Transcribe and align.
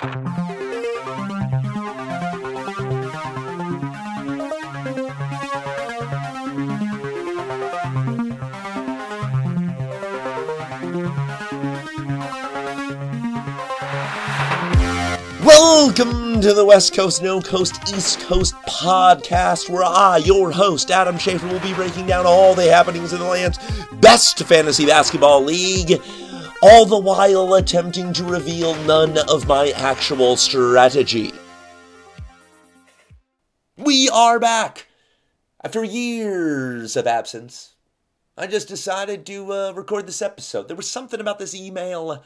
Welcome 0.00 0.20
to 16.42 16.54
the 16.54 16.64
West 16.64 16.94
Coast, 16.94 17.20
No 17.20 17.40
Coast, 17.40 17.92
East 17.92 18.20
Coast 18.20 18.54
podcast, 18.68 19.68
where 19.68 19.82
I, 19.82 20.18
your 20.18 20.52
host, 20.52 20.92
Adam 20.92 21.18
Schaefer, 21.18 21.48
will 21.48 21.58
be 21.58 21.74
breaking 21.74 22.06
down 22.06 22.24
all 22.24 22.54
the 22.54 22.70
happenings 22.70 23.12
in 23.12 23.18
the 23.18 23.24
land's 23.24 23.58
best 23.94 24.44
fantasy 24.44 24.86
basketball 24.86 25.42
league, 25.42 26.00
all 26.60 26.84
the 26.84 26.98
while 26.98 27.54
attempting 27.54 28.12
to 28.12 28.24
reveal 28.24 28.74
none 28.84 29.16
of 29.28 29.46
my 29.46 29.70
actual 29.76 30.36
strategy. 30.36 31.32
We 33.76 34.08
are 34.08 34.40
back 34.40 34.88
after 35.62 35.84
years 35.84 36.96
of 36.96 37.06
absence. 37.06 37.74
I 38.36 38.48
just 38.48 38.66
decided 38.66 39.24
to 39.26 39.52
uh, 39.52 39.72
record 39.72 40.06
this 40.06 40.22
episode. 40.22 40.66
There 40.66 40.76
was 40.76 40.90
something 40.90 41.20
about 41.20 41.38
this 41.38 41.54
email 41.54 42.24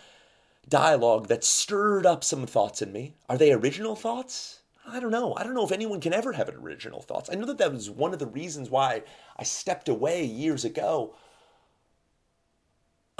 dialogue 0.66 1.28
that 1.28 1.44
stirred 1.44 2.06
up 2.06 2.24
some 2.24 2.46
thoughts 2.46 2.80
in 2.80 2.92
me. 2.92 3.14
Are 3.28 3.36
they 3.36 3.52
original 3.52 3.96
thoughts? 3.96 4.60
I 4.86 4.98
don't 4.98 5.10
know. 5.10 5.34
I 5.36 5.44
don't 5.44 5.54
know 5.54 5.64
if 5.64 5.72
anyone 5.72 6.00
can 6.00 6.12
ever 6.12 6.32
have 6.32 6.48
original 6.48 7.02
thoughts. 7.02 7.28
I 7.30 7.36
know 7.36 7.46
that 7.46 7.58
that 7.58 7.72
was 7.72 7.90
one 7.90 8.12
of 8.12 8.18
the 8.18 8.26
reasons 8.26 8.70
why 8.70 9.02
I 9.36 9.42
stepped 9.42 9.88
away 9.88 10.24
years 10.24 10.64
ago. 10.64 11.14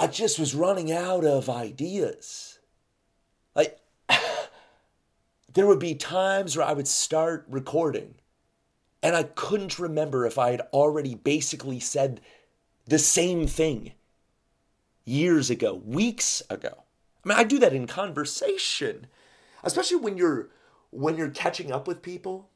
I 0.03 0.07
just 0.07 0.37
was 0.37 0.53
running 0.53 0.91
out 0.91 1.23
of 1.23 1.49
ideas. 1.49 2.59
Like, 3.55 3.79
there 5.53 5.65
would 5.65 5.79
be 5.79 5.95
times 5.95 6.57
where 6.57 6.65
I 6.65 6.73
would 6.73 6.89
start 6.89 7.45
recording 7.47 8.15
and 9.01 9.15
I 9.15 9.23
couldn't 9.23 9.79
remember 9.79 10.25
if 10.25 10.37
I 10.37 10.51
had 10.51 10.67
already 10.73 11.15
basically 11.15 11.79
said 11.79 12.19
the 12.85 12.99
same 12.99 13.47
thing 13.47 13.93
years 15.05 15.49
ago, 15.49 15.81
weeks 15.85 16.41
ago. 16.49 16.83
I 17.23 17.29
mean, 17.29 17.37
I 17.37 17.45
do 17.45 17.57
that 17.59 17.71
in 17.71 17.87
conversation, 17.87 19.07
especially 19.63 20.01
when 20.01 20.17
you're 20.17 20.49
when 20.89 21.15
you're 21.15 21.29
catching 21.29 21.71
up 21.71 21.87
with 21.87 22.01
people, 22.01 22.49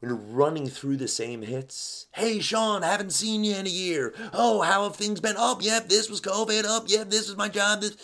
you're 0.00 0.14
running 0.14 0.68
through 0.68 0.96
the 0.96 1.08
same 1.08 1.42
hits. 1.42 2.06
Hey, 2.12 2.38
Sean, 2.40 2.82
haven't 2.82 3.12
seen 3.12 3.42
you 3.42 3.56
in 3.56 3.66
a 3.66 3.70
year. 3.70 4.14
Oh, 4.32 4.62
how 4.62 4.84
have 4.84 4.96
things 4.96 5.20
been? 5.20 5.34
Oh, 5.36 5.58
yep, 5.60 5.88
this 5.88 6.08
was 6.08 6.20
COVID. 6.20 6.62
Oh, 6.64 6.84
yep, 6.86 7.10
this 7.10 7.28
was 7.28 7.36
my 7.36 7.48
job. 7.48 7.80
This. 7.80 7.96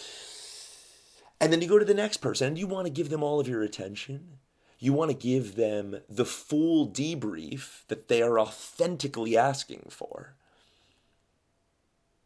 And 1.40 1.52
then 1.52 1.62
you 1.62 1.68
go 1.68 1.78
to 1.78 1.84
the 1.84 1.94
next 1.94 2.18
person 2.18 2.48
and 2.48 2.58
you 2.58 2.66
want 2.66 2.86
to 2.86 2.92
give 2.92 3.10
them 3.10 3.22
all 3.22 3.38
of 3.38 3.48
your 3.48 3.62
attention. 3.62 4.38
You 4.78 4.92
want 4.92 5.12
to 5.12 5.16
give 5.16 5.54
them 5.54 6.00
the 6.08 6.24
full 6.24 6.88
debrief 6.90 7.86
that 7.88 8.08
they 8.08 8.22
are 8.22 8.40
authentically 8.40 9.36
asking 9.36 9.86
for. 9.90 10.34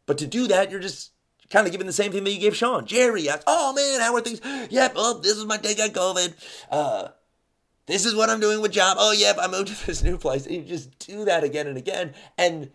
But 0.05 0.17
to 0.17 0.27
do 0.27 0.47
that, 0.47 0.71
you're 0.71 0.79
just 0.79 1.11
kind 1.51 1.67
of 1.67 1.71
giving 1.71 1.87
the 1.87 1.93
same 1.93 2.11
thing 2.11 2.23
that 2.23 2.31
you 2.31 2.39
gave 2.39 2.55
Sean. 2.55 2.85
Jerry, 2.85 3.29
asked, 3.29 3.43
oh 3.45 3.73
man, 3.73 4.01
how 4.01 4.15
are 4.15 4.21
things? 4.21 4.41
Yep, 4.71 4.93
oh, 4.95 5.19
this 5.19 5.37
is 5.37 5.45
my 5.45 5.57
take 5.57 5.79
on 5.79 5.89
COVID. 5.89 6.33
Uh, 6.71 7.09
this 7.89 8.05
is 8.05 8.15
what 8.15 8.29
I'm 8.29 8.39
doing 8.39 8.61
with 8.61 8.71
job. 8.71 8.97
Oh, 8.99 9.11
yep, 9.11 9.37
I 9.39 9.47
moved 9.47 9.67
to 9.69 9.85
this 9.85 10.03
new 10.03 10.17
place. 10.17 10.45
And 10.45 10.55
you 10.55 10.63
just 10.63 11.07
do 11.07 11.25
that 11.25 11.43
again 11.43 11.67
and 11.67 11.77
again. 11.77 12.13
And 12.37 12.71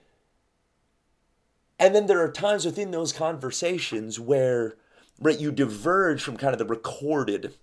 and 1.79 1.95
then 1.95 2.07
there 2.07 2.23
are 2.23 2.31
times 2.31 2.65
within 2.65 2.91
those 2.91 3.13
conversations 3.13 4.21
where 4.21 4.77
right 5.21 5.39
you 5.39 5.51
diverge 5.51 6.23
from 6.23 6.37
kind 6.37 6.53
of 6.53 6.59
the 6.59 6.65
recorded 6.65 7.55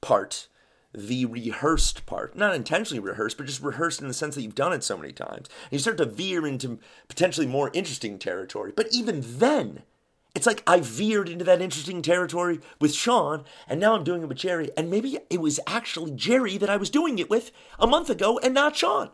part 0.00 0.48
the 0.94 1.24
rehearsed 1.26 2.06
part. 2.06 2.36
Not 2.36 2.54
intentionally 2.54 3.00
rehearsed, 3.00 3.36
but 3.36 3.46
just 3.46 3.62
rehearsed 3.62 4.00
in 4.00 4.08
the 4.08 4.14
sense 4.14 4.36
that 4.36 4.42
you've 4.42 4.54
done 4.54 4.72
it 4.72 4.84
so 4.84 4.96
many 4.96 5.12
times. 5.12 5.48
And 5.64 5.72
you 5.72 5.78
start 5.80 5.98
to 5.98 6.04
veer 6.04 6.46
into 6.46 6.78
potentially 7.08 7.46
more 7.46 7.70
interesting 7.74 8.18
territory. 8.18 8.72
But 8.74 8.88
even 8.92 9.20
then, 9.24 9.82
it's 10.34 10.46
like 10.46 10.62
I 10.66 10.80
veered 10.80 11.28
into 11.28 11.44
that 11.44 11.62
interesting 11.62 12.02
territory 12.02 12.60
with 12.80 12.92
Sean, 12.92 13.44
and 13.68 13.78
now 13.78 13.94
I'm 13.94 14.04
doing 14.04 14.22
it 14.22 14.28
with 14.28 14.38
Jerry. 14.38 14.70
And 14.76 14.90
maybe 14.90 15.18
it 15.30 15.40
was 15.40 15.60
actually 15.66 16.10
Jerry 16.10 16.56
that 16.58 16.70
I 16.70 16.76
was 16.76 16.90
doing 16.90 17.18
it 17.18 17.30
with 17.30 17.52
a 17.78 17.86
month 17.86 18.10
ago 18.10 18.38
and 18.40 18.52
not 18.52 18.76
Sean. 18.76 19.10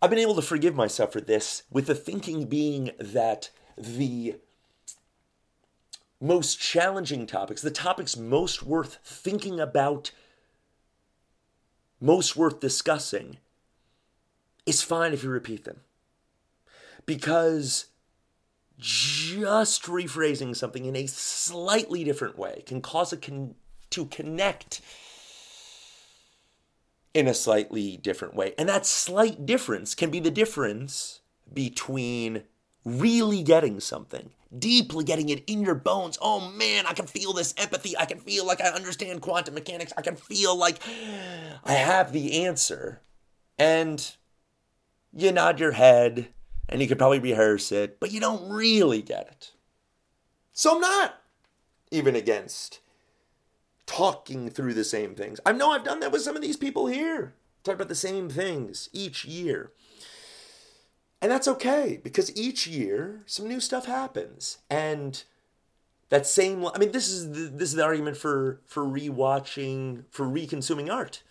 I've 0.00 0.10
been 0.10 0.18
able 0.18 0.34
to 0.36 0.42
forgive 0.42 0.74
myself 0.74 1.12
for 1.12 1.20
this, 1.20 1.62
with 1.70 1.86
the 1.86 1.94
thinking 1.94 2.46
being 2.46 2.90
that 2.98 3.50
the 3.76 4.36
most 6.20 6.58
challenging 6.58 7.26
topics, 7.26 7.60
the 7.60 7.70
topics 7.70 8.16
most 8.16 8.62
worth 8.62 8.98
thinking 9.04 9.60
about, 9.60 10.10
most 12.00 12.34
worth 12.34 12.60
discussing, 12.60 13.38
is 14.64 14.82
fine 14.82 15.12
if 15.12 15.22
you 15.22 15.28
repeat 15.28 15.64
them. 15.64 15.80
Because 17.04 17.86
just 18.84 19.84
rephrasing 19.84 20.54
something 20.54 20.84
in 20.84 20.94
a 20.94 21.06
slightly 21.06 22.04
different 22.04 22.38
way 22.38 22.62
can 22.66 22.82
cause 22.82 23.12
it 23.12 23.22
con- 23.22 23.54
to 23.90 24.04
connect 24.06 24.80
in 27.14 27.26
a 27.26 27.34
slightly 27.34 27.96
different 27.96 28.34
way. 28.34 28.54
And 28.58 28.68
that 28.68 28.84
slight 28.84 29.46
difference 29.46 29.94
can 29.94 30.10
be 30.10 30.20
the 30.20 30.30
difference 30.30 31.20
between 31.52 32.42
really 32.84 33.42
getting 33.42 33.80
something 33.80 34.30
deeply 34.58 35.04
getting 35.04 35.28
it 35.28 35.42
in 35.46 35.62
your 35.62 35.74
bones. 35.74 36.18
Oh 36.20 36.50
man, 36.50 36.86
I 36.86 36.92
can 36.92 37.06
feel 37.06 37.32
this 37.32 37.54
empathy. 37.56 37.96
I 37.96 38.04
can 38.04 38.18
feel 38.18 38.46
like 38.46 38.60
I 38.60 38.68
understand 38.68 39.22
quantum 39.22 39.54
mechanics. 39.54 39.92
I 39.96 40.02
can 40.02 40.16
feel 40.16 40.56
like 40.56 40.78
I 41.64 41.72
have 41.72 42.12
the 42.12 42.44
answer. 42.44 43.00
And 43.58 44.14
you 45.12 45.32
nod 45.32 45.60
your 45.60 45.72
head 45.72 46.28
and 46.68 46.80
you 46.80 46.88
could 46.88 46.98
probably 46.98 47.18
rehearse 47.18 47.72
it, 47.72 48.00
but 48.00 48.12
you 48.12 48.20
don't 48.20 48.50
really 48.50 49.02
get 49.02 49.28
it. 49.28 49.52
So 50.52 50.74
I'm 50.74 50.80
not 50.80 51.20
even 51.90 52.16
against 52.16 52.80
talking 53.86 54.48
through 54.48 54.74
the 54.74 54.84
same 54.84 55.14
things. 55.14 55.40
I 55.44 55.52
know 55.52 55.70
I've 55.70 55.84
done 55.84 56.00
that 56.00 56.12
with 56.12 56.22
some 56.22 56.36
of 56.36 56.42
these 56.42 56.56
people 56.56 56.86
here. 56.86 57.34
Talk 57.62 57.76
about 57.76 57.88
the 57.88 57.94
same 57.94 58.28
things 58.28 58.88
each 58.92 59.24
year. 59.24 59.72
And 61.20 61.30
that's 61.30 61.48
okay 61.48 61.98
because 62.02 62.36
each 62.36 62.66
year 62.66 63.22
some 63.26 63.48
new 63.48 63.60
stuff 63.60 63.86
happens. 63.86 64.58
And 64.68 65.22
that 66.10 66.26
same 66.26 66.66
I 66.66 66.78
mean 66.78 66.92
this 66.92 67.08
is 67.08 67.30
the, 67.30 67.56
this 67.56 67.70
is 67.70 67.76
the 67.76 67.84
argument 67.84 68.16
for 68.16 68.60
for 68.66 68.84
rewatching 68.84 70.04
for 70.10 70.26
reconsuming 70.26 70.92
art. 70.92 71.22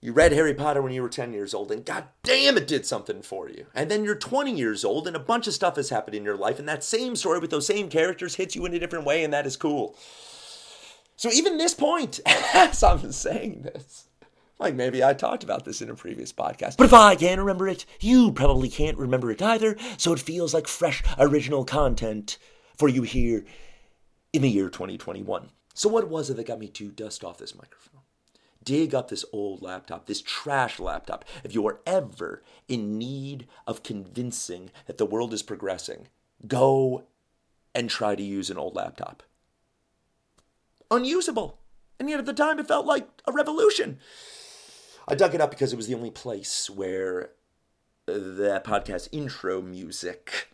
You 0.00 0.12
read 0.12 0.30
Harry 0.30 0.54
Potter 0.54 0.80
when 0.80 0.92
you 0.92 1.02
were 1.02 1.08
10 1.08 1.32
years 1.32 1.52
old, 1.52 1.72
and 1.72 1.84
god 1.84 2.04
damn, 2.22 2.56
it 2.56 2.68
did 2.68 2.86
something 2.86 3.20
for 3.20 3.48
you. 3.48 3.66
And 3.74 3.90
then 3.90 4.04
you're 4.04 4.14
20 4.14 4.52
years 4.52 4.84
old, 4.84 5.08
and 5.08 5.16
a 5.16 5.20
bunch 5.20 5.48
of 5.48 5.54
stuff 5.54 5.74
has 5.74 5.90
happened 5.90 6.14
in 6.14 6.22
your 6.22 6.36
life, 6.36 6.60
and 6.60 6.68
that 6.68 6.84
same 6.84 7.16
story 7.16 7.40
with 7.40 7.50
those 7.50 7.66
same 7.66 7.88
characters 7.88 8.36
hits 8.36 8.54
you 8.54 8.64
in 8.64 8.74
a 8.74 8.78
different 8.78 9.04
way, 9.04 9.24
and 9.24 9.32
that 9.32 9.44
is 9.44 9.56
cool. 9.56 9.96
So, 11.16 11.32
even 11.32 11.58
this 11.58 11.74
point, 11.74 12.20
as 12.26 12.80
I'm 12.84 13.10
saying 13.10 13.62
this, 13.62 14.06
like 14.60 14.76
maybe 14.76 15.02
I 15.02 15.14
talked 15.14 15.42
about 15.42 15.64
this 15.64 15.82
in 15.82 15.90
a 15.90 15.96
previous 15.96 16.32
podcast. 16.32 16.76
But 16.76 16.84
if 16.84 16.94
I 16.94 17.16
can't 17.16 17.40
remember 17.40 17.66
it, 17.66 17.84
you 17.98 18.30
probably 18.30 18.68
can't 18.68 18.98
remember 18.98 19.32
it 19.32 19.42
either, 19.42 19.76
so 19.96 20.12
it 20.12 20.20
feels 20.20 20.54
like 20.54 20.68
fresh, 20.68 21.02
original 21.18 21.64
content 21.64 22.38
for 22.76 22.88
you 22.88 23.02
here 23.02 23.44
in 24.32 24.42
the 24.42 24.48
year 24.48 24.68
2021. 24.68 25.50
So, 25.74 25.88
what 25.88 26.08
was 26.08 26.30
it 26.30 26.36
that 26.36 26.46
got 26.46 26.60
me 26.60 26.68
to 26.68 26.92
dust 26.92 27.24
off 27.24 27.38
this 27.38 27.56
microphone? 27.56 27.97
Dig 28.68 28.94
up 28.94 29.08
this 29.08 29.24
old 29.32 29.62
laptop, 29.62 30.04
this 30.04 30.20
trash 30.20 30.78
laptop. 30.78 31.24
If 31.42 31.54
you 31.54 31.66
are 31.66 31.80
ever 31.86 32.42
in 32.68 32.98
need 32.98 33.46
of 33.66 33.82
convincing 33.82 34.70
that 34.84 34.98
the 34.98 35.06
world 35.06 35.32
is 35.32 35.42
progressing, 35.42 36.08
go 36.46 37.04
and 37.74 37.88
try 37.88 38.14
to 38.14 38.22
use 38.22 38.50
an 38.50 38.58
old 38.58 38.76
laptop. 38.76 39.22
Unusable. 40.90 41.60
And 41.98 42.10
yet 42.10 42.18
at 42.18 42.26
the 42.26 42.34
time, 42.34 42.58
it 42.58 42.68
felt 42.68 42.84
like 42.84 43.08
a 43.26 43.32
revolution. 43.32 44.00
I 45.08 45.14
dug 45.14 45.34
it 45.34 45.40
up 45.40 45.48
because 45.48 45.72
it 45.72 45.76
was 45.76 45.86
the 45.86 45.94
only 45.94 46.10
place 46.10 46.68
where 46.68 47.30
that 48.04 48.64
podcast 48.64 49.08
intro 49.12 49.62
music 49.62 50.48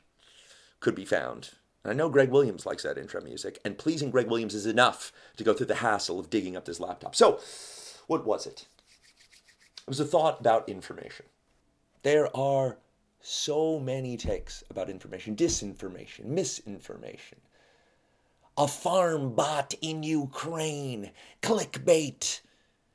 could 0.78 0.94
be 0.94 1.04
found. 1.04 1.50
And 1.82 1.90
I 1.90 1.96
know 1.96 2.08
Greg 2.08 2.30
Williams 2.30 2.64
likes 2.64 2.84
that 2.84 2.96
intro 2.96 3.20
music, 3.20 3.58
and 3.64 3.76
pleasing 3.76 4.12
Greg 4.12 4.28
Williams 4.28 4.54
is 4.54 4.66
enough 4.66 5.12
to 5.36 5.42
go 5.42 5.52
through 5.52 5.66
the 5.66 5.74
hassle 5.74 6.20
of 6.20 6.30
digging 6.30 6.56
up 6.56 6.64
this 6.64 6.78
laptop. 6.78 7.16
So, 7.16 7.40
what 8.06 8.24
was 8.24 8.46
it? 8.46 8.66
It 9.78 9.88
was 9.88 10.00
a 10.00 10.04
thought 10.04 10.40
about 10.40 10.68
information. 10.68 11.26
There 12.02 12.34
are 12.36 12.78
so 13.20 13.78
many 13.78 14.16
takes 14.16 14.62
about 14.70 14.90
information 14.90 15.34
disinformation, 15.34 16.26
misinformation. 16.26 17.38
A 18.56 18.68
farm 18.68 19.34
bot 19.34 19.74
in 19.80 20.02
Ukraine, 20.02 21.10
clickbait, 21.42 22.40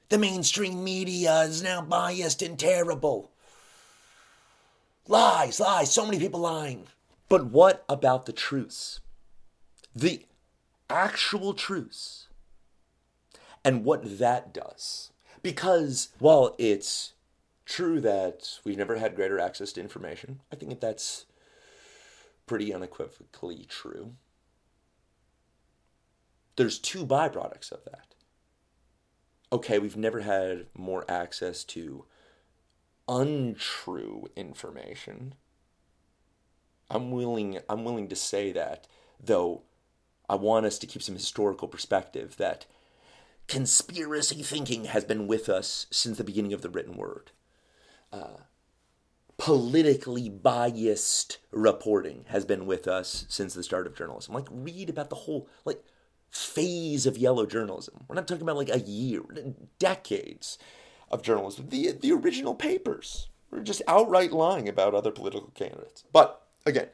the 0.10 0.18
mainstream 0.18 0.84
media 0.84 1.42
is 1.42 1.62
now 1.62 1.82
biased 1.82 2.42
and 2.42 2.58
terrible. 2.58 3.32
Lies, 5.08 5.60
lies, 5.60 5.92
so 5.92 6.06
many 6.06 6.20
people 6.20 6.40
lying. 6.40 6.88
But 7.28 7.46
what 7.46 7.84
about 7.90 8.26
the 8.26 8.34
truths? 8.34 9.00
The 9.96 10.26
actual 10.90 11.54
truths 11.54 12.29
and 13.64 13.84
what 13.84 14.20
that 14.20 14.54
does. 14.54 15.12
Because 15.42 16.10
while 16.20 16.56
it's 16.58 17.14
true 17.66 18.02
that 18.02 18.60
we've 18.64 18.78
never 18.78 18.98
had 18.98 19.16
greater 19.16 19.40
access 19.40 19.72
to 19.74 19.82
information, 19.82 20.42
I 20.52 20.56
think 20.56 20.72
that 20.72 20.82
that's 20.82 21.26
pretty 22.46 22.74
unequivocally 22.74 23.66
true. 23.70 24.14
There's 26.56 26.80
two 26.80 27.06
byproducts 27.06 27.72
of 27.72 27.86
that. 27.86 28.16
Okay, 29.52 29.80
we've 29.80 29.98
never 29.98 30.22
had 30.22 30.66
more 30.76 31.06
access 31.10 31.64
to 31.66 32.06
untrue 33.08 34.30
information. 34.36 35.36
I'm 36.90 37.12
willing 37.12 37.60
I'm 37.70 37.84
willing 37.84 38.08
to 38.10 38.16
say 38.16 38.52
that, 38.52 38.88
though 39.24 39.64
I 40.28 40.36
want 40.36 40.66
us 40.66 40.78
to 40.80 40.88
keep 40.88 41.02
some 41.02 41.16
historical 41.16 41.68
perspective 41.68 42.36
that 42.38 42.66
conspiracy 43.50 44.44
thinking 44.44 44.86
has 44.86 45.04
been 45.04 45.28
with 45.28 45.50
us 45.50 45.88
since 45.92 46.18
the 46.18 46.24
beginning 46.24 46.54
of 46.54 46.62
the 46.62 46.70
written 46.70 46.96
word. 46.96 47.32
Uh, 48.14 48.38
politically 49.38 50.30
biased 50.30 51.40
reporting 51.52 52.26
has 52.28 52.46
been 52.46 52.66
with 52.66 52.88
us 52.88 53.26
since 53.28 53.54
the 53.54 53.64
start 53.64 53.88
of 53.88 53.96
journalism. 53.96 54.34
Like, 54.34 54.48
read 54.52 54.90
about 54.90 55.10
the 55.10 55.16
whole 55.16 55.50
like 55.66 55.84
phase 56.30 57.06
of 57.06 57.18
yellow 57.18 57.46
journalism. 57.46 58.06
We're 58.08 58.16
not 58.16 58.28
talking 58.28 58.44
about 58.44 58.58
like 58.58 58.70
a 58.70 58.80
year, 58.80 59.22
decades 59.80 60.58
of 61.10 61.24
journalism. 61.24 61.70
The 61.70 61.92
the 61.92 62.12
original 62.12 62.54
papers 62.54 63.30
were 63.50 63.62
just 63.62 63.82
outright 63.88 64.32
lying 64.32 64.70
about 64.70 64.94
other 64.94 65.12
political 65.12 65.52
candidates. 65.56 66.04
But 66.14 66.46
again, 66.66 66.90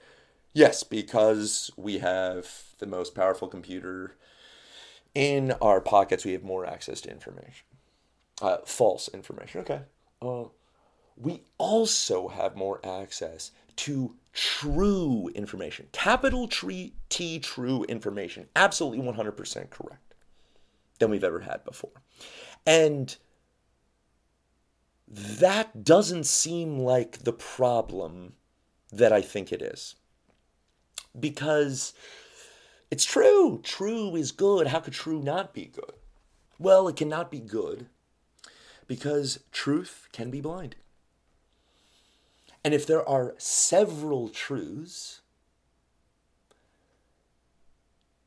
yes, 0.54 0.84
because 0.84 1.70
we 1.76 1.98
have 2.00 2.50
the 2.80 2.88
most 2.88 3.14
powerful 3.14 3.50
computer 3.50 4.16
in 5.16 5.54
our 5.62 5.82
pockets, 5.82 6.26
we 6.26 6.34
have 6.34 6.44
more 6.44 6.66
access 6.66 7.02
to 7.02 7.10
information. 7.10 7.66
Uh, 8.42 8.58
false 8.66 9.08
information. 9.08 9.62
Okay. 9.62 9.82
Uh, 10.22 10.50
we 11.16 11.42
also 11.58 12.28
have 12.28 12.56
more 12.56 12.82
access 12.86 13.52
to 13.78 14.16
true 14.34 15.30
information. 15.34 15.88
Capital 15.94 16.48
T 16.48 17.40
true 17.40 17.86
information. 17.86 18.48
Absolutely 18.56 19.04
100% 19.06 19.70
correct 19.70 20.14
than 21.00 21.10
we've 21.10 21.24
ever 21.24 21.40
had 21.40 21.64
before. 21.64 22.02
And 22.66 23.16
that 25.08 25.84
doesn't 25.84 26.26
seem 26.26 26.80
like 26.80 27.20
the 27.20 27.34
problem 27.34 28.34
that 28.92 29.14
I 29.14 29.22
think 29.22 29.52
it 29.52 29.62
is. 29.62 29.96
Because 31.18 31.94
it's 32.92 33.06
true. 33.06 33.60
True 33.64 34.16
is 34.16 34.32
good. 34.32 34.68
How 34.68 34.80
could 34.80 34.94
true 34.94 35.22
not 35.22 35.54
be 35.54 35.66
good? 35.66 35.94
Well, 36.60 36.88
it 36.88 36.96
cannot 36.96 37.32
be 37.32 37.40
good 37.40 37.88
because 38.88 39.40
truth 39.52 40.08
can 40.12 40.30
be 40.30 40.42
blind. 40.42 40.76
And 42.64 42.74
if 42.74 42.88
there 42.88 43.08
are 43.08 43.36
several 43.38 44.30
truths, 44.30 45.22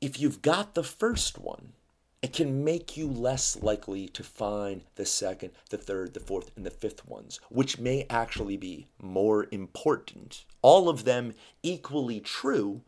if 0.01 0.21
you've 0.21 0.43
got 0.43 0.75
the 0.75 0.85
first 0.85 1.39
one, 1.39 1.73
it 2.21 2.33
can 2.33 2.65
make 2.65 2.97
you 2.97 3.09
less 3.09 3.57
likely 3.63 4.09
to 4.09 4.25
find 4.25 4.83
the 4.97 5.07
second, 5.07 5.51
the 5.71 5.77
third, 5.77 6.15
the 6.15 6.21
fourth, 6.21 6.51
and 6.57 6.67
the 6.67 6.71
fifth 6.71 7.07
ones, 7.07 7.41
which 7.49 7.79
may 7.79 8.07
actually 8.11 8.57
be 8.57 8.89
more 9.01 9.47
important. 9.51 10.45
All 10.61 10.89
of 10.89 11.05
them 11.05 11.35
equally 11.63 12.21
true. 12.21 12.83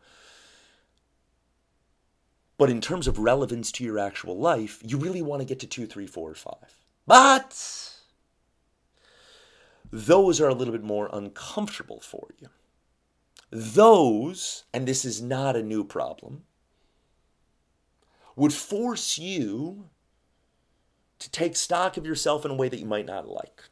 But 2.61 2.69
in 2.69 2.79
terms 2.79 3.07
of 3.07 3.17
relevance 3.17 3.71
to 3.71 3.83
your 3.83 3.97
actual 3.97 4.37
life, 4.37 4.83
you 4.85 4.99
really 4.99 5.23
want 5.23 5.41
to 5.41 5.47
get 5.47 5.59
to 5.61 5.65
two, 5.65 5.87
three, 5.87 6.05
four, 6.05 6.35
five. 6.35 6.75
But 7.07 7.95
those 9.91 10.39
are 10.39 10.47
a 10.47 10.53
little 10.53 10.71
bit 10.71 10.83
more 10.83 11.09
uncomfortable 11.11 12.01
for 12.01 12.27
you. 12.37 12.49
Those, 13.49 14.65
and 14.71 14.87
this 14.87 15.05
is 15.05 15.23
not 15.23 15.55
a 15.55 15.63
new 15.63 15.83
problem, 15.83 16.43
would 18.35 18.53
force 18.53 19.17
you 19.17 19.89
to 21.17 21.31
take 21.31 21.55
stock 21.55 21.97
of 21.97 22.05
yourself 22.05 22.45
in 22.45 22.51
a 22.51 22.55
way 22.55 22.69
that 22.69 22.79
you 22.79 22.85
might 22.85 23.07
not 23.07 23.27
like. 23.27 23.63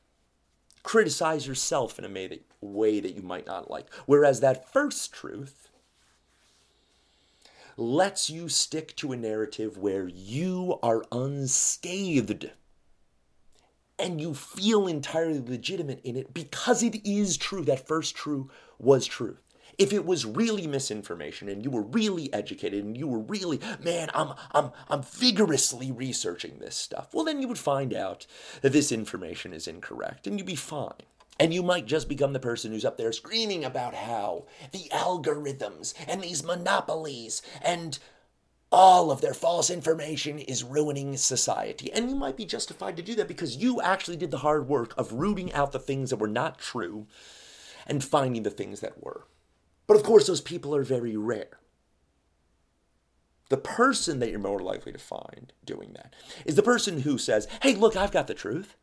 Criticize 0.81 1.45
yourself 1.45 2.00
in 2.00 2.06
a 2.06 2.39
way 2.59 3.00
that 3.00 3.15
you 3.15 3.21
might 3.21 3.45
not 3.45 3.69
like. 3.69 3.94
Whereas 4.07 4.39
that 4.39 4.74
first 4.74 5.13
truth 5.13 5.69
lets 7.79 8.29
you 8.29 8.49
stick 8.49 8.95
to 8.97 9.11
a 9.11 9.17
narrative 9.17 9.77
where 9.77 10.07
you 10.07 10.77
are 10.83 11.03
unscathed 11.11 12.51
and 13.97 14.21
you 14.21 14.33
feel 14.33 14.87
entirely 14.87 15.39
legitimate 15.39 15.99
in 16.03 16.15
it 16.15 16.33
because 16.33 16.81
it 16.81 17.05
is 17.05 17.37
true. 17.37 17.63
That 17.63 17.87
first 17.87 18.15
true 18.15 18.49
was 18.79 19.05
true. 19.05 19.37
If 19.77 19.93
it 19.93 20.05
was 20.05 20.25
really 20.25 20.67
misinformation 20.67 21.47
and 21.47 21.63
you 21.63 21.71
were 21.71 21.81
really 21.81 22.33
educated 22.33 22.83
and 22.83 22.97
you 22.97 23.07
were 23.07 23.19
really, 23.19 23.59
man, 23.81 24.09
I'm 24.13 24.33
I'm 24.51 24.71
I'm 24.89 25.03
vigorously 25.03 25.91
researching 25.91 26.59
this 26.59 26.75
stuff, 26.75 27.13
well 27.13 27.23
then 27.23 27.41
you 27.41 27.47
would 27.47 27.57
find 27.57 27.93
out 27.93 28.25
that 28.61 28.73
this 28.73 28.91
information 28.91 29.53
is 29.53 29.67
incorrect 29.67 30.27
and 30.27 30.37
you'd 30.37 30.45
be 30.45 30.55
fine. 30.55 31.03
And 31.39 31.53
you 31.53 31.63
might 31.63 31.86
just 31.86 32.09
become 32.09 32.33
the 32.33 32.39
person 32.39 32.71
who's 32.71 32.83
up 32.83 32.97
there 32.97 33.13
screaming 33.13 33.63
about 33.63 33.94
how 33.94 34.45
the 34.71 34.89
algorithms 34.91 35.94
and 36.07 36.21
these 36.21 36.44
monopolies 36.44 37.41
and 37.62 37.97
all 38.71 39.09
of 39.09 39.21
their 39.21 39.33
false 39.33 39.69
information 39.69 40.38
is 40.38 40.63
ruining 40.63 41.18
society. 41.18 41.91
And 41.91 42.09
you 42.09 42.15
might 42.15 42.38
be 42.38 42.45
justified 42.45 42.97
to 42.97 43.03
do 43.03 43.15
that 43.15 43.27
because 43.27 43.57
you 43.57 43.81
actually 43.81 44.18
did 44.18 44.31
the 44.31 44.39
hard 44.39 44.68
work 44.68 44.94
of 44.97 45.13
rooting 45.13 45.51
out 45.53 45.71
the 45.71 45.80
things 45.80 46.09
that 46.09 46.18
were 46.18 46.27
not 46.27 46.59
true 46.59 47.07
and 47.88 48.03
finding 48.03 48.44
the 48.44 48.51
things 48.51 48.81
that 48.81 49.03
were. 49.03 49.25
But 49.88 49.97
of 49.97 50.03
course, 50.03 50.27
those 50.27 50.41
people 50.41 50.75
are 50.75 50.83
very 50.83 51.18
rare. 51.18 51.59
The 53.50 53.57
person 53.57 54.19
that 54.19 54.30
you're 54.30 54.38
more 54.38 54.59
likely 54.59 54.91
to 54.91 55.00
find 55.00 55.51
doing 55.65 55.94
that 55.94 56.13
is 56.45 56.53
the 56.56 56.62
person 56.62 57.01
who 57.01 57.18
says, 57.18 57.47
Hey, 57.63 57.74
look, 57.74 57.95
I've 57.95 58.12
got 58.12 58.27
the 58.27 58.36
truth. 58.36 58.75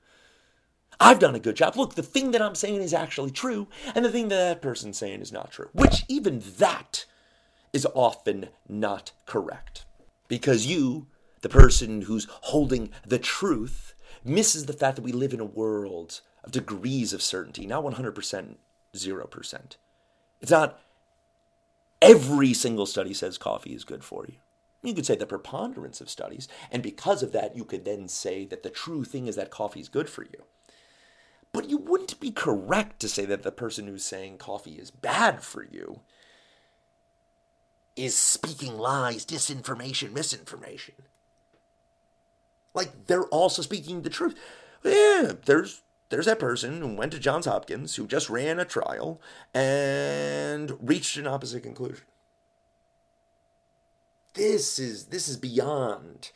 I've 0.99 1.19
done 1.19 1.35
a 1.35 1.41
good 1.41 1.57
job. 1.57 1.77
Look, 1.77 1.95
the 1.95 2.03
thing 2.03 2.31
that 2.31 2.43
I'm 2.43 2.55
saying 2.55 2.81
is 2.81 2.95
actually 2.95 3.31
true, 3.31 3.69
and 3.95 4.05
the 4.05 4.11
thing 4.11 4.29
that 4.29 4.37
that 4.37 4.63
person's 4.63 4.99
saying 4.99 5.21
is 5.21 5.33
not 5.33 5.51
true. 5.51 5.69
Which, 5.73 6.05
even 6.09 6.43
that, 6.59 7.05
is 7.73 7.87
often 7.95 8.49
not 8.69 9.13
correct. 9.27 9.85
Because 10.29 10.67
you, 10.67 11.07
the 11.43 11.49
person 11.49 12.03
who's 12.03 12.27
holding 12.31 12.91
the 13.07 13.19
truth, 13.19 13.95
misses 14.25 14.67
the 14.67 14.73
fact 14.73 14.97
that 14.97 15.03
we 15.03 15.13
live 15.13 15.35
in 15.35 15.41
a 15.41 15.45
world 15.45 16.21
of 16.43 16.53
degrees 16.53 17.13
of 17.13 17.23
certainty, 17.23 17.67
not 17.67 17.85
100%, 17.85 18.55
0%. 18.95 19.77
It's 20.41 20.51
not 20.51 20.81
every 22.01 22.55
single 22.55 22.87
study 22.87 23.15
says 23.15 23.39
coffee 23.39 23.75
is 23.75 23.85
good 23.85 24.05
for 24.05 24.25
you. 24.27 24.37
You 24.83 24.95
could 24.95 25.07
say 25.07 25.17
the 25.17 25.27
preponderance 25.27 26.01
of 26.01 26.09
studies, 26.09 26.49
and 26.71 26.83
because 26.83 27.23
of 27.23 27.33
that, 27.33 27.57
you 27.57 27.65
could 27.65 27.85
then 27.85 28.09
say 28.09 28.45
that 28.47 28.63
the 28.63 28.71
true 28.71 29.05
thing 29.05 29.27
is 29.27 29.37
that 29.37 29.51
coffee 29.51 29.81
is 29.81 29.89
good 29.89 30.09
for 30.09 30.23
you. 30.23 30.45
But 31.57 31.71
you 31.71 31.79
wouldn't 31.79 32.21
be 32.21 32.33
correct 32.33 33.01
to 33.01 33.09
say 33.09 33.25
that 33.25 33.43
the 33.43 33.51
person 33.51 33.87
who's 33.87 34.05
saying 34.05 34.37
coffee 34.37 34.75
is 34.75 34.91
bad 34.91 35.43
for 35.43 35.65
you 35.65 36.01
is 37.97 38.15
speaking 38.15 38.77
lies, 38.77 39.25
disinformation, 39.25 40.13
misinformation. 40.13 40.97
Like 42.75 43.07
they're 43.07 43.25
also 43.29 43.63
speaking 43.63 44.03
the 44.03 44.11
truth. 44.11 44.35
Yeah, 44.85 45.33
there's 45.47 45.81
there's 46.11 46.27
that 46.27 46.39
person 46.39 46.83
who 46.83 46.95
went 46.95 47.13
to 47.13 47.19
Johns 47.19 47.47
Hopkins 47.47 47.97
who 47.97 48.07
just 48.07 48.29
ran 48.29 48.61
a 48.61 48.67
trial 48.67 49.19
and 49.55 50.77
reached 50.87 51.17
an 51.17 51.27
opposite 51.27 51.63
conclusion. 51.63 52.05
This 54.35 54.79
is 54.79 55.07
this 55.07 55.27
is 55.27 55.39
beyond 55.39 56.33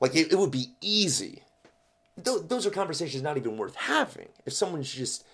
like 0.00 0.16
it, 0.16 0.32
it 0.32 0.36
would 0.36 0.50
be 0.50 0.72
easy. 0.80 1.44
Th- 2.22 2.42
those 2.46 2.66
are 2.66 2.70
conversations 2.70 3.22
not 3.22 3.36
even 3.36 3.56
worth 3.56 3.74
having 3.74 4.28
if 4.44 4.52
someone's 4.52 4.92
just 4.92 5.24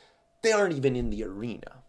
they 0.43 0.53
aren't 0.53 0.75
even 0.75 0.95
in 0.95 1.11
the 1.11 1.25
arena. 1.25 1.83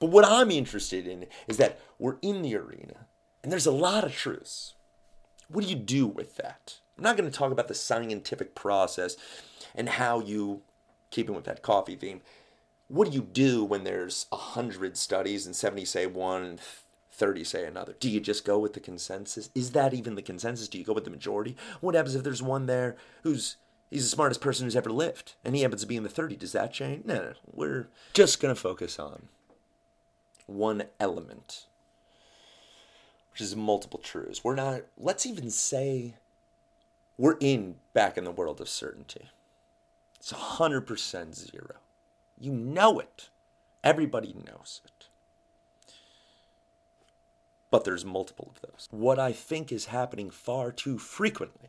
But 0.00 0.10
what 0.10 0.24
I'm 0.24 0.50
interested 0.50 1.06
in 1.06 1.26
is 1.46 1.56
that 1.56 1.78
we're 1.98 2.18
in 2.22 2.42
the 2.42 2.56
arena 2.56 3.06
and 3.42 3.52
there's 3.52 3.66
a 3.66 3.72
lot 3.72 4.04
of 4.04 4.14
truths. 4.14 4.74
What 5.48 5.64
do 5.64 5.70
you 5.70 5.76
do 5.76 6.06
with 6.06 6.36
that? 6.36 6.78
I'm 6.96 7.04
not 7.04 7.16
going 7.16 7.30
to 7.30 7.36
talk 7.36 7.52
about 7.52 7.68
the 7.68 7.74
scientific 7.74 8.54
process 8.54 9.16
and 9.74 9.88
how 9.88 10.20
you, 10.20 10.62
keeping 11.10 11.34
with 11.34 11.44
that 11.44 11.62
coffee 11.62 11.94
theme, 11.96 12.20
what 12.88 13.08
do 13.08 13.14
you 13.14 13.22
do 13.22 13.64
when 13.64 13.84
there's 13.84 14.26
100 14.30 14.96
studies 14.96 15.46
and 15.46 15.54
70 15.54 15.84
say 15.84 16.06
one 16.06 16.42
and 16.42 16.60
30 17.12 17.44
say 17.44 17.64
another? 17.66 17.94
Do 17.98 18.10
you 18.10 18.20
just 18.20 18.44
go 18.44 18.58
with 18.58 18.72
the 18.72 18.80
consensus? 18.80 19.50
Is 19.54 19.72
that 19.72 19.94
even 19.94 20.14
the 20.14 20.22
consensus? 20.22 20.68
Do 20.68 20.78
you 20.78 20.84
go 20.84 20.92
with 20.92 21.04
the 21.04 21.10
majority? 21.10 21.56
What 21.80 21.94
happens 21.94 22.14
if 22.14 22.24
there's 22.24 22.42
one 22.42 22.66
there 22.66 22.96
who's 23.22 23.56
he's 23.90 24.02
the 24.04 24.08
smartest 24.08 24.40
person 24.40 24.64
who's 24.64 24.76
ever 24.76 24.90
lived 24.90 25.34
and 25.44 25.54
he 25.54 25.62
happens 25.62 25.82
to 25.82 25.86
be 25.86 25.96
in 25.96 26.02
the 26.02 26.08
30? 26.08 26.36
Does 26.36 26.52
that 26.52 26.72
change? 26.72 27.04
No, 27.04 27.14
no. 27.14 27.32
We're 27.52 27.88
just 28.12 28.40
going 28.40 28.54
to 28.54 28.60
focus 28.60 28.98
on 28.98 29.28
one 30.46 30.84
element. 30.98 31.66
which 33.32 33.40
is 33.40 33.54
multiple 33.54 34.00
truths. 34.00 34.42
We're 34.42 34.54
not, 34.54 34.82
let's 34.96 35.26
even 35.26 35.50
say 35.50 36.14
we're 37.16 37.36
in 37.40 37.76
back 37.94 38.18
in 38.18 38.24
the 38.24 38.30
world 38.30 38.60
of 38.60 38.68
certainty. 38.68 39.28
It's 40.18 40.32
100% 40.32 41.34
zero. 41.34 41.76
You 42.40 42.52
know 42.52 42.98
it. 42.98 43.28
Everybody 43.84 44.34
knows 44.34 44.80
it. 44.84 45.06
But 47.70 47.84
there's 47.84 48.04
multiple 48.04 48.52
of 48.54 48.60
those. 48.62 48.88
What 48.90 49.18
I 49.18 49.32
think 49.32 49.70
is 49.70 49.86
happening 49.86 50.30
far 50.30 50.72
too 50.72 50.98
frequently 50.98 51.68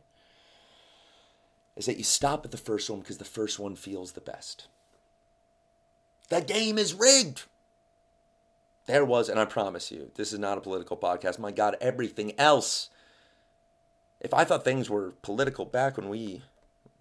is 1.80 1.86
that 1.86 1.96
you 1.96 2.04
stop 2.04 2.44
at 2.44 2.50
the 2.50 2.58
first 2.58 2.90
one 2.90 3.00
because 3.00 3.16
the 3.16 3.24
first 3.24 3.58
one 3.58 3.74
feels 3.74 4.12
the 4.12 4.20
best. 4.20 4.68
The 6.28 6.42
game 6.42 6.76
is 6.76 6.92
rigged. 6.92 7.44
There 8.84 9.04
was, 9.04 9.30
and 9.30 9.40
I 9.40 9.46
promise 9.46 9.90
you, 9.90 10.10
this 10.14 10.30
is 10.30 10.38
not 10.38 10.58
a 10.58 10.60
political 10.60 10.98
podcast. 10.98 11.38
My 11.38 11.50
God, 11.50 11.76
everything 11.80 12.38
else. 12.38 12.90
If 14.20 14.34
I 14.34 14.44
thought 14.44 14.62
things 14.62 14.90
were 14.90 15.14
political 15.22 15.64
back 15.64 15.96
when 15.96 16.10
we 16.10 16.42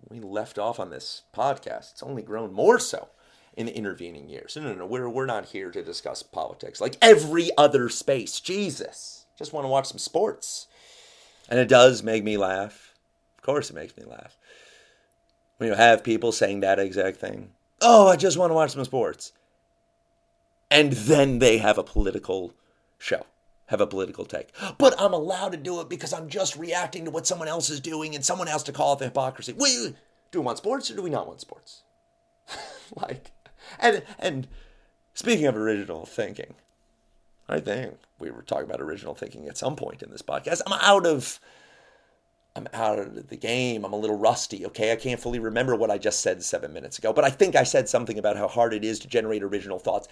we 0.07 0.21
left 0.21 0.57
off 0.57 0.79
on 0.79 0.91
this 0.91 1.24
podcast, 1.36 1.91
it's 1.91 2.03
only 2.03 2.21
grown 2.21 2.53
more 2.53 2.79
so 2.79 3.09
in 3.57 3.65
the 3.65 3.75
intervening 3.75 4.29
years. 4.29 4.55
No, 4.55 4.63
no, 4.63 4.74
no. 4.74 4.86
We're 4.86 5.09
we're 5.09 5.25
not 5.25 5.48
here 5.48 5.71
to 5.71 5.83
discuss 5.83 6.24
politics 6.24 6.79
like 6.79 6.95
every 7.01 7.50
other 7.57 7.89
space. 7.89 8.39
Jesus, 8.39 9.25
just 9.38 9.51
want 9.51 9.65
to 9.65 9.69
watch 9.69 9.88
some 9.88 9.98
sports, 9.98 10.67
and 11.50 11.59
it 11.59 11.67
does 11.67 12.01
make 12.01 12.24
me 12.24 12.38
laugh. 12.38 12.93
Of 13.38 13.43
course, 13.43 13.69
it 13.69 13.75
makes 13.75 13.98
me 13.98 14.05
laugh 14.05 14.38
when 15.59 15.69
you 15.69 15.75
have 15.75 16.03
people 16.03 16.31
saying 16.31 16.61
that 16.61 16.79
exact 16.79 17.17
thing. 17.17 17.51
Oh, 17.81 18.07
I 18.07 18.17
just 18.17 18.37
want 18.37 18.49
to 18.49 18.55
watch 18.55 18.71
some 18.71 18.83
sports 18.83 19.31
and 20.71 20.93
then 20.93 21.39
they 21.39 21.57
have 21.57 21.77
a 21.77 21.83
political 21.83 22.53
show, 22.97 23.25
have 23.67 23.81
a 23.81 23.87
political 23.87 24.25
take. 24.25 24.49
But 24.77 24.99
I'm 24.99 25.13
allowed 25.13 25.51
to 25.53 25.57
do 25.57 25.81
it 25.81 25.89
because 25.89 26.13
I'm 26.13 26.29
just 26.29 26.55
reacting 26.55 27.05
to 27.05 27.11
what 27.11 27.27
someone 27.27 27.47
else 27.47 27.69
is 27.69 27.79
doing, 27.79 28.15
and 28.15 28.23
someone 28.23 28.47
has 28.47 28.63
to 28.63 28.71
call 28.71 28.93
it 28.93 28.99
the 28.99 29.05
hypocrisy. 29.05 29.53
We, 29.53 29.95
do 30.31 30.39
we 30.39 30.45
want 30.45 30.57
sports 30.57 30.91
or 30.91 30.95
do 30.95 31.01
we 31.01 31.09
not 31.09 31.27
want 31.27 31.41
sports? 31.41 31.83
like, 32.95 33.31
and 33.79 34.03
and 34.19 34.47
speaking 35.13 35.47
of 35.47 35.57
original 35.57 36.05
thinking, 36.05 36.55
I 37.47 37.59
think 37.59 37.95
we 38.19 38.29
were 38.29 38.43
talking 38.43 38.65
about 38.65 38.81
original 38.81 39.15
thinking 39.15 39.47
at 39.47 39.57
some 39.57 39.75
point 39.75 40.03
in 40.03 40.11
this 40.11 40.21
podcast. 40.21 40.61
I'm 40.65 40.79
out 40.81 41.05
of. 41.05 41.39
I'm 42.56 42.68
out 42.74 43.00
of 43.00 43.29
the 43.29 43.38
game. 43.38 43.86
I'm 43.86 43.94
a 43.94 43.98
little 43.98 44.18
rusty, 44.18 44.65
okay? 44.65 44.91
I 44.91 44.96
can't 44.96 45.20
fully 45.20 45.39
remember 45.39 45.75
what 45.75 45.91
I 45.91 45.98
just 45.98 46.20
said 46.22 46.44
seven 46.44 46.74
minutes 46.74 46.98
ago, 46.98 47.13
but 47.13 47.24
I 47.24 47.29
think 47.29 47.56
I 47.56 47.63
said 47.63 47.88
something 47.88 48.18
about 48.18 48.38
how 48.38 48.48
hard 48.48 48.74
it 48.74 48.84
is 48.84 49.00
to 49.00 49.08
generate 49.08 49.44
original 49.44 49.79
thoughts 49.79 50.08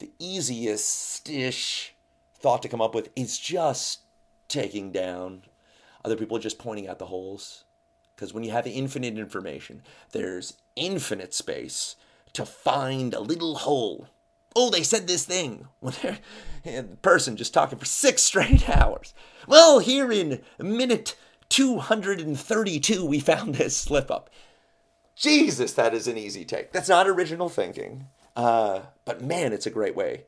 the 0.00 0.10
easiest 0.18 1.28
ish 1.28 1.94
thought 2.34 2.62
to 2.62 2.68
come 2.68 2.80
up 2.80 2.94
with 2.94 3.10
is 3.14 3.38
just 3.38 4.00
taking 4.48 4.90
down 4.90 5.42
other 6.04 6.16
people 6.16 6.38
just 6.38 6.58
pointing 6.58 6.88
out 6.88 6.98
the 6.98 7.06
holes 7.06 7.64
because 8.16 8.34
when 8.34 8.42
you 8.42 8.50
have 8.50 8.66
infinite 8.66 9.18
information 9.18 9.82
there's 10.12 10.56
infinite 10.74 11.32
space 11.32 11.94
to 12.32 12.44
find 12.46 13.12
a 13.12 13.20
little 13.20 13.56
hole 13.56 14.08
oh 14.56 14.70
they 14.70 14.82
said 14.82 15.06
this 15.06 15.26
thing 15.26 15.68
when 15.80 15.94
the 16.64 16.96
person 17.02 17.36
just 17.36 17.54
talking 17.54 17.78
for 17.78 17.84
six 17.84 18.22
straight 18.22 18.68
hours 18.74 19.12
well 19.46 19.78
here 19.78 20.10
in 20.10 20.40
a 20.58 20.64
minute 20.64 21.14
232 21.50 23.04
we 23.04 23.20
found 23.20 23.54
this 23.54 23.76
slip 23.76 24.10
up 24.10 24.30
jesus 25.14 25.72
that 25.74 25.92
is 25.92 26.08
an 26.08 26.16
easy 26.16 26.44
take 26.44 26.72
that's 26.72 26.88
not 26.88 27.06
original 27.06 27.48
thinking 27.48 28.06
uh, 28.36 28.82
but 29.04 29.22
man, 29.22 29.52
it's 29.52 29.66
a 29.66 29.70
great 29.70 29.96
way 29.96 30.24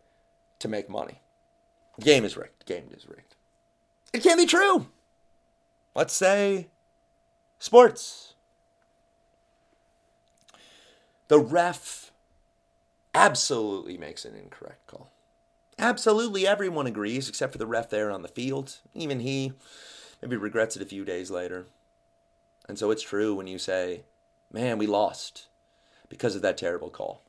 to 0.59 0.69
make 0.69 0.89
money. 0.89 1.21
Game 2.01 2.25
is 2.25 2.37
rigged. 2.37 2.67
Game 2.67 2.89
is 2.95 3.07
rigged. 3.09 3.37
It 4.13 4.23
can't 4.23 4.39
be 4.39 4.47
true. 4.47 4.89
Let's 5.95 6.13
say 6.13 6.69
sports. 7.59 8.35
The 11.29 11.39
ref 11.39 12.13
absolutely 13.15 13.97
makes 13.97 14.25
an 14.25 14.35
incorrect 14.35 14.87
call. 14.87 15.11
Absolutely 15.79 16.47
everyone 16.47 16.87
agrees, 16.87 17.29
except 17.29 17.53
for 17.53 17.59
the 17.59 17.67
ref 17.67 17.89
there 17.89 18.11
on 18.11 18.23
the 18.23 18.29
field. 18.29 18.79
Even 18.95 19.21
he 19.21 19.53
maybe 20.23 20.37
regrets 20.37 20.77
it 20.77 20.83
a 20.83 20.87
few 20.87 21.05
days 21.05 21.31
later. 21.31 21.67
And 22.69 22.79
so 22.79 22.91
it's 22.91 23.03
true 23.03 23.35
when 23.35 23.49
you 23.49 23.59
say, 23.59 24.03
man, 24.53 24.79
we 24.79 24.87
lost 24.87 25.49
because 26.09 26.37
of 26.37 26.43
that 26.43 26.57
terrible 26.57 26.91
call 26.91 27.23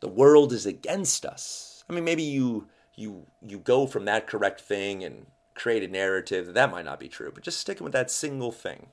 the 0.00 0.08
world 0.08 0.52
is 0.52 0.66
against 0.66 1.24
us. 1.24 1.84
I 1.88 1.92
mean, 1.92 2.04
maybe 2.04 2.22
you 2.22 2.68
you 2.94 3.26
you 3.42 3.58
go 3.58 3.86
from 3.86 4.04
that 4.06 4.26
correct 4.26 4.60
thing 4.60 5.04
and 5.04 5.26
create 5.54 5.82
a 5.82 5.88
narrative 5.88 6.46
that 6.46 6.54
that 6.54 6.70
might 6.70 6.84
not 6.84 7.00
be 7.00 7.08
true, 7.08 7.30
but 7.34 7.42
just 7.42 7.60
sticking 7.60 7.84
with 7.84 7.92
that 7.92 8.10
single 8.10 8.52
thing, 8.52 8.88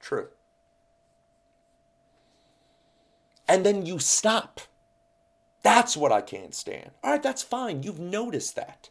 true. 0.00 0.28
And 3.46 3.64
then 3.64 3.86
you 3.86 3.98
stop. 3.98 4.60
That's 5.62 5.96
what 5.96 6.12
I 6.12 6.20
can't 6.20 6.54
stand. 6.54 6.90
All 7.02 7.12
right, 7.12 7.22
that's 7.22 7.42
fine. 7.42 7.82
You've 7.82 7.98
noticed 7.98 8.54
that. 8.56 8.90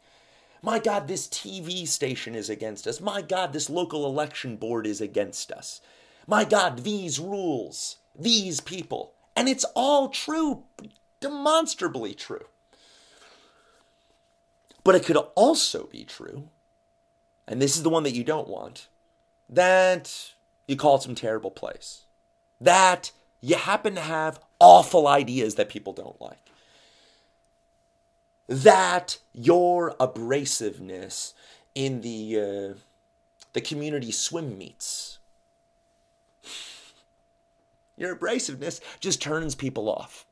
My 0.62 0.80
God, 0.80 1.08
this 1.08 1.28
TV 1.28 1.88
station 1.88 2.36
is 2.36 2.50
against 2.50 2.88
us. 2.88 3.00
My 3.00 3.22
God, 3.22 3.54
this 3.54 3.70
local 3.70 4.06
election 4.06 4.56
board 4.56 4.88
is 4.88 5.02
against 5.02 5.52
us. 5.52 5.82
My 6.26 6.44
God, 6.44 6.84
these 6.84 7.20
rules, 7.20 7.98
these 8.18 8.60
people. 8.60 9.14
And 9.36 9.48
it's 9.48 9.66
all 9.76 10.10
true 10.10 10.64
demonstrably 11.20 12.14
true. 12.14 12.46
But 14.84 14.96
it 14.96 15.06
could 15.06 15.18
also 15.36 15.88
be 15.88 16.06
true, 16.06 16.50
and 17.48 17.62
this 17.62 17.76
is 17.76 17.84
the 17.84 17.90
one 17.90 18.04
that 18.04 18.16
you 18.16 18.24
don't 18.24 18.48
want, 18.48 18.88
that 19.50 20.34
you 20.68 20.78
called 20.78 21.04
some 21.04 21.16
terrible 21.16 21.52
place, 21.52 22.06
that 22.62 23.12
you 23.42 23.56
happen 23.56 23.96
to 23.96 24.02
have 24.02 24.40
awful 24.60 25.08
ideas 25.08 25.56
that 25.56 25.70
people 25.70 25.94
don't 25.94 26.22
like, 26.22 26.50
that 28.48 29.20
your 29.34 29.96
abrasiveness 30.00 31.34
in 31.75 32.01
the 32.01 32.39
uh, 32.39 32.80
the 33.54 33.62
community 33.62 34.12
swim 34.12 34.58
meets, 34.58 35.20
your 37.98 38.16
abrasiveness 38.16 38.80
just 39.00 39.22
turns 39.22 39.56
people 39.56 39.89
off. 39.89 40.25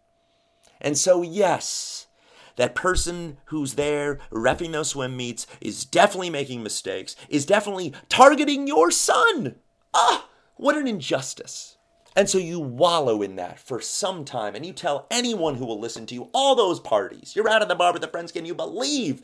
And 0.82 0.98
so, 0.98 1.22
yes, 1.22 2.08
that 2.56 2.76
person 2.76 3.38
who's 3.46 3.74
there 3.74 4.20
refing 4.32 4.72
those 4.72 4.90
swim 4.90 5.18
meets 5.18 5.48
is 5.60 5.86
definitely 5.86 6.30
making 6.30 6.64
mistakes, 6.64 7.16
is 7.30 7.46
definitely 7.46 7.94
targeting 8.10 8.68
your 8.68 8.92
son. 8.92 9.56
Ah, 9.94 10.28
what 10.56 10.78
an 10.78 10.88
injustice. 10.88 11.75
And 12.16 12.30
so 12.30 12.38
you 12.38 12.60
wallow 12.60 13.22
in 13.22 13.36
that 13.36 13.60
for 13.60 13.82
some 13.82 14.24
time 14.24 14.56
and 14.56 14.66
you 14.66 14.72
tell 14.72 15.06
anyone 15.12 15.56
who 15.56 15.66
will 15.66 15.80
listen 15.80 16.06
to 16.06 16.16
you, 16.16 16.30
all 16.34 16.56
those 16.56 16.80
parties, 16.80 17.36
you're 17.36 17.50
out 17.50 17.62
of 17.62 17.68
the 17.68 17.76
bar 17.76 17.92
with 17.92 18.02
the 18.02 18.08
friends, 18.08 18.32
can 18.32 18.46
you 18.46 18.56
believe 18.56 19.22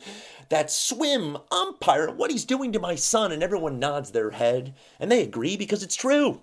that 0.50 0.70
swim 0.70 1.38
umpire, 1.50 2.10
what 2.10 2.30
he's 2.30 2.44
doing 2.44 2.70
to 2.72 2.78
my 2.78 2.94
son? 2.94 3.32
And 3.32 3.42
everyone 3.42 3.78
nods 3.78 4.10
their 4.10 4.32
head 4.32 4.74
and 5.00 5.10
they 5.10 5.22
agree 5.22 5.56
because 5.56 5.82
it's 5.82 5.96
true. 5.96 6.42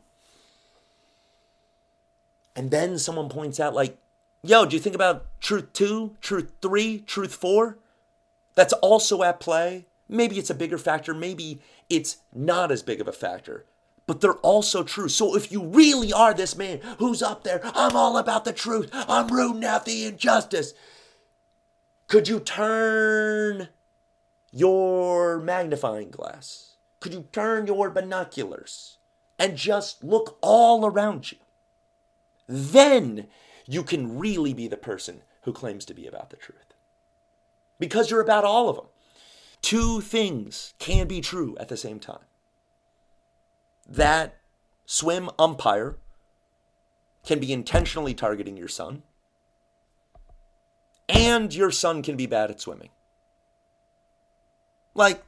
And 2.56 2.72
then 2.72 2.98
someone 2.98 3.30
points 3.30 3.60
out, 3.60 3.76
like, 3.76 3.98
Yo, 4.42 4.66
do 4.66 4.76
you 4.76 4.82
think 4.82 4.96
about 4.96 5.26
truth 5.42 5.74
two, 5.74 6.16
truth 6.22 6.52
three, 6.62 7.00
truth 7.00 7.36
four? 7.36 7.78
That's 8.56 8.74
also 8.74 9.22
at 9.22 9.42
play. 9.42 9.86
Maybe 10.08 10.40
it's 10.40 10.50
a 10.50 10.56
bigger 10.56 10.78
factor, 10.78 11.14
maybe 11.14 11.62
it's 11.90 12.18
not 12.34 12.72
as 12.72 12.82
big 12.82 13.00
of 13.00 13.08
a 13.08 13.12
factor, 13.12 13.66
but 14.10 14.22
they're 14.22 14.34
also 14.38 14.82
true. 14.82 15.08
So 15.08 15.36
if 15.36 15.52
you 15.52 15.64
really 15.64 16.12
are 16.12 16.34
this 16.34 16.58
man 16.58 16.80
who's 16.98 17.22
up 17.22 17.44
there, 17.44 17.62
I'm 17.64 17.96
all 17.96 18.18
about 18.18 18.44
the 18.44 18.52
truth, 18.52 18.90
I'm 18.92 19.28
rooting 19.28 19.64
out 19.64 19.86
the 19.86 20.06
injustice, 20.06 20.74
could 22.08 22.28
you 22.28 22.40
turn 22.40 23.70
your 24.52 25.38
magnifying 25.38 26.10
glass? 26.10 26.78
Could 27.00 27.14
you 27.14 27.28
turn 27.32 27.68
your 27.68 27.92
binoculars 27.92 28.98
and 29.38 29.56
just 29.56 30.04
look 30.04 30.40
all 30.42 30.88
around 30.88 31.32
you? 31.32 31.38
Then 32.48 33.28
you 33.68 33.84
can 33.84 34.18
really 34.18 34.56
be 34.56 34.68
the 34.68 34.76
person 34.76 35.22
who 35.44 35.54
claims 35.54 35.86
to 35.86 35.94
be 35.94 36.08
about 36.08 36.32
the 36.32 36.36
truth. 36.36 36.74
Because 37.78 38.10
you're 38.10 38.22
about 38.22 38.44
all 38.44 38.70
of 38.70 38.76
them. 38.76 38.88
Two 39.62 40.02
things 40.02 40.74
can 40.80 41.08
be 41.08 41.22
true 41.22 41.56
at 41.60 41.68
the 41.68 41.78
same 41.78 42.00
time. 42.00 42.26
That 43.90 44.38
swim 44.86 45.30
umpire 45.38 45.98
can 47.26 47.40
be 47.40 47.52
intentionally 47.52 48.14
targeting 48.14 48.56
your 48.56 48.68
son, 48.68 49.04
and 51.08 51.54
your 51.54 51.72
son 51.72 52.02
can 52.02 52.16
be 52.16 52.26
bad 52.26 52.52
at 52.52 52.62
swimming. 52.62 52.90
Like, 54.94 55.24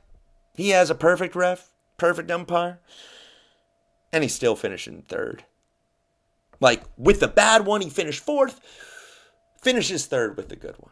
he 0.56 0.70
has 0.70 0.90
a 0.90 0.96
perfect 0.96 1.36
ref, 1.36 1.70
perfect 1.98 2.30
umpire, 2.30 2.80
and 4.14 4.24
he's 4.24 4.34
still 4.34 4.56
finishing 4.56 5.02
third. 5.02 5.44
Like 6.60 6.84
with 6.98 7.20
the 7.20 7.28
bad 7.28 7.66
one, 7.66 7.82
he 7.82 7.90
finished 7.90 8.24
fourth, 8.24 8.62
finishes 9.62 10.06
third 10.06 10.38
with 10.38 10.50
the 10.50 10.56
good 10.56 10.76
one. 10.78 10.92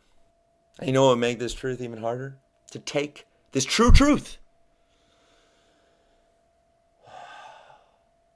And 0.80 0.88
you 0.88 0.94
know 0.94 1.04
what 1.04 1.12
would 1.12 1.20
make 1.20 1.40
this 1.40 1.54
truth 1.54 1.82
even 1.82 2.00
harder? 2.00 2.40
to 2.72 2.80
take 2.80 3.26
this 3.52 3.66
true 3.66 3.92
truth 3.92 4.38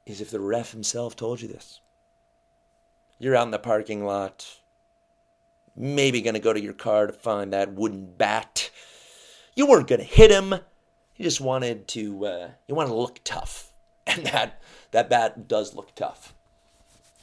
is 0.05 0.21
if 0.21 0.31
the 0.31 0.39
ref 0.39 0.71
himself 0.71 1.15
told 1.15 1.41
you 1.41 1.47
this. 1.47 1.79
You're 3.19 3.35
out 3.35 3.45
in 3.45 3.51
the 3.51 3.59
parking 3.59 4.03
lot, 4.03 4.59
maybe 5.75 6.21
going 6.21 6.33
to 6.33 6.39
go 6.39 6.53
to 6.53 6.61
your 6.61 6.73
car 6.73 7.07
to 7.07 7.13
find 7.13 7.53
that 7.53 7.73
wooden 7.73 8.13
bat. 8.17 8.69
You 9.55 9.65
weren't 9.65 9.87
going 9.87 10.01
to 10.01 10.05
hit 10.05 10.31
him. 10.31 10.51
You 11.15 11.23
just 11.23 11.41
wanted 11.41 11.87
to 11.89 12.25
uh, 12.25 12.49
you 12.67 12.75
wanted 12.75 12.89
to 12.89 12.95
look 12.95 13.21
tough. 13.23 13.69
And 14.05 14.25
that 14.25 14.61
that 14.91 15.09
bat 15.09 15.47
does 15.47 15.73
look 15.73 15.95
tough. 15.95 16.35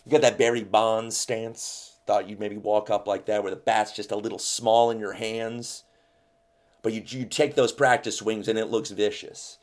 You 0.06 0.12
got 0.12 0.22
that 0.22 0.38
Barry 0.38 0.64
Bonds 0.64 1.14
stance. 1.14 1.98
Thought 2.06 2.26
you'd 2.26 2.40
maybe 2.40 2.56
walk 2.56 2.88
up 2.88 3.06
like 3.06 3.26
that 3.26 3.42
where 3.42 3.50
the 3.50 3.56
bat's 3.56 3.92
just 3.92 4.10
a 4.10 4.16
little 4.16 4.38
small 4.38 4.90
in 4.90 4.98
your 4.98 5.12
hands. 5.12 5.84
But 6.82 6.94
you, 6.94 7.02
you 7.06 7.26
take 7.26 7.54
those 7.54 7.72
practice 7.72 8.16
swings 8.16 8.48
and 8.48 8.58
it 8.58 8.70
looks 8.70 8.90
vicious. 8.90 9.58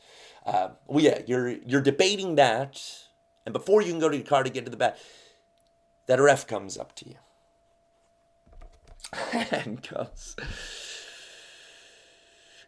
Uh, 0.46 0.68
well, 0.86 1.04
yeah, 1.04 1.20
you're 1.26 1.48
you're 1.48 1.82
debating 1.82 2.36
that, 2.36 2.80
and 3.48 3.54
before 3.54 3.80
you 3.80 3.88
can 3.88 3.98
go 3.98 4.10
to 4.10 4.16
your 4.18 4.26
car 4.26 4.42
to 4.42 4.50
get 4.50 4.66
to 4.66 4.70
the 4.70 4.76
bat, 4.76 4.98
that 6.06 6.20
ref 6.20 6.46
comes 6.46 6.76
up 6.76 6.94
to 6.96 7.08
you 7.08 7.14
and 9.50 9.88
goes, 9.88 10.36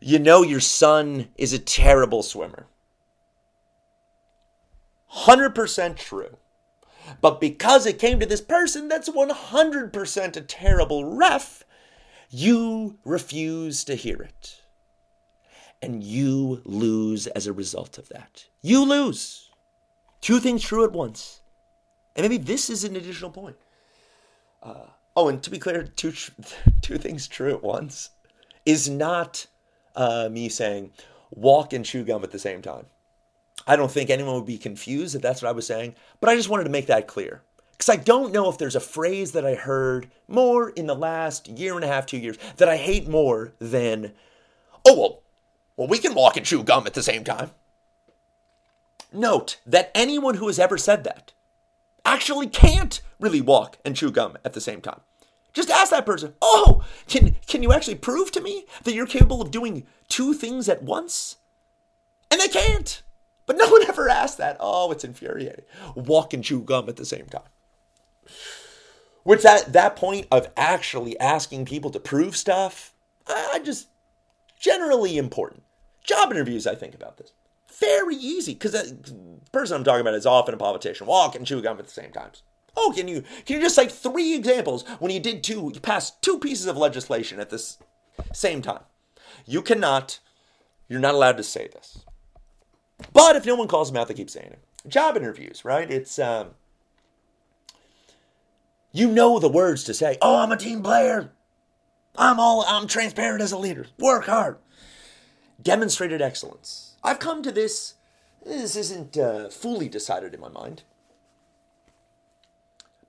You 0.00 0.18
know, 0.18 0.40
your 0.40 0.60
son 0.60 1.28
is 1.36 1.52
a 1.52 1.58
terrible 1.58 2.22
swimmer. 2.22 2.66
100% 5.14 5.98
true. 5.98 6.38
But 7.20 7.42
because 7.42 7.84
it 7.84 7.98
came 7.98 8.18
to 8.18 8.24
this 8.24 8.40
person 8.40 8.88
that's 8.88 9.10
100% 9.10 10.36
a 10.36 10.40
terrible 10.40 11.04
ref, 11.04 11.62
you 12.30 12.96
refuse 13.04 13.84
to 13.84 13.96
hear 13.96 14.22
it. 14.22 14.62
And 15.82 16.02
you 16.02 16.62
lose 16.64 17.26
as 17.26 17.46
a 17.46 17.52
result 17.52 17.98
of 17.98 18.08
that. 18.08 18.46
You 18.62 18.82
lose. 18.82 19.49
Two 20.20 20.40
things 20.40 20.62
true 20.62 20.84
at 20.84 20.92
once. 20.92 21.40
And 22.16 22.24
maybe 22.24 22.36
this 22.36 22.70
is 22.70 22.84
an 22.84 22.96
additional 22.96 23.30
point. 23.30 23.56
Uh, 24.62 24.86
oh, 25.16 25.28
and 25.28 25.42
to 25.42 25.50
be 25.50 25.58
clear, 25.58 25.84
two, 25.84 26.12
two 26.82 26.98
things 26.98 27.28
true 27.28 27.50
at 27.50 27.62
once 27.62 28.10
is 28.66 28.88
not 28.88 29.46
uh, 29.96 30.28
me 30.30 30.48
saying 30.48 30.92
walk 31.30 31.72
and 31.72 31.84
chew 31.84 32.04
gum 32.04 32.22
at 32.22 32.30
the 32.30 32.38
same 32.38 32.62
time. 32.62 32.86
I 33.66 33.76
don't 33.76 33.90
think 33.90 34.10
anyone 34.10 34.34
would 34.34 34.46
be 34.46 34.58
confused 34.58 35.14
if 35.14 35.22
that's 35.22 35.42
what 35.42 35.48
I 35.48 35.52
was 35.52 35.66
saying, 35.66 35.94
but 36.20 36.30
I 36.30 36.36
just 36.36 36.48
wanted 36.48 36.64
to 36.64 36.70
make 36.70 36.86
that 36.86 37.06
clear. 37.06 37.42
Because 37.72 37.88
I 37.88 37.96
don't 37.96 38.32
know 38.32 38.50
if 38.50 38.58
there's 38.58 38.76
a 38.76 38.80
phrase 38.80 39.32
that 39.32 39.46
I 39.46 39.54
heard 39.54 40.10
more 40.28 40.70
in 40.70 40.86
the 40.86 40.94
last 40.94 41.48
year 41.48 41.74
and 41.74 41.84
a 41.84 41.86
half, 41.86 42.04
two 42.04 42.18
years, 42.18 42.36
that 42.58 42.68
I 42.68 42.76
hate 42.76 43.08
more 43.08 43.54
than, 43.58 44.12
oh, 44.86 44.98
well, 44.98 45.22
well, 45.76 45.88
we 45.88 45.98
can 45.98 46.14
walk 46.14 46.36
and 46.36 46.44
chew 46.44 46.62
gum 46.62 46.86
at 46.86 46.92
the 46.92 47.02
same 47.02 47.24
time. 47.24 47.52
Note 49.12 49.58
that 49.66 49.90
anyone 49.94 50.36
who 50.36 50.46
has 50.46 50.58
ever 50.58 50.78
said 50.78 51.04
that 51.04 51.32
actually 52.04 52.46
can't 52.46 53.00
really 53.18 53.40
walk 53.40 53.78
and 53.84 53.96
chew 53.96 54.10
gum 54.10 54.38
at 54.44 54.52
the 54.52 54.60
same 54.60 54.80
time. 54.80 55.00
Just 55.52 55.70
ask 55.70 55.90
that 55.90 56.06
person, 56.06 56.34
oh, 56.40 56.84
can, 57.08 57.36
can 57.46 57.62
you 57.62 57.72
actually 57.72 57.96
prove 57.96 58.30
to 58.32 58.40
me 58.40 58.66
that 58.84 58.94
you're 58.94 59.06
capable 59.06 59.42
of 59.42 59.50
doing 59.50 59.86
two 60.08 60.32
things 60.32 60.68
at 60.68 60.82
once? 60.82 61.36
And 62.30 62.40
they 62.40 62.48
can't. 62.48 63.02
But 63.46 63.56
no 63.56 63.68
one 63.68 63.82
ever 63.88 64.08
asked 64.08 64.38
that. 64.38 64.56
Oh, 64.60 64.92
it's 64.92 65.04
infuriating. 65.04 65.64
Walk 65.94 66.32
and 66.32 66.44
chew 66.44 66.62
gum 66.62 66.88
at 66.88 66.96
the 66.96 67.04
same 67.04 67.26
time. 67.26 67.42
Which 69.24 69.42
that 69.42 69.72
that 69.72 69.96
point 69.96 70.28
of 70.30 70.48
actually 70.56 71.18
asking 71.18 71.66
people 71.66 71.90
to 71.90 72.00
prove 72.00 72.36
stuff, 72.36 72.94
I, 73.26 73.52
I 73.54 73.58
just 73.58 73.88
generally 74.58 75.18
important. 75.18 75.64
Job 76.02 76.30
interviews, 76.30 76.66
I 76.66 76.74
think 76.74 76.94
about 76.94 77.18
this. 77.18 77.32
Very 77.80 78.16
easy 78.16 78.54
because 78.54 78.72
the 78.72 79.14
person 79.52 79.76
I'm 79.76 79.84
talking 79.84 80.02
about 80.02 80.14
is 80.14 80.26
often 80.26 80.54
a 80.54 80.58
politician. 80.58 81.06
Walk 81.06 81.34
and 81.34 81.46
chew 81.46 81.62
gum 81.62 81.78
at 81.78 81.86
the 81.86 81.90
same 81.90 82.12
times. 82.12 82.42
Oh, 82.76 82.92
can 82.94 83.08
you 83.08 83.22
can 83.44 83.56
you 83.56 83.62
just 83.62 83.74
cite 83.74 83.90
three 83.90 84.34
examples 84.34 84.84
when 84.98 85.10
you 85.10 85.20
did 85.20 85.42
two, 85.42 85.70
you 85.74 85.80
passed 85.80 86.22
two 86.22 86.38
pieces 86.38 86.66
of 86.66 86.76
legislation 86.76 87.40
at 87.40 87.50
this 87.50 87.78
same 88.32 88.62
time? 88.62 88.82
You 89.46 89.62
cannot. 89.62 90.20
You're 90.88 91.00
not 91.00 91.14
allowed 91.14 91.36
to 91.38 91.42
say 91.42 91.68
this. 91.68 92.04
But 93.12 93.36
if 93.36 93.46
no 93.46 93.54
one 93.54 93.68
calls 93.68 93.90
them 93.90 94.00
out, 94.00 94.08
they 94.08 94.14
keep 94.14 94.30
saying 94.30 94.52
it. 94.52 94.88
Job 94.88 95.16
interviews, 95.16 95.64
right? 95.64 95.90
It's 95.90 96.18
um, 96.18 96.50
you 98.92 99.08
know 99.08 99.38
the 99.38 99.48
words 99.48 99.84
to 99.84 99.94
say. 99.94 100.18
Oh, 100.20 100.36
I'm 100.36 100.52
a 100.52 100.56
team 100.56 100.82
player. 100.82 101.32
I'm 102.16 102.40
all 102.40 102.64
I'm 102.66 102.86
transparent 102.86 103.42
as 103.42 103.52
a 103.52 103.58
leader. 103.58 103.86
Work 103.98 104.26
hard. 104.26 104.58
Demonstrated 105.62 106.22
excellence. 106.22 106.89
I've 107.02 107.18
come 107.18 107.42
to 107.42 107.52
this. 107.52 107.94
This 108.44 108.76
isn't 108.76 109.16
uh, 109.16 109.48
fully 109.48 109.88
decided 109.88 110.34
in 110.34 110.40
my 110.40 110.48
mind, 110.48 110.82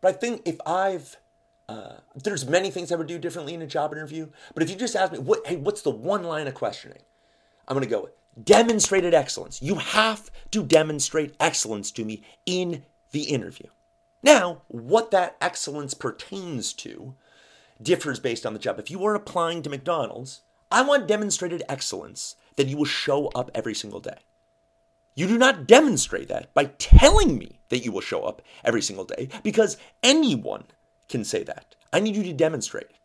but 0.02 0.16
I 0.16 0.18
think 0.18 0.42
if 0.46 0.60
I've 0.66 1.18
uh, 1.70 1.98
there's 2.16 2.46
many 2.46 2.70
things 2.70 2.92
I 2.92 2.96
would 2.96 3.08
do 3.08 3.18
differently 3.18 3.54
in 3.54 3.62
a 3.62 3.68
job 3.68 3.94
interview. 3.94 4.28
But 4.54 4.64
if 4.64 4.70
you 4.70 4.76
just 4.76 4.96
ask 4.96 5.14
me, 5.14 5.20
what, 5.20 5.48
hey, 5.48 5.56
what's 5.56 5.82
the 5.82 5.90
one 5.90 6.24
line 6.24 6.48
of 6.48 6.54
questioning? 6.54 7.04
I'm 7.68 7.76
going 7.76 7.88
to 7.88 7.90
go 7.90 8.02
with 8.02 8.44
demonstrated 8.44 9.14
excellence. 9.14 9.62
You 9.62 9.76
have 9.76 10.30
to 10.52 10.64
demonstrate 10.64 11.36
excellence 11.40 11.92
to 11.92 12.04
me 12.04 12.24
in 12.46 12.84
the 13.12 13.24
interview. 13.24 13.68
Now, 14.22 14.64
what 14.68 15.12
that 15.12 15.38
excellence 15.40 15.94
pertains 15.94 16.74
to 16.74 17.16
differs 17.82 18.20
based 18.20 18.46
on 18.46 18.54
the 18.54 18.60
job. 18.60 18.80
If 18.80 18.92
you 18.92 19.04
are 19.06 19.16
applying 19.16 19.62
to 19.64 19.70
McDonald's, 19.70 20.42
I 20.70 20.82
want 20.82 21.08
demonstrated 21.08 21.64
excellence 21.68 22.36
that 22.56 22.68
you 22.68 22.78
will 22.78 22.86
show 22.86 23.28
up 23.30 23.52
every 23.54 23.74
single 23.74 24.00
day. 24.00 24.18
You 25.16 25.28
do 25.28 25.38
not 25.38 25.68
demonstrate 25.68 26.30
that 26.30 26.54
by 26.54 26.66
telling 26.78 27.38
me 27.38 27.60
that 27.70 27.84
you 27.84 27.92
will 27.92 28.02
show 28.02 28.24
up 28.24 28.42
every 28.64 28.82
single 28.82 29.06
day 29.06 29.30
because 29.44 29.78
anyone 30.04 30.66
can 31.10 31.24
say 31.24 31.44
that. 31.44 31.76
I 31.92 32.00
need 32.00 32.16
you 32.16 32.24
to 32.24 32.34
demonstrate 32.34 32.86
it. 32.86 32.96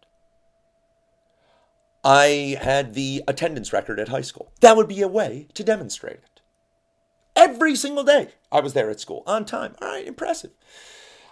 I 2.04 2.56
had 2.60 2.94
the 2.94 3.24
attendance 3.26 3.72
record 3.72 3.98
at 3.98 4.08
high 4.08 4.20
school. 4.20 4.52
That 4.60 4.76
would 4.76 4.86
be 4.86 5.02
a 5.02 5.08
way 5.08 5.48
to 5.54 5.64
demonstrate 5.64 6.18
it. 6.18 6.40
Every 7.34 7.74
single 7.74 8.04
day 8.04 8.28
I 8.52 8.60
was 8.60 8.74
there 8.74 8.90
at 8.90 9.00
school 9.00 9.24
on 9.26 9.44
time. 9.44 9.74
All 9.82 9.88
right, 9.88 10.06
impressive. 10.06 10.52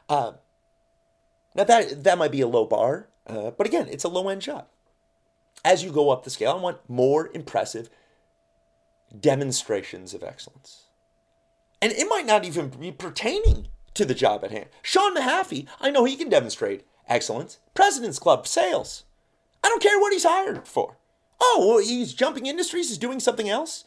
Uh, 0.08 0.32
now 1.54 1.64
that 1.64 2.02
that 2.02 2.18
might 2.18 2.32
be 2.32 2.40
a 2.40 2.48
low 2.48 2.64
bar, 2.64 3.08
uh, 3.26 3.52
but 3.52 3.66
again, 3.66 3.86
it's 3.88 4.04
a 4.04 4.08
low 4.08 4.28
end 4.28 4.42
job. 4.42 4.66
As 5.64 5.84
you 5.84 5.92
go 5.92 6.10
up 6.10 6.24
the 6.24 6.30
scale, 6.30 6.52
I 6.52 6.60
want 6.60 6.78
more 6.88 7.30
impressive 7.32 7.88
demonstrations 9.20 10.14
of 10.14 10.22
excellence. 10.22 10.84
And 11.80 11.92
it 11.92 12.08
might 12.08 12.26
not 12.26 12.44
even 12.44 12.68
be 12.68 12.92
pertaining 12.92 13.68
to 13.94 14.04
the 14.04 14.14
job 14.14 14.44
at 14.44 14.50
hand. 14.50 14.66
Sean 14.82 15.16
Mahaffey, 15.16 15.66
I 15.80 15.90
know 15.90 16.04
he 16.04 16.16
can 16.16 16.28
demonstrate 16.28 16.84
excellence. 17.08 17.58
President's 17.74 18.18
Club 18.18 18.46
sales. 18.46 19.04
I 19.62 19.68
don't 19.68 19.82
care 19.82 19.98
what 19.98 20.12
he's 20.12 20.24
hired 20.24 20.66
for. 20.66 20.96
Oh, 21.40 21.66
well, 21.68 21.78
he's 21.78 22.14
jumping 22.14 22.46
industries, 22.46 22.88
he's 22.88 22.98
doing 22.98 23.20
something 23.20 23.48
else. 23.48 23.84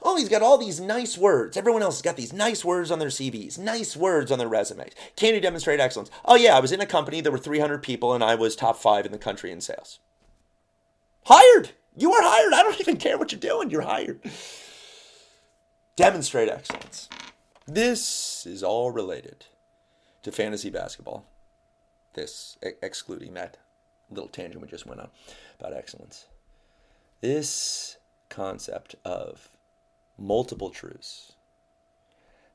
Oh, 0.00 0.16
he's 0.16 0.28
got 0.28 0.42
all 0.42 0.58
these 0.58 0.78
nice 0.78 1.18
words. 1.18 1.56
Everyone 1.56 1.82
else 1.82 1.96
has 1.96 2.02
got 2.02 2.16
these 2.16 2.32
nice 2.32 2.64
words 2.64 2.90
on 2.90 3.00
their 3.00 3.08
CVs, 3.08 3.58
nice 3.58 3.96
words 3.96 4.30
on 4.30 4.38
their 4.38 4.48
resumes. 4.48 4.92
Can 5.16 5.34
you 5.34 5.40
demonstrate 5.40 5.80
excellence? 5.80 6.10
Oh, 6.24 6.36
yeah, 6.36 6.56
I 6.56 6.60
was 6.60 6.70
in 6.70 6.80
a 6.80 6.86
company, 6.86 7.20
there 7.20 7.32
were 7.32 7.38
300 7.38 7.82
people, 7.82 8.14
and 8.14 8.22
I 8.22 8.36
was 8.36 8.54
top 8.54 8.76
five 8.76 9.06
in 9.06 9.12
the 9.12 9.18
country 9.18 9.50
in 9.50 9.60
sales. 9.60 9.98
Hired! 11.24 11.70
You 11.96 12.12
are 12.12 12.22
hired. 12.22 12.52
I 12.52 12.62
don't 12.62 12.80
even 12.80 12.96
care 12.96 13.18
what 13.18 13.32
you're 13.32 13.40
doing, 13.40 13.70
you're 13.70 13.82
hired. 13.82 14.20
Demonstrate 15.98 16.48
excellence. 16.48 17.08
This 17.66 18.46
is 18.46 18.62
all 18.62 18.92
related 18.92 19.46
to 20.22 20.30
fantasy 20.30 20.70
basketball. 20.70 21.26
This, 22.14 22.56
excluding 22.62 23.34
that 23.34 23.56
little 24.08 24.28
tangent 24.28 24.62
we 24.62 24.68
just 24.68 24.86
went 24.86 25.00
on 25.00 25.08
about 25.58 25.72
excellence. 25.72 26.26
This 27.20 27.96
concept 28.28 28.94
of 29.04 29.50
multiple 30.16 30.70
truths 30.70 31.32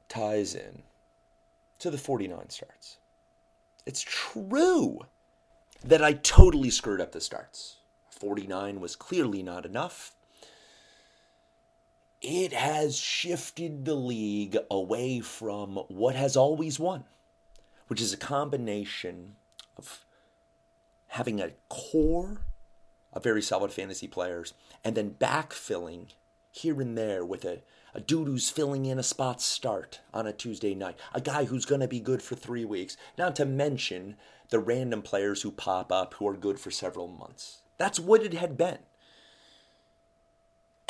ties 0.07 0.55
in 0.55 0.83
to 1.79 1.91
the 1.91 1.97
49 1.97 2.49
starts. 2.49 2.95
It's 3.85 4.05
true 4.07 5.01
that 5.83 6.01
I 6.01 6.13
totally 6.13 6.69
screwed 6.69 7.01
up 7.01 7.11
the 7.11 7.19
starts. 7.19 7.75
49 8.09 8.79
was 8.79 8.95
clearly 8.95 9.43
not 9.43 9.65
enough. 9.65 10.15
It 12.23 12.53
has 12.53 12.97
shifted 12.97 13.83
the 13.83 13.95
league 13.95 14.57
away 14.71 15.19
from 15.19 15.75
what 15.89 16.15
has 16.15 16.37
always 16.37 16.79
won, 16.79 17.03
which 17.87 17.99
is 17.99 18.13
a 18.13 18.17
combination 18.17 19.35
of 19.75 20.05
having 21.07 21.41
a 21.41 21.51
core 21.67 22.45
of 23.11 23.23
very 23.23 23.41
solid 23.41 23.73
fantasy 23.73 24.07
players 24.07 24.53
and 24.85 24.95
then 24.95 25.17
backfilling 25.19 26.13
here 26.49 26.79
and 26.79 26.97
there 26.97 27.25
with 27.25 27.43
a, 27.43 27.61
a 27.93 27.99
dude 27.99 28.27
who's 28.27 28.49
filling 28.49 28.85
in 28.85 28.97
a 28.97 29.03
spot 29.03 29.41
start 29.41 29.99
on 30.13 30.25
a 30.25 30.31
Tuesday 30.31 30.73
night, 30.73 30.97
a 31.13 31.19
guy 31.19 31.43
who's 31.43 31.65
going 31.65 31.81
to 31.81 31.89
be 31.89 31.99
good 31.99 32.21
for 32.21 32.35
three 32.35 32.63
weeks, 32.63 32.95
not 33.17 33.35
to 33.35 33.43
mention 33.43 34.15
the 34.47 34.59
random 34.59 35.01
players 35.01 35.41
who 35.41 35.51
pop 35.51 35.91
up 35.91 36.13
who 36.13 36.27
are 36.29 36.37
good 36.37 36.57
for 36.57 36.71
several 36.71 37.09
months. 37.09 37.63
That's 37.77 37.99
what 37.99 38.23
it 38.23 38.33
had 38.33 38.57
been. 38.57 38.79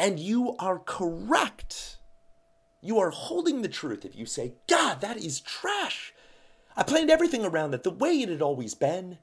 And 0.04 0.20
you 0.20 0.58
are 0.60 0.80
correct. 0.80 1.96
You 2.82 3.00
are 3.00 3.12
holding 3.12 3.62
the 3.62 3.70
truth 3.70 4.04
if 4.04 4.18
you 4.18 4.26
say, 4.26 4.56
God, 4.68 5.00
that 5.00 5.16
is 5.16 5.40
trash. 5.40 6.14
I 6.76 6.84
planned 6.84 7.10
everything 7.10 7.46
around 7.46 7.74
it 7.74 7.84
the 7.84 7.90
way 7.90 8.20
it 8.20 8.28
had 8.28 8.42
always 8.42 8.76
been. 8.76 9.20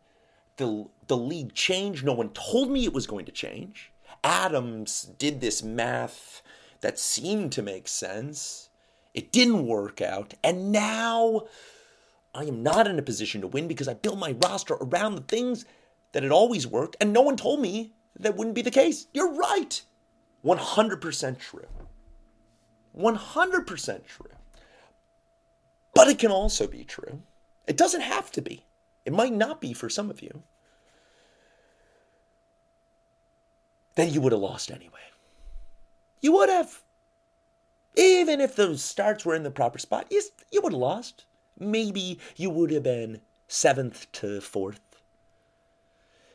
The, 0.57 0.87
the 1.07 1.19
league 1.19 1.53
changed. 1.53 2.03
No 2.03 2.15
one 2.15 2.31
told 2.31 2.71
me 2.71 2.87
it 2.87 2.95
was 2.95 3.07
going 3.07 3.27
to 3.27 3.31
change. 3.31 3.93
Adams 4.25 5.03
did 5.19 5.43
this 5.43 5.63
math 5.63 6.41
that 6.81 6.99
seemed 6.99 7.53
to 7.53 7.63
make 7.63 7.87
sense. 7.87 8.71
It 9.13 9.33
didn't 9.33 9.67
work 9.67 10.01
out. 10.01 10.33
And 10.43 10.73
now 10.73 11.43
I 12.35 12.45
am 12.45 12.63
not 12.63 12.87
in 12.87 12.99
a 12.99 13.03
position 13.03 13.43
to 13.43 13.49
win 13.49 13.69
because 13.69 13.87
I 13.87 13.93
built 13.93 14.19
my 14.19 14.35
roster 14.47 14.79
around 14.81 15.17
the 15.17 15.21
things 15.21 15.67
that 16.13 16.23
had 16.23 16.33
always 16.33 16.67
worked. 16.67 16.97
And 17.03 17.13
no 17.13 17.21
one 17.21 17.37
told 17.37 17.61
me 17.61 17.93
that 18.19 18.35
wouldn't 18.35 18.55
be 18.55 18.63
the 18.63 18.71
case. 18.71 19.09
You're 19.13 19.35
right. 19.35 19.83
100% 20.45 21.39
true. 21.39 21.67
100% 22.97 24.07
true. 24.07 24.31
But 25.95 26.09
it 26.09 26.19
can 26.19 26.31
also 26.31 26.67
be 26.67 26.85
true. 26.85 27.23
It 27.67 27.77
doesn't 27.77 28.01
have 28.01 28.31
to 28.33 28.43
be. 28.43 28.65
It 29.05 29.13
might 29.13 29.33
not 29.33 29.61
be 29.61 29.73
for 29.73 29.89
some 29.89 30.11
of 30.11 30.23
you. 30.23 30.43
Then 33.97 34.13
you 34.13 34.21
would 34.21 34.33
have 34.33 34.41
lost 34.41 34.71
anyway. 34.71 35.01
You 36.21 36.33
would 36.33 36.49
have. 36.49 36.83
Even 37.97 38.41
if 38.41 38.55
those 38.55 38.83
starts 38.83 39.25
were 39.25 39.35
in 39.35 39.43
the 39.43 39.51
proper 39.51 39.79
spot, 39.79 40.07
you, 40.11 40.23
you 40.51 40.63
would 40.63 40.73
have 40.73 40.81
lost. 40.81 41.25
Maybe 41.59 42.19
you 42.37 42.51
would 42.51 42.71
have 42.71 42.85
been 42.85 43.21
seventh 43.49 44.11
to 44.13 44.41
fourth, 44.41 44.81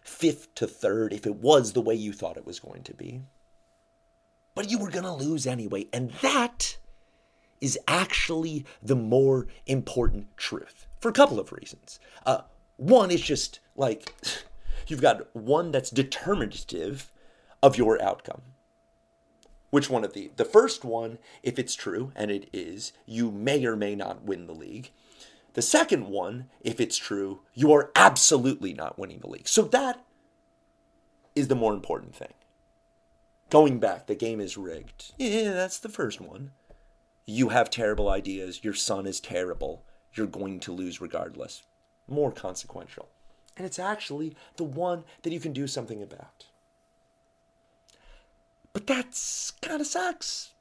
fifth 0.03 0.53
to 0.55 0.67
third, 0.67 1.13
if 1.13 1.25
it 1.25 1.35
was 1.35 1.73
the 1.73 1.81
way 1.81 1.95
you 1.95 2.13
thought 2.13 2.37
it 2.37 2.45
was 2.45 2.59
going 2.59 2.83
to 2.83 2.93
be. 2.93 3.21
But 4.55 4.71
you 4.71 4.79
were 4.79 4.89
going 4.89 5.03
to 5.03 5.13
lose 5.13 5.45
anyway. 5.45 5.87
And 5.93 6.11
that 6.21 6.77
is 7.61 7.77
actually 7.87 8.65
the 8.81 8.95
more 8.95 9.47
important 9.65 10.35
truth 10.37 10.87
for 10.99 11.09
a 11.09 11.13
couple 11.13 11.39
of 11.39 11.51
reasons. 11.51 11.99
Uh, 12.25 12.41
one 12.77 13.11
is 13.11 13.21
just 13.21 13.59
like 13.75 14.13
you've 14.87 15.01
got 15.01 15.35
one 15.35 15.71
that's 15.71 15.89
determinative 15.89 17.11
of 17.61 17.77
your 17.77 18.01
outcome. 18.01 18.41
Which 19.71 19.89
one 19.89 20.05
of 20.05 20.13
the? 20.13 20.31
The 20.35 20.45
first 20.45 20.85
one, 20.85 21.17
if 21.43 21.59
it's 21.59 21.75
true, 21.75 22.11
and 22.15 22.31
it 22.31 22.49
is, 22.53 22.93
you 23.05 23.29
may 23.29 23.65
or 23.65 23.75
may 23.75 23.93
not 23.93 24.23
win 24.23 24.47
the 24.47 24.53
league. 24.53 24.91
The 25.53 25.61
second 25.61 26.07
one, 26.07 26.45
if 26.61 26.79
it's 26.79 26.97
true, 26.97 27.41
you 27.53 27.73
are 27.73 27.91
absolutely 27.95 28.73
not 28.73 28.97
winning 28.97 29.19
the 29.19 29.29
league. 29.29 29.47
So 29.47 29.63
that 29.63 30.05
is 31.35 31.47
the 31.49 31.55
more 31.55 31.73
important 31.73 32.15
thing. 32.15 32.33
Going 33.49 33.79
back, 33.79 34.07
the 34.07 34.15
game 34.15 34.39
is 34.39 34.57
rigged. 34.57 35.13
Yeah, 35.17 35.53
that's 35.53 35.79
the 35.79 35.89
first 35.89 36.19
one. 36.19 36.51
You 37.25 37.49
have 37.49 37.69
terrible 37.69 38.09
ideas. 38.09 38.63
Your 38.63 38.73
son 38.73 39.05
is 39.05 39.19
terrible. 39.19 39.83
You're 40.13 40.27
going 40.27 40.59
to 40.61 40.71
lose 40.71 41.01
regardless. 41.01 41.63
More 42.07 42.31
consequential. 42.31 43.09
And 43.57 43.65
it's 43.65 43.79
actually 43.79 44.35
the 44.57 44.63
one 44.63 45.03
that 45.23 45.33
you 45.33 45.39
can 45.39 45.53
do 45.53 45.67
something 45.67 46.01
about. 46.01 46.45
But 48.73 48.87
that's 48.87 49.51
kind 49.61 49.79
of 49.79 49.87
sucks. 49.87 50.51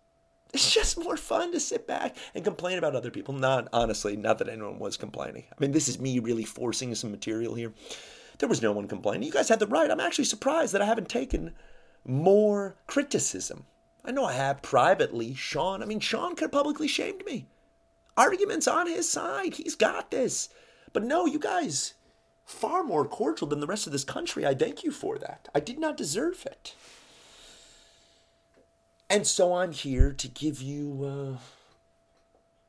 It's 0.53 0.73
just 0.73 1.03
more 1.03 1.17
fun 1.17 1.51
to 1.51 1.59
sit 1.59 1.85
back 1.85 2.17
and 2.33 2.45
complain 2.45 2.79
about 2.79 2.95
other 2.95 3.11
people. 3.11 3.35
Not 3.35 3.67
honestly, 3.73 4.17
not 4.17 4.39
that 4.39 4.49
anyone 4.49 4.79
was 4.79 4.97
complaining. 4.97 5.47
I 5.51 5.57
mean, 5.59 5.73
this 5.73 5.89
is 5.89 5.99
me 5.99 6.21
really 6.21 6.45
forcing 6.45 6.95
some 6.95 7.11
material 7.11 7.55
here. 7.55 7.73
There 8.39 8.49
was 8.49 8.63
no 8.63 8.71
one 8.71 8.87
complaining. 8.87 9.27
You 9.27 9.33
guys 9.33 9.49
had 9.49 9.59
the 9.59 9.67
right. 9.67 9.91
I'm 9.91 9.99
actually 9.99 10.27
surprised 10.27 10.73
that 10.73 10.83
I 10.83 10.87
haven't 10.87 11.09
taken 11.09 11.55
more 12.05 12.77
criticism. 12.87 13.67
I 14.05 14.11
know 14.11 14.25
I 14.25 14.35
have 14.35 14.63
privately. 14.63 15.35
Sean, 15.35 15.83
I 15.83 15.87
mean, 15.87 16.01
Sean 16.01 16.35
could 16.35 16.45
have 16.45 16.53
publicly 16.53 16.89
shamed 16.89 17.25
me. 17.25 17.47
Arguments 18.17 18.69
on 18.69 18.87
his 18.87 19.09
side. 19.09 19.55
He's 19.55 19.75
got 19.75 20.11
this. 20.11 20.49
But 20.93 21.05
no, 21.05 21.27
you 21.27 21.39
guys, 21.39 21.95
far 22.45 22.85
more 22.85 23.07
cordial 23.07 23.49
than 23.49 23.61
the 23.61 23.67
rest 23.67 23.87
of 23.87 23.93
this 23.93 24.05
country. 24.05 24.47
I 24.47 24.55
thank 24.55 24.85
you 24.85 24.91
for 24.91 25.19
that. 25.19 25.49
I 25.55 25.61
did 25.61 25.79
not 25.79 25.97
deserve 25.97 26.47
it. 26.47 26.75
And 29.11 29.27
so 29.27 29.55
I'm 29.55 29.73
here 29.73 30.13
to 30.13 30.29
give 30.29 30.61
you, 30.63 31.37
uh, 31.37 31.39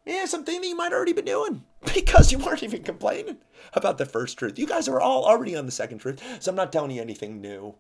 yeah, 0.06 0.26
something 0.26 0.62
that 0.62 0.68
you 0.68 0.76
might 0.76 0.94
already 0.94 1.14
been 1.14 1.26
doing 1.26 1.64
because 1.94 2.32
you 2.32 2.40
weren't 2.40 2.64
even 2.64 2.84
complaining 2.84 3.38
about 3.74 3.98
the 3.98 4.06
first 4.06 4.38
truth. 4.38 4.60
You 4.60 4.68
guys 4.68 4.88
are 4.88 5.02
all 5.02 5.26
already 5.26 5.56
on 5.56 5.66
the 5.66 5.72
second 5.72 6.00
truth, 6.00 6.22
so 6.40 6.52
I'm 6.52 6.56
not 6.56 6.72
telling 6.72 6.92
you 6.92 7.02
anything 7.02 7.42
new. 7.42 7.76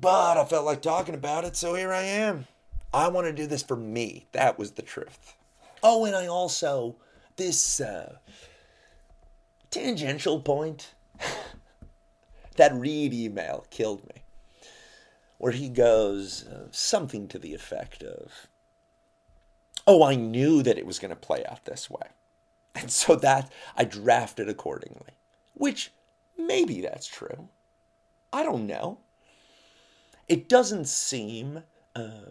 But 0.00 0.38
I 0.38 0.44
felt 0.44 0.64
like 0.64 0.82
talking 0.82 1.14
about 1.14 1.44
it, 1.44 1.56
so 1.56 1.74
here 1.74 1.92
I 1.92 2.02
am. 2.02 2.46
I 2.92 3.08
want 3.08 3.26
to 3.26 3.32
do 3.32 3.46
this 3.46 3.62
for 3.62 3.76
me. 3.76 4.26
That 4.32 4.58
was 4.58 4.72
the 4.72 4.82
truth. 4.82 5.36
Oh, 5.82 6.04
and 6.04 6.16
I 6.16 6.26
also, 6.26 6.96
this 7.36 7.80
uh, 7.80 8.16
tangential 9.70 10.40
point, 10.40 10.94
that 12.56 12.74
Reed 12.74 13.12
email 13.12 13.66
killed 13.70 14.04
me 14.08 14.22
where 15.40 15.52
he 15.52 15.70
goes 15.70 16.46
uh, 16.46 16.68
something 16.70 17.26
to 17.26 17.38
the 17.38 17.54
effect 17.54 18.02
of, 18.02 18.46
Oh, 19.86 20.02
I 20.02 20.14
knew 20.14 20.62
that 20.62 20.76
it 20.76 20.84
was 20.84 20.98
going 20.98 21.08
to 21.10 21.16
play 21.16 21.42
out 21.46 21.64
this 21.64 21.88
way. 21.88 22.08
And 22.74 22.90
so 22.92 23.16
that 23.16 23.50
I 23.74 23.84
drafted 23.84 24.50
accordingly, 24.50 25.14
which 25.54 25.92
maybe 26.36 26.82
that's 26.82 27.06
true. 27.06 27.48
I 28.32 28.42
don't 28.42 28.66
know. 28.66 28.98
It 30.30 30.48
doesn't 30.48 30.88
seem 30.88 31.64
uh, 31.94 32.30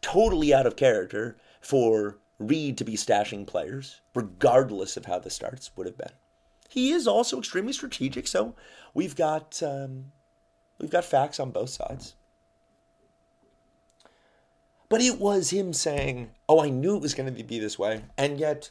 totally 0.00 0.52
out 0.52 0.66
of 0.66 0.74
character 0.74 1.36
for 1.60 2.18
Reed 2.40 2.76
to 2.78 2.84
be 2.84 2.94
stashing 2.94 3.46
players, 3.46 4.00
regardless 4.12 4.96
of 4.96 5.04
how 5.04 5.20
the 5.20 5.30
starts 5.30 5.70
would 5.76 5.86
have 5.86 5.96
been. 5.96 6.12
He 6.68 6.90
is 6.90 7.06
also 7.06 7.38
extremely 7.38 7.72
strategic, 7.72 8.26
so 8.26 8.56
we've 8.92 9.14
got 9.14 9.62
um, 9.62 10.06
We've 10.82 10.90
got 10.90 11.04
facts 11.04 11.38
on 11.38 11.52
both 11.52 11.70
sides. 11.70 12.16
But 14.88 15.00
it 15.00 15.18
was 15.18 15.50
him 15.50 15.72
saying, 15.72 16.32
Oh, 16.48 16.60
I 16.60 16.68
knew 16.68 16.96
it 16.96 17.02
was 17.02 17.14
going 17.14 17.32
to 17.32 17.44
be 17.44 17.58
this 17.60 17.78
way. 17.78 18.02
And 18.18 18.38
yet, 18.38 18.70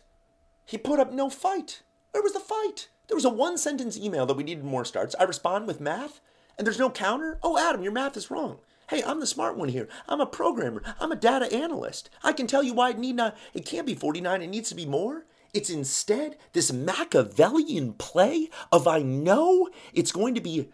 he 0.66 0.78
put 0.78 1.00
up 1.00 1.12
no 1.12 1.30
fight. 1.30 1.82
Where 2.12 2.22
was 2.22 2.34
the 2.34 2.40
fight? 2.40 2.90
There 3.08 3.16
was 3.16 3.26
a 3.26 3.30
one 3.30 3.58
sentence 3.58 3.98
email 3.98 4.26
that 4.26 4.36
we 4.36 4.44
needed 4.44 4.66
more 4.66 4.86
starts. 4.86 5.16
I 5.18 5.24
respond 5.24 5.68
with 5.68 5.80
math, 5.80 6.20
and 6.58 6.66
there's 6.66 6.80
no 6.80 6.90
counter. 6.90 7.40
Oh, 7.44 7.58
Adam, 7.58 7.84
your 7.84 7.92
math 7.92 8.18
is 8.18 8.32
wrong. 8.32 8.60
Hey, 8.90 9.02
I'm 9.04 9.20
the 9.20 9.28
smart 9.28 9.58
one 9.58 9.70
here. 9.70 9.88
I'm 10.08 10.20
a 10.20 10.26
programmer. 10.26 10.84
I'm 11.00 11.12
a 11.12 11.16
data 11.16 11.52
analyst. 11.54 12.10
I 12.24 12.34
can 12.34 12.46
tell 12.46 12.62
you 12.62 12.74
why 12.74 12.90
it 12.90 13.00
need 13.00 13.16
not, 13.16 13.38
it 13.54 13.66
can't 13.66 13.88
be 13.88 13.96
49, 13.96 14.42
it 14.42 14.48
needs 14.48 14.70
to 14.70 14.76
be 14.76 14.86
more. 14.86 15.26
It's 15.54 15.70
instead 15.70 16.38
this 16.54 16.72
Machiavellian 16.72 17.94
play 17.94 18.50
of 18.72 18.88
I 18.88 19.02
know 19.02 19.70
it's 19.94 20.12
going 20.12 20.36
to 20.36 20.42
be 20.42 20.70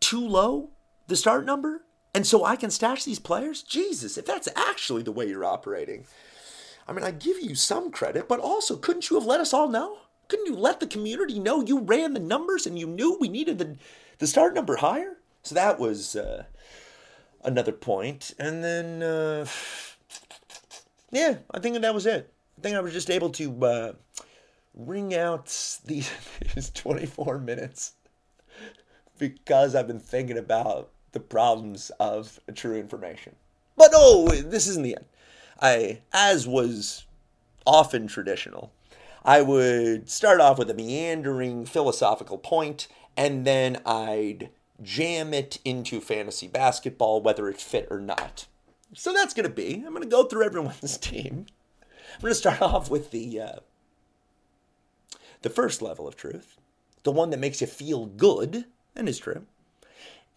too 0.00 0.26
low, 0.26 0.70
the 1.06 1.16
start 1.16 1.44
number, 1.44 1.84
and 2.14 2.26
so 2.26 2.44
I 2.44 2.56
can 2.56 2.70
stash 2.70 3.04
these 3.04 3.18
players? 3.18 3.62
Jesus, 3.62 4.16
if 4.16 4.24
that's 4.24 4.48
actually 4.56 5.02
the 5.02 5.12
way 5.12 5.28
you're 5.28 5.44
operating. 5.44 6.06
I 6.88 6.92
mean, 6.92 7.04
I 7.04 7.10
give 7.10 7.40
you 7.40 7.54
some 7.54 7.90
credit, 7.90 8.28
but 8.28 8.40
also, 8.40 8.76
couldn't 8.76 9.10
you 9.10 9.16
have 9.16 9.26
let 9.26 9.40
us 9.40 9.52
all 9.52 9.68
know? 9.68 9.98
Couldn't 10.28 10.46
you 10.46 10.56
let 10.56 10.80
the 10.80 10.86
community 10.86 11.38
know 11.38 11.60
you 11.60 11.80
ran 11.80 12.14
the 12.14 12.20
numbers 12.20 12.66
and 12.66 12.78
you 12.78 12.86
knew 12.86 13.16
we 13.20 13.28
needed 13.28 13.58
the, 13.58 13.76
the 14.18 14.26
start 14.26 14.54
number 14.54 14.76
higher? 14.76 15.16
So 15.42 15.54
that 15.54 15.78
was 15.78 16.16
uh, 16.16 16.44
another 17.44 17.72
point. 17.72 18.34
And 18.38 18.64
then, 18.64 19.02
uh, 19.02 19.46
yeah, 21.12 21.36
I 21.52 21.60
think 21.60 21.80
that 21.80 21.94
was 21.94 22.06
it. 22.06 22.32
I 22.58 22.60
think 22.60 22.76
I 22.76 22.80
was 22.80 22.92
just 22.92 23.10
able 23.10 23.30
to 23.30 23.64
uh, 23.64 23.92
ring 24.74 25.14
out 25.14 25.46
these, 25.84 26.10
these 26.54 26.70
24 26.70 27.38
minutes 27.38 27.92
because 29.18 29.74
I've 29.74 29.86
been 29.86 30.00
thinking 30.00 30.38
about 30.38 30.90
the 31.12 31.20
problems 31.20 31.90
of 32.00 32.40
true 32.54 32.76
information. 32.76 33.34
But 33.76 33.90
oh, 33.94 34.30
this 34.30 34.66
isn't 34.66 34.82
the 34.82 34.96
end. 34.96 35.06
I, 35.60 36.00
as 36.12 36.46
was 36.46 37.04
often 37.66 38.06
traditional, 38.06 38.70
I 39.26 39.42
would 39.42 40.08
start 40.08 40.40
off 40.40 40.56
with 40.56 40.70
a 40.70 40.74
meandering 40.74 41.66
philosophical 41.66 42.38
point, 42.38 42.86
and 43.16 43.44
then 43.44 43.82
I'd 43.84 44.50
jam 44.80 45.34
it 45.34 45.58
into 45.64 46.00
fantasy 46.00 46.46
basketball, 46.46 47.20
whether 47.20 47.48
it 47.48 47.60
fit 47.60 47.88
or 47.90 47.98
not. 47.98 48.46
So 48.94 49.12
that's 49.12 49.34
going 49.34 49.48
to 49.48 49.52
be. 49.52 49.82
I'm 49.84 49.92
going 49.92 50.04
to 50.04 50.08
go 50.08 50.22
through 50.22 50.44
everyone's 50.44 50.96
team. 50.98 51.46
I'm 52.14 52.20
going 52.20 52.30
to 52.30 52.36
start 52.36 52.62
off 52.62 52.88
with 52.88 53.10
the 53.10 53.40
uh, 53.40 53.56
the 55.42 55.50
first 55.50 55.82
level 55.82 56.06
of 56.06 56.16
truth, 56.16 56.56
the 57.02 57.10
one 57.10 57.30
that 57.30 57.40
makes 57.40 57.60
you 57.60 57.66
feel 57.66 58.06
good, 58.06 58.66
and 58.94 59.08
is 59.08 59.18
true. 59.18 59.44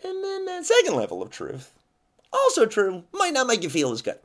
And 0.04 0.23
then 0.23 0.45
that 0.45 0.65
second 0.65 0.95
level 0.95 1.21
of 1.21 1.30
truth, 1.30 1.75
also 2.34 2.65
true, 2.65 3.04
might 3.13 3.34
not 3.34 3.45
make 3.45 3.62
you 3.62 3.69
feel 3.69 3.91
as 3.91 4.02
good. 4.02 4.19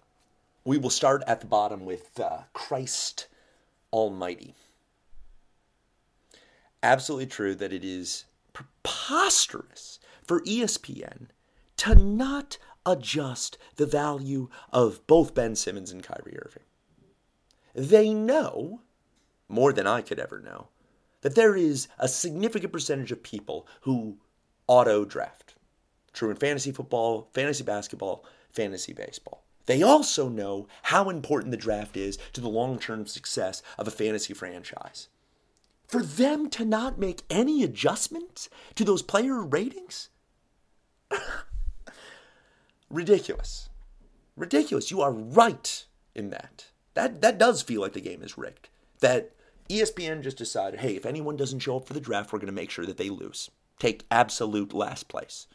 We 0.64 0.78
will 0.78 0.88
start 0.88 1.22
at 1.26 1.40
the 1.40 1.46
bottom 1.46 1.84
with 1.84 2.18
uh, 2.18 2.44
Christ 2.54 3.26
Almighty. 3.94 4.56
Absolutely 6.82 7.26
true 7.26 7.54
that 7.54 7.72
it 7.72 7.84
is 7.84 8.24
preposterous 8.52 10.00
for 10.26 10.40
ESPN 10.40 11.28
to 11.76 11.94
not 11.94 12.58
adjust 12.84 13.56
the 13.76 13.86
value 13.86 14.48
of 14.72 15.06
both 15.06 15.32
Ben 15.32 15.54
Simmons 15.54 15.92
and 15.92 16.02
Kyrie 16.02 16.36
Irving. 16.44 16.64
They 17.72 18.12
know, 18.12 18.80
more 19.48 19.72
than 19.72 19.86
I 19.86 20.02
could 20.02 20.18
ever 20.18 20.40
know, 20.40 20.68
that 21.20 21.36
there 21.36 21.54
is 21.54 21.86
a 21.96 22.08
significant 22.08 22.72
percentage 22.72 23.12
of 23.12 23.22
people 23.22 23.64
who 23.82 24.18
auto 24.66 25.04
draft. 25.04 25.54
True 26.12 26.30
in 26.30 26.36
fantasy 26.36 26.72
football, 26.72 27.28
fantasy 27.32 27.62
basketball, 27.62 28.24
fantasy 28.50 28.92
baseball. 28.92 29.43
They 29.66 29.82
also 29.82 30.28
know 30.28 30.68
how 30.82 31.08
important 31.08 31.50
the 31.50 31.56
draft 31.56 31.96
is 31.96 32.18
to 32.32 32.40
the 32.40 32.48
long 32.48 32.78
term 32.78 33.06
success 33.06 33.62
of 33.78 33.88
a 33.88 33.92
fantasy 33.92 34.34
franchise. 34.34 35.08
For 35.86 36.02
them 36.02 36.50
to 36.50 36.64
not 36.64 36.98
make 36.98 37.22
any 37.30 37.62
adjustments 37.62 38.48
to 38.74 38.84
those 38.84 39.02
player 39.02 39.42
ratings? 39.42 40.08
Ridiculous. 42.90 43.68
Ridiculous. 44.36 44.90
You 44.90 45.00
are 45.02 45.12
right 45.12 45.84
in 46.14 46.30
that. 46.30 46.66
That 46.94 47.20
that 47.22 47.38
does 47.38 47.62
feel 47.62 47.80
like 47.80 47.92
the 47.92 48.00
game 48.00 48.22
is 48.22 48.38
rigged. 48.38 48.68
That 49.00 49.32
ESPN 49.68 50.22
just 50.22 50.36
decided, 50.36 50.80
hey, 50.80 50.96
if 50.96 51.06
anyone 51.06 51.36
doesn't 51.36 51.60
show 51.60 51.76
up 51.76 51.86
for 51.86 51.94
the 51.94 52.00
draft, 52.00 52.32
we're 52.32 52.38
going 52.38 52.46
to 52.46 52.52
make 52.52 52.70
sure 52.70 52.86
that 52.86 52.96
they 52.96 53.10
lose. 53.10 53.50
Take 53.78 54.04
absolute 54.10 54.72
last 54.72 55.08
place. 55.08 55.46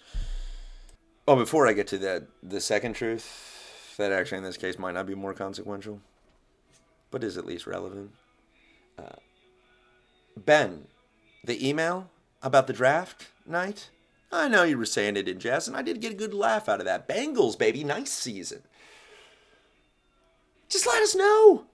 Oh, 1.28 1.36
before 1.36 1.68
I 1.68 1.74
get 1.74 1.88
to 1.88 1.98
the 1.98 2.28
the 2.42 2.60
second 2.60 2.94
truth, 2.94 3.59
that 4.00 4.12
actually 4.12 4.40
in 4.40 4.44
this 4.44 4.58
case 4.58 4.80
might 4.80 4.96
not 4.96 5.06
be 5.06 5.16
more 5.16 5.34
consequential, 5.34 6.02
but 7.12 7.24
is 7.24 7.38
at 7.38 7.46
least 7.46 7.68
relevant. 7.68 8.12
Uh, 8.98 9.16
ben, 10.36 10.88
the 11.44 11.68
email 11.68 12.10
about 12.42 12.68
the 12.68 12.74
draft 12.74 13.28
night 13.46 13.90
I 14.32 14.48
know 14.48 14.64
you 14.64 14.78
were 14.78 14.86
saying 14.86 15.18
it 15.18 15.28
in 15.28 15.40
jest, 15.40 15.68
and 15.68 15.76
I 15.76 15.82
did 15.82 16.02
get 16.02 16.12
a 16.12 16.16
good 16.16 16.34
laugh 16.34 16.70
out 16.70 16.80
of 16.80 16.86
that. 16.86 17.08
Bengals, 17.08 17.58
baby, 17.58 17.84
nice 17.84 18.12
season. 18.12 18.62
Just 20.70 20.86
let 20.86 21.02
us 21.02 21.16
know. 21.16 21.66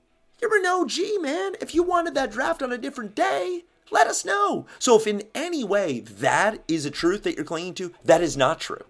You're 0.42 0.58
an 0.58 0.66
OG, 0.66 1.22
man. 1.22 1.56
If 1.60 1.76
you 1.76 1.84
wanted 1.84 2.14
that 2.16 2.32
draft 2.32 2.64
on 2.64 2.72
a 2.72 2.78
different 2.78 3.14
day, 3.14 3.64
let 3.92 4.08
us 4.08 4.24
know. 4.24 4.68
So 4.80 4.96
if 4.96 5.06
in 5.06 5.24
any 5.34 5.64
way 5.64 6.00
that 6.00 6.64
is 6.68 6.86
a 6.86 6.92
truth 6.92 7.24
that 7.24 7.36
you're 7.36 7.44
clinging 7.44 7.74
to, 7.76 7.94
that 8.06 8.22
is 8.22 8.38
not 8.38 8.60
true. 8.62 8.86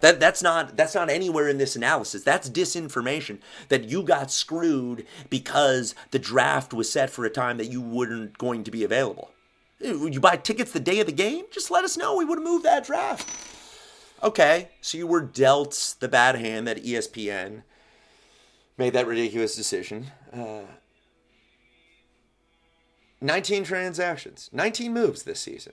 That 0.00 0.20
that's 0.20 0.42
not 0.42 0.76
that's 0.76 0.94
not 0.94 1.10
anywhere 1.10 1.48
in 1.48 1.58
this 1.58 1.74
analysis. 1.74 2.22
That's 2.22 2.48
disinformation 2.48 3.38
that 3.68 3.84
you 3.84 4.02
got 4.02 4.30
screwed 4.30 5.04
because 5.28 5.94
the 6.12 6.20
draft 6.20 6.72
was 6.72 6.90
set 6.90 7.10
for 7.10 7.24
a 7.24 7.30
time 7.30 7.56
that 7.58 7.66
you 7.66 7.80
weren't 7.80 8.38
going 8.38 8.62
to 8.64 8.70
be 8.70 8.84
available. 8.84 9.32
You 9.80 10.20
buy 10.20 10.36
tickets 10.36 10.72
the 10.72 10.80
day 10.80 11.00
of 11.00 11.06
the 11.06 11.12
game? 11.12 11.44
Just 11.52 11.70
let 11.70 11.84
us 11.84 11.96
know. 11.96 12.16
We 12.16 12.24
would 12.24 12.38
have 12.38 12.46
moved 12.46 12.64
that 12.64 12.84
draft. 12.84 13.28
Okay, 14.22 14.70
so 14.80 14.98
you 14.98 15.06
were 15.06 15.20
dealt 15.20 15.94
the 16.00 16.08
bad 16.08 16.34
hand 16.34 16.66
that 16.66 16.82
ESPN 16.82 17.62
made 18.76 18.92
that 18.92 19.06
ridiculous 19.06 19.54
decision. 19.54 20.08
Uh, 20.32 20.62
19 23.20 23.64
transactions, 23.64 24.50
19 24.52 24.92
moves 24.92 25.22
this 25.22 25.40
season. 25.40 25.72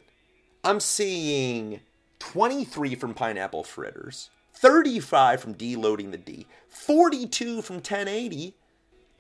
I'm 0.64 0.80
seeing 0.80 1.80
23 2.20 2.96
from 2.96 3.14
Pineapple 3.14 3.64
Fritters, 3.64 4.30
35 4.54 5.42
from 5.42 5.56
deloading 5.56 6.12
the 6.12 6.18
D, 6.18 6.48
42 6.68 7.62
from 7.62 7.76
1080. 7.78 8.56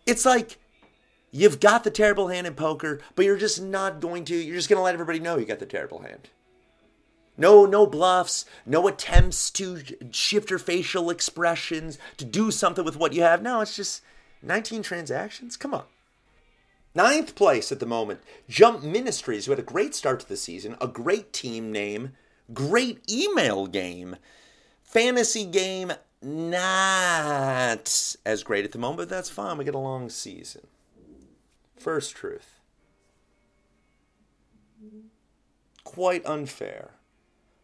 It's 0.05 0.25
like 0.25 0.59
You've 1.35 1.59
got 1.59 1.83
the 1.83 1.91
terrible 1.91 2.29
hand 2.29 2.47
in 2.47 2.53
poker, 2.53 3.01
but 3.13 3.25
you're 3.25 3.35
just 3.35 3.61
not 3.61 3.99
going 3.99 4.23
to, 4.23 4.35
you're 4.37 4.55
just 4.55 4.69
going 4.69 4.77
to 4.77 4.83
let 4.83 4.93
everybody 4.93 5.19
know 5.19 5.37
you 5.37 5.45
got 5.45 5.59
the 5.59 5.65
terrible 5.65 5.99
hand. 5.99 6.29
No, 7.37 7.65
no 7.65 7.85
bluffs, 7.85 8.45
no 8.65 8.87
attempts 8.87 9.51
to 9.51 9.81
shift 10.11 10.49
your 10.49 10.59
facial 10.59 11.09
expressions, 11.09 11.97
to 12.15 12.23
do 12.23 12.51
something 12.51 12.85
with 12.85 12.95
what 12.95 13.11
you 13.11 13.21
have. 13.23 13.41
No, 13.41 13.59
it's 13.59 13.75
just 13.75 14.01
19 14.43 14.81
transactions. 14.81 15.57
Come 15.57 15.73
on. 15.73 15.83
Ninth 16.93 17.35
place 17.35 17.69
at 17.69 17.81
the 17.81 17.85
moment, 17.85 18.21
Jump 18.47 18.81
Ministries, 18.81 19.45
who 19.45 19.51
had 19.51 19.59
a 19.59 19.63
great 19.63 19.93
start 19.93 20.21
to 20.21 20.29
the 20.29 20.37
season, 20.37 20.77
a 20.79 20.87
great 20.87 21.33
team 21.33 21.69
name, 21.69 22.13
great 22.53 23.09
email 23.09 23.67
game, 23.67 24.15
fantasy 24.83 25.45
game, 25.45 25.93
not 26.21 28.15
as 28.25 28.43
great 28.43 28.65
at 28.65 28.71
the 28.71 28.77
moment, 28.77 28.97
but 28.97 29.09
that's 29.09 29.29
fine. 29.29 29.57
We 29.57 29.65
get 29.65 29.75
a 29.75 29.79
long 29.79 30.09
season. 30.09 30.67
First 31.77 32.15
truth. 32.15 32.59
Quite 35.83 36.25
unfair 36.25 36.91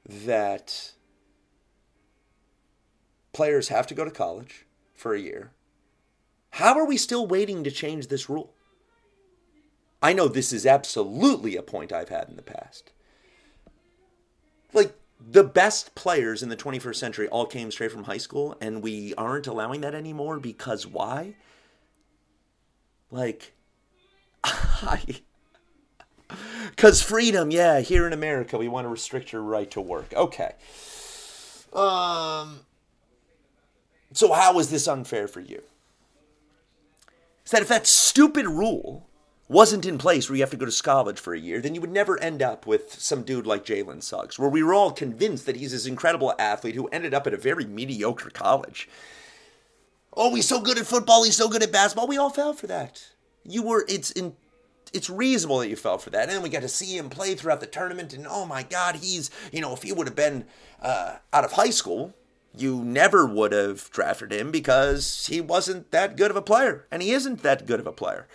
that 0.05 0.93
players 3.33 3.69
have 3.69 3.87
to 3.87 3.95
go 3.95 4.05
to 4.05 4.11
college 4.11 4.65
for 4.93 5.13
a 5.13 5.19
year. 5.19 5.51
How 6.51 6.77
are 6.77 6.85
we 6.85 6.97
still 6.97 7.25
waiting 7.25 7.63
to 7.63 7.71
change 7.71 8.07
this 8.07 8.29
rule? 8.29 8.53
I 10.03 10.13
know 10.13 10.27
this 10.27 10.51
is 10.51 10.65
absolutely 10.65 11.55
a 11.55 11.61
point 11.61 11.93
I've 11.93 12.09
had 12.09 12.29
in 12.29 12.35
the 12.35 12.41
past. 12.41 12.91
Like, 14.73 14.95
the 15.19 15.43
best 15.43 15.93
players 15.95 16.41
in 16.41 16.49
the 16.49 16.57
21st 16.57 16.95
century 16.95 17.27
all 17.27 17.45
came 17.45 17.71
straight 17.71 17.91
from 17.91 18.05
high 18.05 18.17
school, 18.17 18.57
and 18.59 18.81
we 18.81 19.13
aren't 19.15 19.47
allowing 19.47 19.81
that 19.81 19.93
anymore 19.93 20.39
because 20.39 20.87
why? 20.87 21.35
Like, 23.11 23.53
I. 24.43 25.03
because 26.69 27.01
freedom, 27.01 27.51
yeah, 27.51 27.81
here 27.81 28.07
in 28.07 28.13
America, 28.13 28.57
we 28.57 28.67
want 28.67 28.85
to 28.85 28.89
restrict 28.89 29.31
your 29.31 29.41
right 29.41 29.69
to 29.71 29.81
work. 29.81 30.13
Okay. 30.13 30.53
Um. 31.73 32.61
So 34.13 34.33
how 34.33 34.59
is 34.59 34.69
this 34.69 34.87
unfair 34.87 35.27
for 35.27 35.39
you? 35.39 35.61
Is 37.45 37.51
that 37.51 37.61
if 37.61 37.67
that 37.69 37.87
stupid 37.87 38.45
rule 38.45 39.07
wasn't 39.51 39.85
in 39.85 39.97
place 39.97 40.29
where 40.29 40.37
you 40.37 40.43
have 40.43 40.51
to 40.51 40.57
go 40.57 40.65
to 40.65 40.83
college 40.83 41.19
for 41.19 41.33
a 41.33 41.39
year, 41.39 41.59
then 41.61 41.75
you 41.75 41.81
would 41.81 41.91
never 41.91 42.19
end 42.21 42.41
up 42.41 42.65
with 42.65 42.99
some 42.99 43.23
dude 43.23 43.45
like 43.45 43.65
Jalen 43.65 44.01
Suggs, 44.01 44.39
where 44.39 44.49
we 44.49 44.63
were 44.63 44.73
all 44.73 44.91
convinced 44.91 45.45
that 45.45 45.57
he's 45.57 45.71
this 45.71 45.85
incredible 45.85 46.33
athlete 46.39 46.75
who 46.75 46.87
ended 46.87 47.13
up 47.13 47.27
at 47.27 47.33
a 47.33 47.37
very 47.37 47.65
mediocre 47.65 48.29
college. 48.29 48.89
Oh, 50.13 50.33
he's 50.35 50.47
so 50.47 50.59
good 50.61 50.77
at 50.77 50.85
football, 50.85 51.23
he's 51.23 51.37
so 51.37 51.49
good 51.49 51.63
at 51.63 51.71
basketball. 51.71 52.07
We 52.07 52.17
all 52.17 52.29
fell 52.29 52.53
for 52.53 52.67
that 52.67 53.11
you 53.43 53.63
were 53.63 53.85
it's 53.87 54.11
in 54.11 54.35
it's 54.93 55.09
reasonable 55.09 55.59
that 55.59 55.69
you 55.69 55.77
fell 55.77 55.97
for 55.97 56.09
that. 56.09 56.23
And 56.23 56.31
then 56.31 56.41
we 56.41 56.49
got 56.49 56.63
to 56.63 56.67
see 56.67 56.97
him 56.97 57.09
play 57.09 57.33
throughout 57.33 57.61
the 57.61 57.65
tournament, 57.65 58.13
and 58.13 58.27
oh 58.29 58.45
my 58.45 58.63
God, 58.63 58.97
he's 58.97 59.29
you 59.51 59.61
know 59.61 59.73
if 59.73 59.83
he 59.83 59.91
would 59.91 60.07
have 60.07 60.15
been 60.15 60.45
uh, 60.81 61.17
out 61.31 61.45
of 61.45 61.53
high 61.53 61.69
school, 61.69 62.13
you 62.55 62.83
never 62.83 63.25
would 63.25 63.51
have 63.51 63.89
drafted 63.91 64.31
him 64.33 64.51
because 64.51 65.27
he 65.27 65.39
wasn't 65.39 65.91
that 65.91 66.17
good 66.17 66.31
of 66.31 66.37
a 66.37 66.41
player, 66.41 66.87
and 66.91 67.01
he 67.01 67.11
isn't 67.11 67.41
that 67.43 67.65
good 67.65 67.79
of 67.79 67.87
a 67.87 67.91
player. 67.91 68.27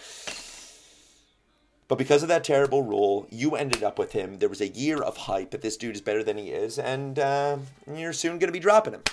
But 1.88 1.98
because 1.98 2.22
of 2.22 2.28
that 2.28 2.44
terrible 2.44 2.82
rule, 2.82 3.28
you 3.30 3.54
ended 3.54 3.84
up 3.84 3.98
with 3.98 4.12
him. 4.12 4.38
There 4.38 4.48
was 4.48 4.60
a 4.60 4.68
year 4.68 5.00
of 5.00 5.16
hype 5.16 5.52
that 5.52 5.62
this 5.62 5.76
dude 5.76 5.94
is 5.94 6.00
better 6.00 6.24
than 6.24 6.36
he 6.36 6.50
is, 6.50 6.78
and 6.78 7.18
uh, 7.18 7.58
you're 7.92 8.12
soon 8.12 8.38
going 8.38 8.48
to 8.48 8.52
be 8.52 8.58
dropping 8.58 8.94
him. 8.94 9.04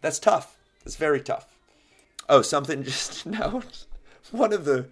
That's 0.00 0.20
tough. 0.20 0.56
That's 0.84 0.96
very 0.96 1.20
tough. 1.20 1.46
Oh, 2.28 2.42
something 2.42 2.84
just 2.84 3.26
note. 3.26 3.86
One 4.30 4.52
of 4.52 4.64
the 4.64 4.86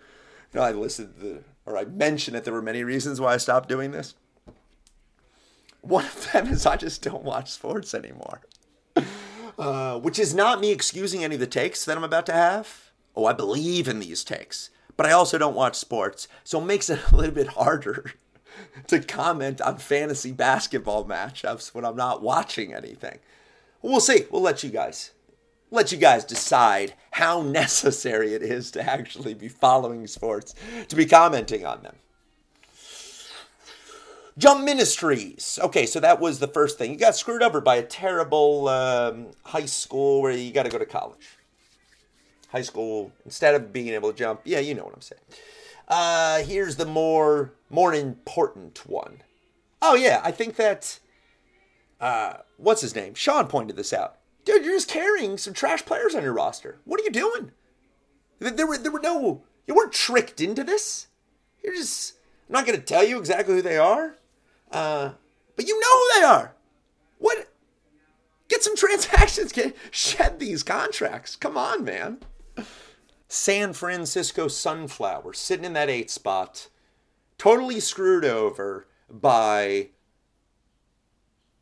you 0.52 0.60
know, 0.60 0.62
I 0.62 0.72
listed 0.72 1.18
the, 1.20 1.42
or 1.64 1.78
I 1.78 1.84
mentioned 1.84 2.34
that 2.34 2.44
there 2.44 2.52
were 2.52 2.62
many 2.62 2.84
reasons 2.84 3.20
why 3.20 3.34
I 3.34 3.38
stopped 3.38 3.68
doing 3.68 3.92
this. 3.92 4.14
One 5.80 6.04
of 6.04 6.32
them 6.32 6.48
is 6.48 6.66
I 6.66 6.76
just 6.76 7.02
don't 7.02 7.24
watch 7.24 7.50
sports 7.50 7.94
anymore. 7.94 8.40
Uh, 9.58 9.98
which 9.98 10.18
is 10.18 10.34
not 10.34 10.60
me 10.60 10.70
excusing 10.70 11.22
any 11.22 11.34
of 11.34 11.40
the 11.40 11.46
takes 11.46 11.84
that 11.84 11.96
I'm 11.96 12.04
about 12.04 12.26
to 12.26 12.32
have. 12.32 12.90
Oh, 13.14 13.26
I 13.26 13.32
believe 13.32 13.86
in 13.86 13.98
these 14.00 14.24
takes, 14.24 14.70
but 14.96 15.06
I 15.06 15.12
also 15.12 15.38
don't 15.38 15.56
watch 15.56 15.76
sports, 15.76 16.28
so 16.44 16.60
it 16.60 16.66
makes 16.66 16.90
it 16.90 17.00
a 17.10 17.16
little 17.16 17.34
bit 17.34 17.48
harder 17.48 18.12
to 18.88 19.00
comment 19.00 19.60
on 19.60 19.78
fantasy 19.78 20.32
basketball 20.32 21.04
matchups 21.04 21.74
when 21.74 21.84
I'm 21.84 21.96
not 21.96 22.22
watching 22.22 22.74
anything. 22.74 23.18
We'll 23.80 24.00
see. 24.00 24.26
We'll 24.30 24.42
let 24.42 24.62
you 24.62 24.70
guys 24.70 25.12
let 25.72 25.90
you 25.90 25.98
guys 25.98 26.24
decide 26.24 26.92
how 27.10 27.42
necessary 27.42 28.34
it 28.34 28.42
is 28.42 28.70
to 28.72 28.88
actually 28.88 29.34
be 29.34 29.48
following 29.48 30.06
sports, 30.06 30.54
to 30.88 30.94
be 30.94 31.06
commenting 31.06 31.66
on 31.66 31.82
them. 31.82 31.96
Jump 34.38 34.64
Ministries. 34.64 35.58
Okay, 35.62 35.84
so 35.84 36.00
that 36.00 36.20
was 36.20 36.38
the 36.38 36.48
first 36.48 36.78
thing. 36.78 36.92
You 36.92 36.98
got 36.98 37.16
screwed 37.16 37.42
over 37.42 37.60
by 37.60 37.76
a 37.76 37.82
terrible 37.82 38.68
um, 38.68 39.26
high 39.44 39.66
school 39.66 40.22
where 40.22 40.32
you 40.32 40.52
got 40.52 40.62
to 40.62 40.70
go 40.70 40.78
to 40.78 40.86
college. 40.86 41.36
High 42.52 42.62
school, 42.62 43.12
instead 43.24 43.54
of 43.54 43.72
being 43.72 43.88
able 43.88 44.12
to 44.12 44.16
jump, 44.16 44.42
yeah, 44.44 44.60
you 44.60 44.74
know 44.74 44.84
what 44.84 44.94
I'm 44.94 45.00
saying. 45.00 45.22
Uh, 45.88 46.42
here's 46.42 46.76
the 46.76 46.86
more 46.86 47.52
more 47.68 47.92
important 47.94 48.86
one. 48.86 49.22
Oh 49.80 49.94
yeah, 49.94 50.20
I 50.22 50.30
think 50.30 50.56
that. 50.56 50.98
Uh, 52.00 52.38
what's 52.56 52.80
his 52.80 52.94
name? 52.96 53.14
Sean 53.14 53.46
pointed 53.46 53.76
this 53.76 53.92
out. 53.92 54.16
Dude, 54.44 54.64
you're 54.64 54.74
just 54.74 54.88
carrying 54.88 55.38
some 55.38 55.54
trash 55.54 55.84
players 55.84 56.14
on 56.14 56.22
your 56.22 56.32
roster. 56.32 56.78
What 56.84 57.00
are 57.00 57.04
you 57.04 57.10
doing? 57.10 57.52
There 58.38 58.66
were 58.66 58.78
there 58.78 58.90
were 58.90 59.00
no 59.00 59.42
you 59.66 59.74
weren't 59.74 59.92
tricked 59.92 60.40
into 60.40 60.64
this. 60.64 61.06
You're 61.62 61.74
just 61.74 62.14
I'm 62.48 62.54
not 62.54 62.66
gonna 62.66 62.78
tell 62.78 63.04
you 63.04 63.18
exactly 63.18 63.54
who 63.54 63.62
they 63.62 63.78
are. 63.78 64.16
Uh, 64.70 65.12
but 65.56 65.68
you 65.68 65.78
know 65.78 65.98
who 65.98 66.20
they 66.20 66.26
are. 66.26 66.54
What 67.18 67.48
get 68.48 68.62
some 68.64 68.76
transactions, 68.78 69.52
get 69.52 69.76
shed 69.90 70.38
these 70.38 70.62
contracts. 70.62 71.36
Come 71.36 71.56
on, 71.56 71.84
man. 71.84 72.18
San 73.32 73.72
Francisco 73.72 74.46
Sunflower 74.46 75.32
sitting 75.32 75.64
in 75.64 75.72
that 75.72 75.88
eight 75.88 76.10
spot, 76.10 76.68
totally 77.38 77.80
screwed 77.80 78.26
over 78.26 78.86
by 79.08 79.88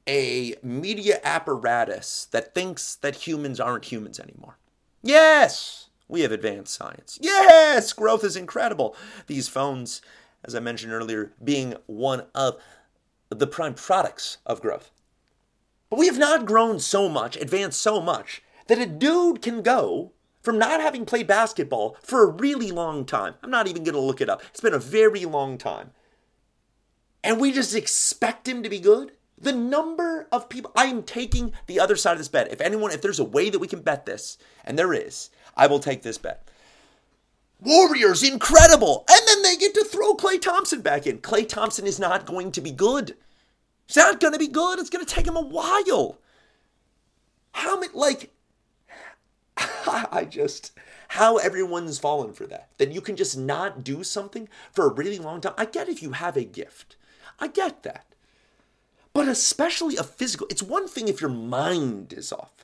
a 0.04 0.56
media 0.64 1.20
apparatus 1.22 2.26
that 2.32 2.56
thinks 2.56 2.96
that 2.96 3.28
humans 3.28 3.60
aren't 3.60 3.84
humans 3.84 4.18
anymore. 4.18 4.58
Yes, 5.00 5.90
we 6.08 6.22
have 6.22 6.32
advanced 6.32 6.74
science. 6.74 7.20
Yes, 7.22 7.92
growth 7.92 8.24
is 8.24 8.34
incredible. 8.34 8.96
These 9.28 9.48
phones, 9.48 10.02
as 10.42 10.56
I 10.56 10.58
mentioned 10.58 10.92
earlier, 10.92 11.34
being 11.42 11.76
one 11.86 12.24
of 12.34 12.60
the 13.28 13.46
prime 13.46 13.74
products 13.74 14.38
of 14.44 14.60
growth. 14.60 14.90
But 15.88 16.00
we 16.00 16.06
have 16.06 16.18
not 16.18 16.46
grown 16.46 16.80
so 16.80 17.08
much, 17.08 17.36
advanced 17.36 17.80
so 17.80 18.00
much, 18.00 18.42
that 18.66 18.78
a 18.80 18.86
dude 18.86 19.40
can 19.40 19.62
go 19.62 20.10
from 20.42 20.58
not 20.58 20.80
having 20.80 21.04
played 21.04 21.26
basketball 21.26 21.96
for 22.02 22.24
a 22.24 22.32
really 22.32 22.70
long 22.70 23.04
time. 23.04 23.34
I'm 23.42 23.50
not 23.50 23.66
even 23.66 23.84
going 23.84 23.94
to 23.94 24.00
look 24.00 24.20
it 24.20 24.30
up. 24.30 24.42
It's 24.50 24.60
been 24.60 24.74
a 24.74 24.78
very 24.78 25.24
long 25.24 25.58
time. 25.58 25.90
And 27.22 27.40
we 27.40 27.52
just 27.52 27.74
expect 27.74 28.48
him 28.48 28.62
to 28.62 28.68
be 28.68 28.80
good? 28.80 29.12
The 29.38 29.52
number 29.52 30.28
of 30.30 30.48
people, 30.48 30.70
I 30.76 30.86
am 30.86 31.02
taking 31.02 31.52
the 31.66 31.80
other 31.80 31.96
side 31.96 32.12
of 32.12 32.18
this 32.18 32.28
bet. 32.28 32.52
If 32.52 32.60
anyone, 32.60 32.90
if 32.92 33.00
there's 33.02 33.18
a 33.18 33.24
way 33.24 33.50
that 33.50 33.58
we 33.58 33.68
can 33.68 33.80
bet 33.80 34.06
this, 34.06 34.36
and 34.64 34.78
there 34.78 34.92
is, 34.92 35.30
I 35.56 35.66
will 35.66 35.80
take 35.80 36.02
this 36.02 36.18
bet. 36.18 36.46
Warriors, 37.60 38.22
incredible. 38.22 39.04
And 39.10 39.20
then 39.26 39.42
they 39.42 39.56
get 39.56 39.74
to 39.74 39.84
throw 39.84 40.14
Klay 40.14 40.40
Thompson 40.40 40.80
back 40.80 41.06
in. 41.06 41.18
Klay 41.18 41.46
Thompson 41.46 41.86
is 41.86 41.98
not 41.98 42.26
going 42.26 42.52
to 42.52 42.60
be 42.60 42.70
good. 42.70 43.16
It's 43.86 43.96
not 43.96 44.20
going 44.20 44.32
to 44.32 44.38
be 44.38 44.48
good. 44.48 44.78
It's 44.78 44.90
going 44.90 45.04
to 45.04 45.14
take 45.14 45.26
him 45.26 45.36
a 45.36 45.42
while. 45.42 46.18
How 47.52 47.80
many, 47.80 47.92
like, 47.94 48.32
I 50.12 50.24
just, 50.24 50.72
how 51.08 51.38
everyone's 51.38 51.98
fallen 51.98 52.32
for 52.32 52.46
that. 52.46 52.68
That 52.78 52.92
you 52.92 53.00
can 53.00 53.16
just 53.16 53.36
not 53.36 53.84
do 53.84 54.02
something 54.04 54.48
for 54.72 54.86
a 54.86 54.92
really 54.92 55.18
long 55.18 55.40
time. 55.40 55.54
I 55.56 55.64
get 55.64 55.88
if 55.88 56.02
you 56.02 56.12
have 56.12 56.36
a 56.36 56.44
gift. 56.44 56.96
I 57.38 57.48
get 57.48 57.82
that. 57.82 58.06
But 59.12 59.28
especially 59.28 59.96
a 59.96 60.04
physical, 60.04 60.46
it's 60.50 60.62
one 60.62 60.86
thing 60.86 61.08
if 61.08 61.20
your 61.20 61.30
mind 61.30 62.12
is 62.12 62.32
off 62.32 62.60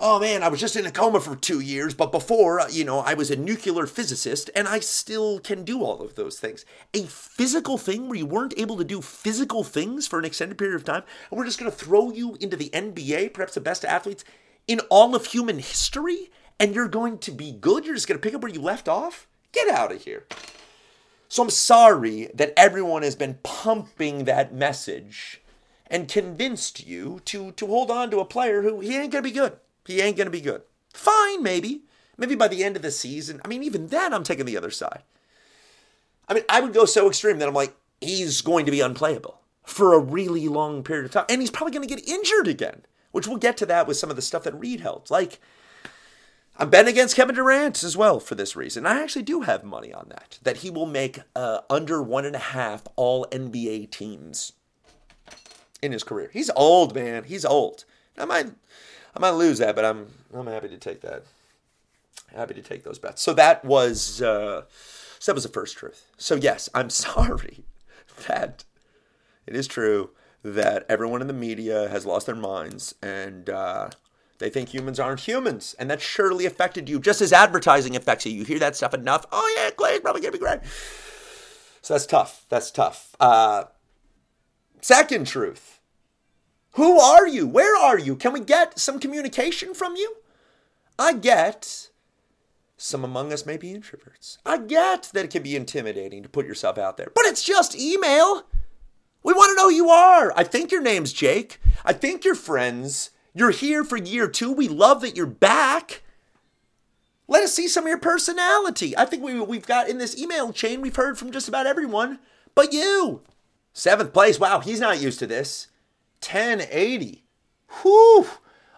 oh 0.00 0.18
man, 0.18 0.42
I 0.42 0.48
was 0.48 0.60
just 0.60 0.76
in 0.76 0.86
a 0.86 0.90
coma 0.90 1.20
for 1.20 1.36
two 1.36 1.60
years, 1.60 1.94
but 1.94 2.12
before, 2.12 2.60
uh, 2.60 2.68
you 2.68 2.84
know, 2.84 2.98
I 2.98 3.14
was 3.14 3.30
a 3.30 3.36
nuclear 3.36 3.86
physicist 3.86 4.50
and 4.54 4.66
I 4.66 4.80
still 4.80 5.38
can 5.38 5.64
do 5.64 5.82
all 5.82 6.02
of 6.02 6.14
those 6.14 6.38
things. 6.38 6.64
A 6.92 7.04
physical 7.04 7.78
thing 7.78 8.08
where 8.08 8.18
you 8.18 8.26
weren't 8.26 8.58
able 8.58 8.76
to 8.76 8.84
do 8.84 9.00
physical 9.00 9.64
things 9.64 10.06
for 10.06 10.18
an 10.18 10.24
extended 10.24 10.58
period 10.58 10.76
of 10.76 10.84
time, 10.84 11.04
and 11.30 11.38
we're 11.38 11.46
just 11.46 11.58
going 11.58 11.70
to 11.70 11.76
throw 11.76 12.10
you 12.10 12.36
into 12.40 12.56
the 12.56 12.70
NBA, 12.70 13.32
perhaps 13.32 13.54
the 13.54 13.60
best 13.60 13.84
athletes 13.84 14.24
in 14.66 14.80
all 14.90 15.14
of 15.14 15.26
human 15.26 15.58
history, 15.58 16.30
and 16.58 16.74
you're 16.74 16.88
going 16.88 17.18
to 17.18 17.30
be 17.30 17.52
good? 17.52 17.84
You're 17.84 17.94
just 17.94 18.08
going 18.08 18.18
to 18.18 18.22
pick 18.22 18.34
up 18.34 18.42
where 18.42 18.52
you 18.52 18.60
left 18.60 18.88
off? 18.88 19.26
Get 19.52 19.68
out 19.68 19.92
of 19.92 20.02
here. 20.02 20.24
So 21.28 21.42
I'm 21.42 21.50
sorry 21.50 22.30
that 22.34 22.52
everyone 22.56 23.02
has 23.02 23.16
been 23.16 23.38
pumping 23.42 24.24
that 24.24 24.54
message 24.54 25.40
and 25.86 26.08
convinced 26.08 26.86
you 26.86 27.20
to 27.26 27.52
to 27.52 27.66
hold 27.66 27.90
on 27.90 28.10
to 28.10 28.20
a 28.20 28.24
player 28.24 28.62
who 28.62 28.80
he 28.80 28.96
ain't 28.96 29.12
going 29.12 29.22
to 29.22 29.28
be 29.28 29.34
good. 29.34 29.56
He 29.86 30.00
ain't 30.00 30.16
going 30.16 30.26
to 30.26 30.30
be 30.30 30.40
good. 30.40 30.62
Fine, 30.92 31.42
maybe. 31.42 31.82
Maybe 32.16 32.36
by 32.36 32.48
the 32.48 32.62
end 32.62 32.76
of 32.76 32.82
the 32.82 32.90
season. 32.90 33.40
I 33.44 33.48
mean, 33.48 33.64
even 33.64 33.88
then, 33.88 34.14
I'm 34.14 34.22
taking 34.22 34.46
the 34.46 34.56
other 34.56 34.70
side. 34.70 35.02
I 36.28 36.34
mean, 36.34 36.44
I 36.48 36.60
would 36.60 36.72
go 36.72 36.84
so 36.84 37.08
extreme 37.08 37.38
that 37.38 37.48
I'm 37.48 37.54
like, 37.54 37.74
he's 38.00 38.40
going 38.40 38.64
to 38.66 38.70
be 38.70 38.80
unplayable 38.80 39.40
for 39.64 39.94
a 39.94 39.98
really 39.98 40.46
long 40.48 40.84
period 40.84 41.06
of 41.06 41.10
time. 41.10 41.26
And 41.28 41.40
he's 41.40 41.50
probably 41.50 41.72
going 41.72 41.86
to 41.86 41.94
get 41.94 42.08
injured 42.08 42.46
again, 42.46 42.82
which 43.14 43.28
we'll 43.28 43.36
get 43.36 43.56
to 43.56 43.64
that 43.66 43.86
with 43.86 43.96
some 43.96 44.10
of 44.10 44.16
the 44.16 44.22
stuff 44.22 44.42
that 44.42 44.58
Reed 44.58 44.80
held. 44.80 45.08
Like, 45.08 45.40
I'm 46.58 46.68
betting 46.68 46.90
against 46.90 47.14
Kevin 47.14 47.36
Durant 47.36 47.84
as 47.84 47.96
well 47.96 48.18
for 48.18 48.34
this 48.34 48.56
reason. 48.56 48.86
I 48.86 49.00
actually 49.00 49.22
do 49.22 49.42
have 49.42 49.62
money 49.62 49.92
on 49.92 50.06
that, 50.08 50.40
that 50.42 50.58
he 50.58 50.70
will 50.70 50.84
make 50.84 51.20
uh, 51.36 51.60
under 51.70 52.02
one 52.02 52.24
and 52.24 52.34
a 52.34 52.40
half 52.40 52.82
all 52.96 53.24
NBA 53.30 53.92
teams 53.92 54.54
in 55.80 55.92
his 55.92 56.02
career. 56.02 56.28
He's 56.32 56.50
old, 56.56 56.92
man. 56.92 57.22
He's 57.22 57.44
old. 57.44 57.84
I 58.18 58.24
might 58.24 58.46
I 59.16 59.20
might 59.20 59.30
lose 59.30 59.58
that, 59.58 59.76
but 59.76 59.84
I'm 59.84 60.08
I'm 60.34 60.48
happy 60.48 60.68
to 60.68 60.76
take 60.78 61.00
that. 61.02 61.22
Happy 62.34 62.54
to 62.54 62.62
take 62.62 62.82
those 62.82 62.98
bets. 62.98 63.22
So 63.22 63.32
that 63.34 63.64
was 63.64 64.20
uh, 64.20 64.62
so 65.20 65.30
that 65.30 65.36
was 65.36 65.44
the 65.44 65.50
first 65.50 65.76
truth. 65.76 66.04
So 66.18 66.34
yes, 66.34 66.68
I'm 66.74 66.90
sorry 66.90 67.62
that 68.26 68.64
it 69.46 69.54
is 69.54 69.68
true 69.68 70.10
that 70.44 70.86
everyone 70.88 71.20
in 71.20 71.26
the 71.26 71.32
media 71.32 71.88
has 71.88 72.06
lost 72.06 72.26
their 72.26 72.36
minds 72.36 72.94
and 73.02 73.50
uh, 73.50 73.90
they 74.38 74.50
think 74.50 74.68
humans 74.68 75.00
aren't 75.00 75.20
humans, 75.20 75.74
and 75.78 75.90
that 75.90 76.00
surely 76.00 76.44
affected 76.44 76.88
you, 76.88 77.00
just 77.00 77.20
as 77.20 77.32
advertising 77.32 77.96
affects 77.96 78.26
you. 78.26 78.32
You 78.32 78.44
hear 78.44 78.58
that 78.58 78.76
stuff 78.76 78.92
enough. 78.94 79.24
Oh 79.32 79.54
yeah, 79.56 79.70
Klay's 79.70 80.00
probably 80.00 80.20
gonna 80.20 80.32
be 80.32 80.38
great. 80.38 80.60
So 81.82 81.94
that's 81.94 82.06
tough. 82.06 82.44
That's 82.48 82.70
tough. 82.70 83.14
Uh, 83.18 83.64
second 84.80 85.26
truth 85.26 85.74
who 86.74 86.98
are 86.98 87.26
you? 87.26 87.46
Where 87.46 87.76
are 87.80 87.98
you? 87.98 88.16
Can 88.16 88.32
we 88.32 88.40
get 88.40 88.78
some 88.80 88.98
communication 88.98 89.74
from 89.74 89.94
you? 89.94 90.16
I 90.98 91.12
get 91.12 91.88
some 92.76 93.04
among 93.04 93.32
us 93.32 93.46
may 93.46 93.56
be 93.56 93.72
introverts. 93.72 94.38
I 94.44 94.58
get 94.58 95.10
that 95.12 95.24
it 95.24 95.30
can 95.30 95.44
be 95.44 95.54
intimidating 95.54 96.24
to 96.24 96.28
put 96.28 96.46
yourself 96.46 96.76
out 96.76 96.96
there, 96.96 97.12
but 97.14 97.26
it's 97.26 97.44
just 97.44 97.78
email. 97.78 98.44
We 99.24 99.32
want 99.32 99.50
to 99.50 99.56
know 99.56 99.70
who 99.70 99.74
you 99.74 99.88
are. 99.88 100.32
I 100.36 100.44
think 100.44 100.70
your 100.70 100.82
name's 100.82 101.12
Jake. 101.12 101.58
I 101.84 101.92
think 101.92 102.24
you're 102.24 102.36
friends. 102.36 103.10
You're 103.34 103.50
here 103.50 103.82
for 103.82 103.96
year 103.96 104.28
two. 104.28 104.52
We 104.52 104.68
love 104.68 105.00
that 105.00 105.16
you're 105.16 105.26
back. 105.26 106.02
Let 107.26 107.42
us 107.42 107.54
see 107.54 107.66
some 107.66 107.84
of 107.84 107.88
your 107.88 107.98
personality. 107.98 108.96
I 108.96 109.06
think 109.06 109.22
we, 109.22 109.40
we've 109.40 109.66
got 109.66 109.88
in 109.88 109.98
this 109.98 110.16
email 110.16 110.52
chain, 110.52 110.80
we've 110.80 110.94
heard 110.94 111.18
from 111.18 111.32
just 111.32 111.48
about 111.48 111.66
everyone 111.66 112.20
but 112.54 112.72
you. 112.72 113.22
Seventh 113.72 114.12
place. 114.12 114.38
Wow, 114.38 114.60
he's 114.60 114.80
not 114.80 115.00
used 115.00 115.18
to 115.18 115.26
this. 115.26 115.68
1080. 116.20 117.24
Whew, 117.82 118.26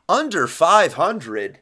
under 0.09 0.47
500. 0.47 1.59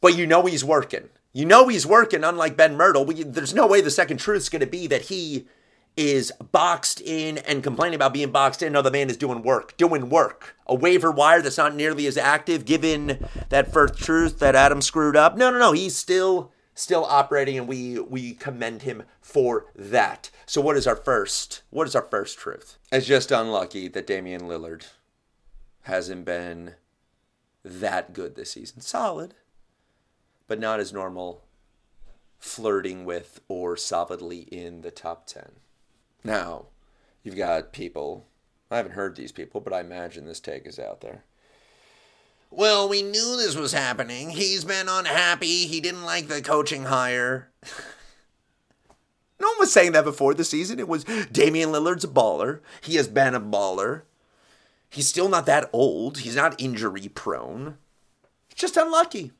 But 0.00 0.16
you 0.16 0.26
know 0.26 0.44
he's 0.44 0.64
working. 0.64 1.08
You 1.32 1.46
know 1.46 1.68
he's 1.68 1.86
working, 1.86 2.24
unlike 2.24 2.56
Ben 2.56 2.76
Myrtle. 2.76 3.06
We, 3.06 3.22
there's 3.22 3.54
no 3.54 3.66
way 3.66 3.80
the 3.80 3.90
second 3.90 4.18
truth's 4.18 4.50
going 4.50 4.60
to 4.60 4.66
be 4.66 4.86
that 4.88 5.02
he 5.02 5.46
is 5.96 6.32
boxed 6.52 7.00
in 7.00 7.38
and 7.38 7.62
complaining 7.62 7.96
about 7.96 8.14
being 8.14 8.30
boxed 8.30 8.62
in. 8.62 8.72
No, 8.72 8.82
the 8.82 8.90
man 8.90 9.10
is 9.10 9.16
doing 9.16 9.42
work, 9.42 9.76
doing 9.76 10.08
work. 10.08 10.56
A 10.66 10.74
waiver 10.74 11.10
wire 11.10 11.42
that's 11.42 11.58
not 11.58 11.74
nearly 11.74 12.06
as 12.06 12.16
active, 12.16 12.64
given 12.64 13.28
that 13.50 13.72
first 13.72 13.94
truth 13.94 14.38
that 14.38 14.54
Adam 14.54 14.80
screwed 14.80 15.16
up. 15.16 15.36
No, 15.36 15.50
no, 15.50 15.58
no. 15.58 15.72
He's 15.72 15.96
still 15.96 16.52
still 16.74 17.04
operating, 17.04 17.58
and 17.58 17.68
we 17.68 17.98
we 17.98 18.32
commend 18.32 18.82
him 18.82 19.02
for 19.20 19.66
that. 19.74 20.30
So 20.46 20.60
what 20.60 20.76
is 20.76 20.86
our 20.86 20.96
first? 20.96 21.62
What 21.70 21.86
is 21.86 21.94
our 21.94 22.06
first 22.10 22.38
truth? 22.38 22.78
It's 22.90 23.06
just 23.06 23.30
unlucky 23.30 23.88
that 23.88 24.06
Damian 24.06 24.42
Lillard 24.42 24.86
hasn't 25.82 26.24
been 26.24 26.74
that 27.64 28.12
good 28.12 28.34
this 28.34 28.52
season. 28.52 28.80
Solid, 28.80 29.34
but 30.48 30.58
not 30.58 30.80
as 30.80 30.92
normal 30.92 31.42
flirting 32.38 33.04
with 33.04 33.40
or 33.46 33.76
solidly 33.76 34.40
in 34.40 34.80
the 34.80 34.90
top 34.90 35.26
10. 35.26 35.52
Now, 36.24 36.66
you've 37.22 37.36
got 37.36 37.72
people, 37.72 38.26
I 38.70 38.76
haven't 38.76 38.92
heard 38.92 39.16
these 39.16 39.32
people, 39.32 39.60
but 39.60 39.72
I 39.72 39.80
imagine 39.80 40.26
this 40.26 40.40
take 40.40 40.66
is 40.66 40.78
out 40.78 41.00
there. 41.00 41.24
Well, 42.50 42.88
we 42.88 43.02
knew 43.02 43.36
this 43.36 43.56
was 43.56 43.72
happening. 43.72 44.30
He's 44.30 44.64
been 44.64 44.86
unhappy. 44.88 45.66
He 45.66 45.80
didn't 45.80 46.04
like 46.04 46.28
the 46.28 46.42
coaching 46.42 46.84
hire. 46.84 47.48
no 49.40 49.48
one 49.48 49.58
was 49.58 49.72
saying 49.72 49.92
that 49.92 50.04
before 50.04 50.34
the 50.34 50.44
season. 50.44 50.78
It 50.78 50.86
was 50.86 51.04
Damian 51.32 51.70
Lillard's 51.70 52.04
a 52.04 52.08
baller. 52.08 52.60
He 52.82 52.96
has 52.96 53.08
been 53.08 53.34
a 53.34 53.40
baller. 53.40 54.02
He's 54.90 55.08
still 55.08 55.30
not 55.30 55.46
that 55.46 55.70
old. 55.72 56.18
He's 56.18 56.36
not 56.36 56.60
injury 56.60 57.08
prone. 57.08 57.78
just 58.54 58.76
unlucky. 58.76 59.32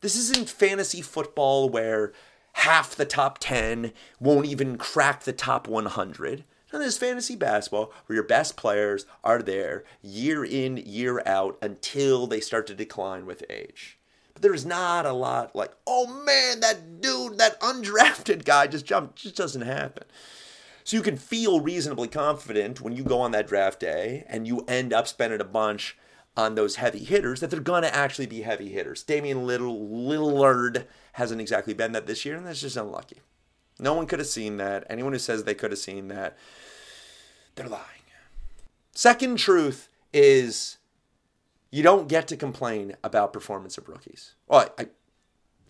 This 0.00 0.16
isn't 0.16 0.48
fantasy 0.48 1.02
football 1.02 1.68
where 1.68 2.14
half 2.54 2.94
the 2.94 3.04
top 3.04 3.38
10 3.38 3.92
won't 4.20 4.46
even 4.46 4.76
crack 4.76 5.24
the 5.24 5.32
top 5.32 5.68
100. 5.68 6.44
And 6.70 6.82
there's 6.82 6.98
fantasy 6.98 7.34
basketball 7.34 7.92
where 8.06 8.14
your 8.14 8.26
best 8.26 8.56
players 8.56 9.06
are 9.24 9.40
there 9.40 9.84
year 10.02 10.44
in, 10.44 10.76
year 10.76 11.22
out 11.24 11.56
until 11.62 12.26
they 12.26 12.40
start 12.40 12.66
to 12.66 12.74
decline 12.74 13.24
with 13.24 13.44
age. 13.48 13.98
But 14.34 14.42
there's 14.42 14.66
not 14.66 15.06
a 15.06 15.12
lot 15.12 15.56
like, 15.56 15.72
oh 15.86 16.06
man, 16.24 16.60
that 16.60 17.00
dude, 17.00 17.38
that 17.38 17.60
undrafted 17.60 18.44
guy 18.44 18.66
just 18.66 18.84
jumped. 18.84 19.18
It 19.18 19.22
just 19.22 19.36
doesn't 19.36 19.62
happen. 19.62 20.04
So 20.84 20.96
you 20.96 21.02
can 21.02 21.16
feel 21.16 21.60
reasonably 21.60 22.08
confident 22.08 22.80
when 22.80 22.94
you 22.94 23.02
go 23.02 23.20
on 23.20 23.32
that 23.32 23.46
draft 23.46 23.80
day 23.80 24.24
and 24.28 24.46
you 24.46 24.64
end 24.68 24.92
up 24.92 25.06
spending 25.06 25.40
a 25.40 25.44
bunch 25.44 25.96
on 26.36 26.54
those 26.54 26.76
heavy 26.76 27.02
hitters 27.02 27.40
that 27.40 27.50
they're 27.50 27.60
going 27.60 27.82
to 27.82 27.94
actually 27.94 28.26
be 28.26 28.42
heavy 28.42 28.68
hitters. 28.68 29.02
Damian 29.02 29.46
Little, 29.46 29.88
Lillard 29.88 30.84
hasn't 31.18 31.40
exactly 31.40 31.74
been 31.74 31.92
that 31.92 32.06
this 32.06 32.24
year, 32.24 32.36
and 32.36 32.46
that's 32.46 32.60
just 32.60 32.76
unlucky. 32.76 33.20
No 33.78 33.92
one 33.94 34.06
could 34.06 34.18
have 34.18 34.28
seen 34.28 34.56
that. 34.56 34.86
Anyone 34.88 35.12
who 35.12 35.18
says 35.18 35.44
they 35.44 35.54
could 35.54 35.70
have 35.70 35.78
seen 35.78 36.08
that, 36.08 36.36
they're 37.54 37.68
lying. 37.68 37.84
Second 38.92 39.38
truth 39.38 39.88
is 40.12 40.78
You 41.70 41.82
don't 41.82 42.08
get 42.08 42.26
to 42.28 42.36
complain 42.36 42.96
about 43.04 43.32
performance 43.32 43.76
of 43.76 43.88
rookies. 43.88 44.34
Well, 44.46 44.72
I, 44.78 44.82
I 44.82 44.86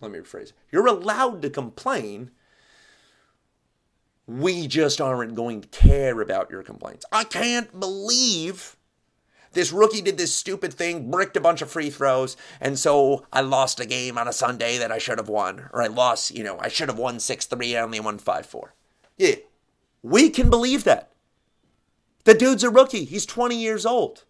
let 0.01 0.11
me 0.11 0.19
rephrase. 0.19 0.53
You're 0.71 0.87
allowed 0.87 1.41
to 1.41 1.49
complain. 1.49 2.31
We 4.25 4.67
just 4.67 5.01
aren't 5.01 5.35
going 5.35 5.61
to 5.61 5.67
care 5.67 6.21
about 6.21 6.49
your 6.49 6.63
complaints. 6.63 7.05
I 7.11 7.23
can't 7.25 7.77
believe 7.79 8.77
this 9.53 9.71
rookie 9.71 10.01
did 10.01 10.17
this 10.17 10.33
stupid 10.33 10.73
thing, 10.73 11.09
bricked 11.09 11.37
a 11.37 11.41
bunch 11.41 11.61
of 11.61 11.71
free 11.71 11.89
throws, 11.89 12.37
and 12.61 12.77
so 12.77 13.25
I 13.33 13.41
lost 13.41 13.79
a 13.79 13.85
game 13.85 14.17
on 14.17 14.27
a 14.27 14.33
Sunday 14.33 14.77
that 14.77 14.91
I 14.91 14.97
should 14.97 15.17
have 15.17 15.29
won. 15.29 15.69
Or 15.73 15.81
I 15.81 15.87
lost, 15.87 16.31
you 16.31 16.43
know, 16.43 16.57
I 16.59 16.67
should 16.67 16.89
have 16.89 16.97
won 16.97 17.19
6 17.19 17.45
3, 17.45 17.77
I 17.77 17.81
only 17.81 17.99
won 17.99 18.17
5 18.17 18.45
4. 18.45 18.73
Yeah, 19.17 19.35
we 20.01 20.29
can 20.29 20.49
believe 20.49 20.83
that. 20.83 21.11
The 22.25 22.33
dude's 22.33 22.63
a 22.63 22.69
rookie. 22.69 23.05
He's 23.05 23.25
20 23.25 23.55
years 23.55 23.85
old. 23.85 24.23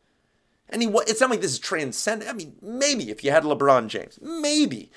And 0.70 0.82
he, 0.82 0.88
it's 1.08 1.20
not 1.20 1.32
like 1.32 1.42
this 1.42 1.54
is 1.54 1.60
transcendent. 1.60 2.30
I 2.30 2.34
mean, 2.34 2.56
maybe 2.62 3.10
if 3.10 3.24
you 3.24 3.32
had 3.32 3.44
LeBron 3.44 3.88
James, 3.88 4.20
maybe 4.22 4.92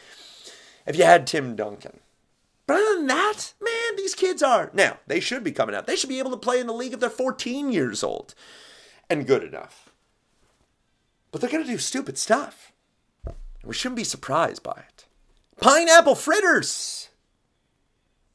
if 0.87 0.97
you 0.97 1.05
had 1.05 1.27
Tim 1.27 1.57
Duncan. 1.57 2.01
But 2.66 2.75
other 2.75 2.97
than 2.97 3.07
that, 3.09 3.55
man, 3.61 3.97
these 3.97 4.14
kids 4.14 4.43
are. 4.43 4.70
Now, 4.73 4.99
they 5.07 5.18
should 5.18 5.43
be 5.43 5.53
coming 5.53 5.75
out. 5.75 5.87
They 5.87 5.97
should 5.97 6.11
be 6.11 6.18
able 6.18 6.31
to 6.31 6.37
play 6.37 6.61
in 6.61 6.66
the 6.66 6.73
league 6.73 6.93
if 6.93 7.01
they're 7.01 7.11
14 7.11 7.73
years 7.73 8.03
old 8.03 8.35
and 9.11 9.27
good 9.27 9.43
enough. 9.43 9.91
But 11.33 11.41
they're 11.41 11.51
going 11.51 11.64
to 11.64 11.70
do 11.70 11.78
stupid 11.78 12.18
stuff. 12.18 12.72
We 13.64 13.74
shouldn't 13.74 13.97
be 13.97 14.05
surprised 14.05 14.62
by 14.62 14.85
it. 14.89 15.07
Pineapple 15.61 16.14
fritters! 16.14 17.09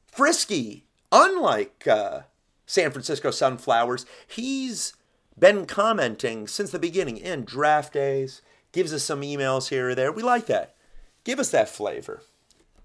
Frisky, 0.06 0.84
unlike 1.12 1.86
uh, 1.86 2.22
San 2.66 2.90
Francisco 2.90 3.30
Sunflowers, 3.30 4.04
he's 4.26 4.94
been 5.38 5.64
commenting 5.64 6.48
since 6.48 6.70
the 6.70 6.78
beginning 6.78 7.18
in 7.18 7.44
draft 7.44 7.92
days, 7.92 8.42
gives 8.72 8.92
us 8.92 9.04
some 9.04 9.22
emails 9.22 9.68
here 9.68 9.90
or 9.90 9.94
there. 9.94 10.10
We 10.10 10.22
like 10.22 10.46
that. 10.46 10.74
Give 11.22 11.38
us 11.38 11.50
that 11.50 11.68
flavor. 11.68 12.22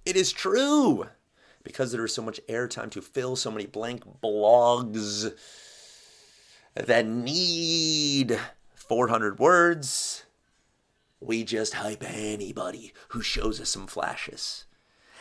It 0.06 0.16
is 0.16 0.32
true. 0.32 1.08
Because 1.64 1.92
there 1.92 2.06
is 2.06 2.14
so 2.14 2.22
much 2.22 2.42
airtime 2.48 2.92
to 2.92 3.02
fill 3.02 3.36
so 3.36 3.50
many 3.50 3.66
blank 3.66 4.04
blogs 4.22 5.34
that 6.76 7.06
need 7.06 8.38
400 8.94 9.40
words, 9.40 10.24
we 11.20 11.44
just 11.44 11.74
hype 11.74 12.04
anybody 12.04 12.94
who 13.08 13.24
shows 13.24 13.60
us 13.60 13.72
some 13.72 13.88
flashes. 13.88 14.66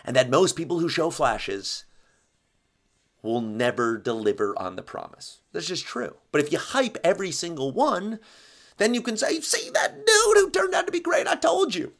And 0.04 0.14
that 0.14 0.28
most 0.28 0.56
people 0.56 0.80
who 0.80 0.90
show 0.90 1.08
flashes 1.08 1.86
will 3.22 3.40
never 3.40 3.96
deliver 3.96 4.54
on 4.58 4.76
the 4.76 4.82
promise. 4.82 5.38
That's 5.52 5.68
just 5.68 5.86
true. 5.86 6.16
But 6.32 6.42
if 6.42 6.52
you 6.52 6.58
hype 6.58 6.98
every 7.02 7.30
single 7.30 7.72
one, 7.72 8.18
then 8.76 8.92
you 8.92 9.00
can 9.00 9.16
say, 9.16 9.40
see 9.40 9.70
that 9.70 10.04
dude 10.04 10.36
who 10.36 10.50
turned 10.50 10.74
out 10.74 10.84
to 10.84 10.92
be 10.92 11.00
great, 11.00 11.26
I 11.26 11.36
told 11.36 11.74
you. 11.74 11.94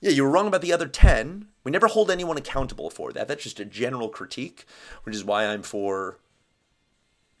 Yeah, 0.00 0.12
you 0.12 0.24
were 0.24 0.30
wrong 0.30 0.46
about 0.46 0.62
the 0.62 0.72
other 0.72 0.88
10. 0.88 1.48
We 1.62 1.70
never 1.70 1.88
hold 1.88 2.10
anyone 2.10 2.38
accountable 2.38 2.88
for 2.88 3.12
that. 3.12 3.28
That's 3.28 3.44
just 3.44 3.60
a 3.60 3.66
general 3.66 4.08
critique, 4.08 4.64
which 5.02 5.14
is 5.14 5.26
why 5.26 5.44
I'm 5.44 5.62
for 5.62 6.16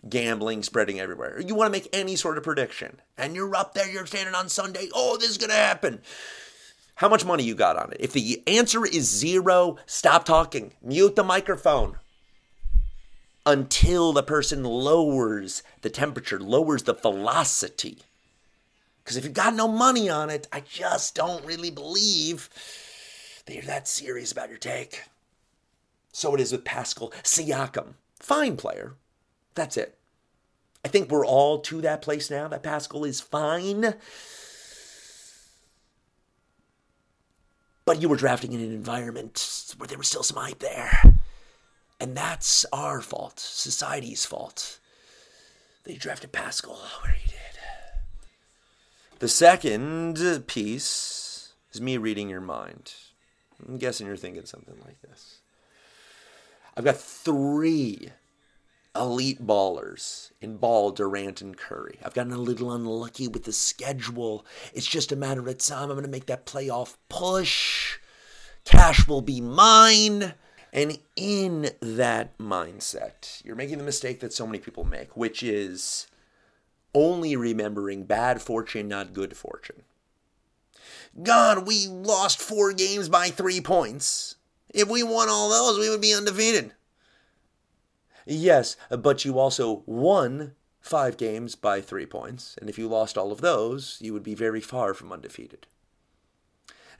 gambling 0.06 0.62
spreading 0.62 1.00
everywhere. 1.00 1.40
You 1.40 1.54
want 1.54 1.72
to 1.72 1.78
make 1.78 1.88
any 1.92 2.16
sort 2.16 2.38
of 2.38 2.44
prediction, 2.44 3.00
and 3.16 3.34
you're 3.34 3.56
up 3.56 3.74
there, 3.74 3.90
you're 3.90 4.06
standing 4.06 4.34
on 4.34 4.48
Sunday, 4.48 4.88
oh, 4.94 5.16
this 5.16 5.30
is 5.30 5.38
going 5.38 5.50
to 5.50 5.56
happen. 5.56 6.00
How 6.96 7.08
much 7.08 7.24
money 7.24 7.44
you 7.44 7.54
got 7.54 7.76
on 7.76 7.92
it? 7.92 7.98
If 8.00 8.12
the 8.12 8.42
answer 8.46 8.84
is 8.84 9.08
zero, 9.08 9.76
stop 9.86 10.24
talking. 10.24 10.72
Mute 10.82 11.14
the 11.14 11.22
microphone 11.22 11.98
until 13.46 14.12
the 14.12 14.22
person 14.22 14.64
lowers 14.64 15.62
the 15.82 15.90
temperature, 15.90 16.40
lowers 16.40 16.82
the 16.82 16.94
velocity. 16.94 17.98
Because 19.02 19.16
if 19.16 19.24
you've 19.24 19.32
got 19.32 19.54
no 19.54 19.68
money 19.68 20.10
on 20.10 20.28
it, 20.28 20.46
I 20.52 20.60
just 20.60 21.14
don't 21.14 21.44
really 21.46 21.70
believe 21.70 22.50
that 23.46 23.54
you're 23.54 23.62
that 23.62 23.88
serious 23.88 24.32
about 24.32 24.50
your 24.50 24.58
take. 24.58 25.04
So 26.12 26.34
it 26.34 26.40
is 26.40 26.52
with 26.52 26.64
Pascal 26.64 27.10
Siakam. 27.22 27.94
Fine 28.20 28.56
player. 28.56 28.96
That's 29.58 29.76
it. 29.76 29.98
I 30.84 30.88
think 30.88 31.10
we're 31.10 31.26
all 31.26 31.58
to 31.62 31.80
that 31.80 32.00
place 32.00 32.30
now 32.30 32.46
that 32.46 32.62
Pascal 32.62 33.04
is 33.04 33.20
fine. 33.20 33.94
But 37.84 38.00
you 38.00 38.08
were 38.08 38.16
drafting 38.16 38.52
in 38.52 38.60
an 38.60 38.72
environment 38.72 39.74
where 39.76 39.88
there 39.88 39.98
was 39.98 40.06
still 40.06 40.22
some 40.22 40.36
hype 40.36 40.60
there. 40.60 41.18
And 41.98 42.16
that's 42.16 42.64
our 42.72 43.00
fault, 43.00 43.40
society's 43.40 44.24
fault. 44.24 44.78
They 45.82 45.94
drafted 45.94 46.30
Pascal 46.30 46.78
where 47.02 47.14
he 47.14 47.28
did. 47.28 47.36
The 49.18 49.26
second 49.26 50.46
piece 50.46 51.52
is 51.72 51.80
me 51.80 51.96
reading 51.96 52.28
your 52.28 52.40
mind. 52.40 52.94
I'm 53.66 53.78
guessing 53.78 54.06
you're 54.06 54.16
thinking 54.16 54.46
something 54.46 54.76
like 54.84 55.02
this. 55.02 55.38
I've 56.76 56.84
got 56.84 56.96
three 56.96 58.10
elite 58.98 59.46
ballers 59.46 60.32
in 60.40 60.56
Ball, 60.56 60.90
Durant, 60.90 61.40
and 61.40 61.56
Curry. 61.56 61.98
I've 62.04 62.14
gotten 62.14 62.32
a 62.32 62.38
little 62.38 62.72
unlucky 62.72 63.28
with 63.28 63.44
the 63.44 63.52
schedule. 63.52 64.44
It's 64.74 64.86
just 64.86 65.12
a 65.12 65.16
matter 65.16 65.46
of 65.48 65.58
time. 65.58 65.84
I'm 65.84 65.96
going 65.96 66.02
to 66.02 66.08
make 66.08 66.26
that 66.26 66.46
playoff 66.46 66.96
push. 67.08 67.98
Cash 68.64 69.06
will 69.06 69.22
be 69.22 69.40
mine. 69.40 70.34
And 70.72 70.98
in 71.16 71.70
that 71.80 72.36
mindset, 72.38 73.42
you're 73.44 73.56
making 73.56 73.78
the 73.78 73.84
mistake 73.84 74.20
that 74.20 74.32
so 74.32 74.46
many 74.46 74.58
people 74.58 74.84
make, 74.84 75.16
which 75.16 75.42
is 75.42 76.06
only 76.94 77.36
remembering 77.36 78.04
bad 78.04 78.42
fortune, 78.42 78.88
not 78.88 79.14
good 79.14 79.36
fortune. 79.36 79.82
God, 81.22 81.66
we 81.66 81.86
lost 81.86 82.40
four 82.40 82.72
games 82.72 83.08
by 83.08 83.28
three 83.28 83.60
points. 83.60 84.36
If 84.74 84.88
we 84.88 85.02
won 85.02 85.28
all 85.28 85.48
those, 85.48 85.78
we 85.78 85.88
would 85.88 86.00
be 86.00 86.14
undefeated. 86.14 86.72
Yes, 88.30 88.76
but 88.90 89.24
you 89.24 89.38
also 89.38 89.82
won 89.86 90.52
five 90.80 91.16
games 91.16 91.54
by 91.54 91.80
three 91.80 92.04
points, 92.04 92.56
and 92.60 92.68
if 92.68 92.78
you 92.78 92.86
lost 92.86 93.16
all 93.16 93.32
of 93.32 93.40
those, 93.40 93.96
you 94.02 94.12
would 94.12 94.22
be 94.22 94.34
very 94.34 94.60
far 94.60 94.92
from 94.92 95.10
undefeated. 95.10 95.66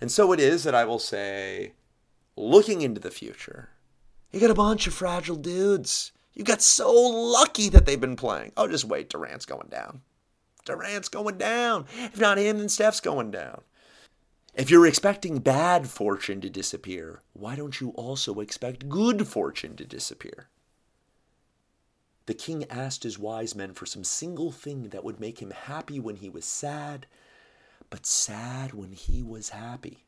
And 0.00 0.10
so 0.10 0.32
it 0.32 0.40
is 0.40 0.64
that 0.64 0.74
I 0.74 0.86
will 0.86 0.98
say, 0.98 1.72
looking 2.34 2.80
into 2.80 2.98
the 2.98 3.10
future, 3.10 3.68
you 4.32 4.40
got 4.40 4.50
a 4.50 4.54
bunch 4.54 4.86
of 4.86 4.94
fragile 4.94 5.36
dudes. 5.36 6.12
You 6.32 6.44
got 6.44 6.62
so 6.62 6.90
lucky 6.90 7.68
that 7.68 7.84
they've 7.84 8.00
been 8.00 8.16
playing. 8.16 8.52
Oh, 8.56 8.66
just 8.66 8.86
wait, 8.86 9.10
Durant's 9.10 9.44
going 9.44 9.68
down. 9.68 10.00
Durant's 10.64 11.10
going 11.10 11.36
down. 11.36 11.84
If 11.98 12.18
not 12.18 12.38
him, 12.38 12.56
then 12.56 12.70
Steph's 12.70 13.00
going 13.00 13.32
down. 13.32 13.60
If 14.54 14.70
you're 14.70 14.86
expecting 14.86 15.40
bad 15.40 15.88
fortune 15.88 16.40
to 16.40 16.48
disappear, 16.48 17.20
why 17.34 17.54
don't 17.54 17.80
you 17.82 17.90
also 17.90 18.40
expect 18.40 18.88
good 18.88 19.28
fortune 19.28 19.76
to 19.76 19.84
disappear? 19.84 20.48
The 22.28 22.34
king 22.34 22.64
asked 22.68 23.04
his 23.04 23.18
wise 23.18 23.54
men 23.54 23.72
for 23.72 23.86
some 23.86 24.04
single 24.04 24.52
thing 24.52 24.90
that 24.90 25.02
would 25.02 25.18
make 25.18 25.38
him 25.40 25.50
happy 25.50 25.98
when 25.98 26.16
he 26.16 26.28
was 26.28 26.44
sad, 26.44 27.06
but 27.88 28.04
sad 28.04 28.74
when 28.74 28.92
he 28.92 29.22
was 29.22 29.48
happy. 29.48 30.04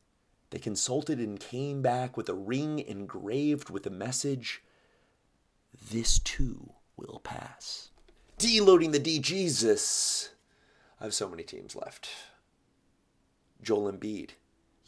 They 0.51 0.59
consulted 0.59 1.17
and 1.17 1.39
came 1.39 1.81
back 1.81 2.15
with 2.15 2.29
a 2.29 2.35
ring 2.35 2.77
engraved 2.77 3.71
with 3.71 3.87
a 3.87 3.89
message 3.89 4.61
This 5.89 6.19
too 6.19 6.73
will 6.95 7.21
pass. 7.23 7.89
Deloading 8.37 8.91
the 8.91 8.99
D 8.99 9.17
Jesus. 9.17 10.29
I 10.99 11.05
have 11.05 11.15
so 11.15 11.27
many 11.27 11.41
teams 11.41 11.75
left. 11.75 12.07
Joel 13.63 13.91
Embiid. 13.91 14.33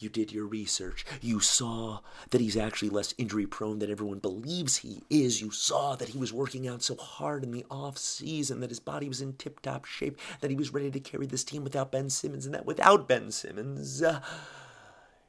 You 0.04 0.10
did 0.10 0.32
your 0.32 0.44
research. 0.44 1.06
You 1.22 1.40
saw 1.40 2.00
that 2.28 2.42
he's 2.42 2.58
actually 2.58 2.90
less 2.90 3.14
injury 3.16 3.46
prone 3.46 3.78
than 3.78 3.90
everyone 3.90 4.18
believes 4.18 4.76
he 4.76 5.02
is. 5.08 5.40
You 5.40 5.50
saw 5.50 5.96
that 5.96 6.10
he 6.10 6.18
was 6.18 6.30
working 6.30 6.68
out 6.68 6.82
so 6.82 6.94
hard 6.94 7.42
in 7.42 7.52
the 7.52 7.64
off 7.70 7.96
season, 7.96 8.60
that 8.60 8.68
his 8.68 8.80
body 8.80 9.08
was 9.08 9.22
in 9.22 9.32
tip 9.32 9.60
top 9.60 9.86
shape, 9.86 10.20
that 10.40 10.50
he 10.50 10.56
was 10.56 10.74
ready 10.74 10.90
to 10.90 11.00
carry 11.00 11.26
this 11.26 11.42
team 11.42 11.64
without 11.64 11.90
Ben 11.90 12.10
Simmons, 12.10 12.44
and 12.44 12.54
that 12.54 12.66
without 12.66 13.08
Ben 13.08 13.30
Simmons, 13.30 14.02
uh, 14.02 14.20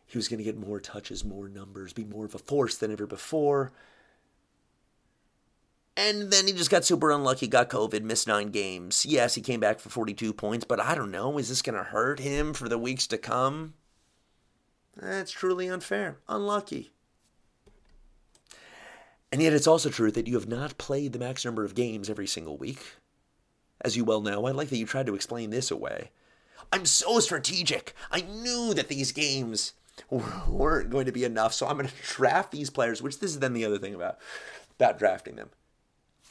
he 0.06 0.18
was 0.18 0.28
going 0.28 0.40
to 0.40 0.44
get 0.44 0.58
more 0.58 0.82
touches, 0.82 1.24
more 1.24 1.48
numbers, 1.48 1.94
be 1.94 2.04
more 2.04 2.26
of 2.26 2.36
a 2.36 2.40
force 2.40 2.76
than 2.76 2.92
ever 2.92 3.08
before. 3.08 3.72
And 5.96 6.32
then 6.32 6.48
he 6.48 6.54
just 6.54 6.70
got 6.70 6.84
super 6.84 7.12
unlucky, 7.12 7.48
got 7.48 7.70
COVID, 7.70 8.02
missed 8.02 8.28
nine 8.28 8.50
games. 8.50 9.06
Yes, 9.06 9.36
he 9.36 9.42
came 9.42 9.62
back 9.62 9.80
for 9.80 9.88
42 9.90 10.34
points, 10.34 10.66
but 10.66 10.82
I 10.82 10.96
don't 10.96 11.12
know. 11.12 11.38
Is 11.38 11.48
this 11.48 11.62
going 11.62 11.78
to 11.78 11.84
hurt 11.84 12.20
him 12.20 12.54
for 12.54 12.68
the 12.68 12.78
weeks 12.78 13.08
to 13.08 13.18
come? 13.18 13.76
That's 14.96 15.32
truly 15.32 15.68
unfair. 15.68 16.18
Unlucky. 16.28 16.92
And 19.32 19.42
yet, 19.42 19.54
it's 19.54 19.68
also 19.68 19.90
true 19.90 20.12
that 20.12 20.28
you 20.28 20.36
have 20.36 20.48
not 20.48 20.78
played 20.78 21.12
the 21.12 21.20
max 21.20 21.44
number 21.44 21.66
of 21.66 21.76
games 21.76 22.10
every 22.10 22.28
single 22.28 22.58
week. 22.58 22.82
As 23.82 23.98
you 23.98 24.06
well 24.06 24.22
know, 24.22 24.46
I 24.46 24.52
like 24.52 24.70
that 24.70 24.78
you 24.78 24.86
tried 24.86 25.08
to 25.08 25.16
explain 25.16 25.50
this 25.50 25.70
away. 25.70 26.12
I'm 26.72 26.86
so 26.86 27.20
strategic. 27.20 27.94
I 28.12 28.22
knew 28.22 28.74
that 28.74 28.88
these 28.88 29.12
games 29.12 29.74
weren't 30.10 30.90
going 30.90 31.06
to 31.06 31.12
be 31.12 31.24
enough. 31.24 31.54
So 31.54 31.68
I'm 31.68 31.78
going 31.78 31.90
to 31.90 31.94
draft 32.04 32.52
these 32.52 32.70
players, 32.70 33.02
which 33.02 33.20
this 33.20 33.32
is 33.32 33.40
then 33.40 33.54
the 33.54 33.66
other 33.66 33.78
thing 33.78 33.94
about, 33.94 34.18
about 34.80 34.98
drafting 34.98 35.36
them. 35.36 35.50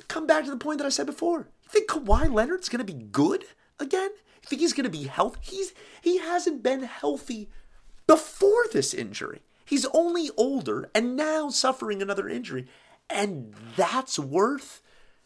Come 0.08 0.26
back 0.26 0.44
to 0.44 0.50
the 0.50 0.56
point 0.56 0.78
that 0.78 0.86
I 0.86 0.90
said 0.90 1.06
before. 1.06 1.48
You 1.62 1.68
think 1.68 1.88
Kawhi 1.88 2.32
Leonard's 2.32 2.68
going 2.68 2.84
to 2.84 2.92
be 2.92 3.04
good 3.04 3.44
again? 3.78 4.10
You 4.42 4.48
think 4.48 4.60
he's 4.60 4.72
going 4.72 4.84
to 4.84 4.90
be 4.90 5.04
healthy? 5.04 5.38
He's 5.42 5.72
he 6.02 6.18
hasn't 6.18 6.62
been 6.62 6.82
healthy 6.82 7.48
before 8.06 8.64
this 8.72 8.94
injury. 8.94 9.42
He's 9.64 9.86
only 9.94 10.30
older 10.36 10.90
and 10.94 11.16
now 11.16 11.48
suffering 11.48 12.02
another 12.02 12.28
injury. 12.28 12.66
And 13.08 13.54
that's 13.76 14.18
worth 14.18 14.82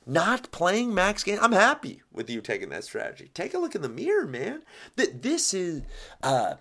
not 0.07 0.51
playing 0.51 0.95
max 0.95 1.23
game. 1.23 1.39
I'm 1.41 1.53
happy 1.53 2.03
with 2.13 2.31
you 2.31 2.41
taking 2.41 2.71
that 2.71 2.85
strategy. 2.85 3.31
Take 3.35 3.55
a 3.55 3.59
look 3.59 3.75
in 3.75 3.83
the 3.83 3.89
mirror, 3.89 4.27
man. 4.27 4.63
That 4.97 5.23
this 5.23 5.53
is 5.53 5.83
uh 6.23 6.55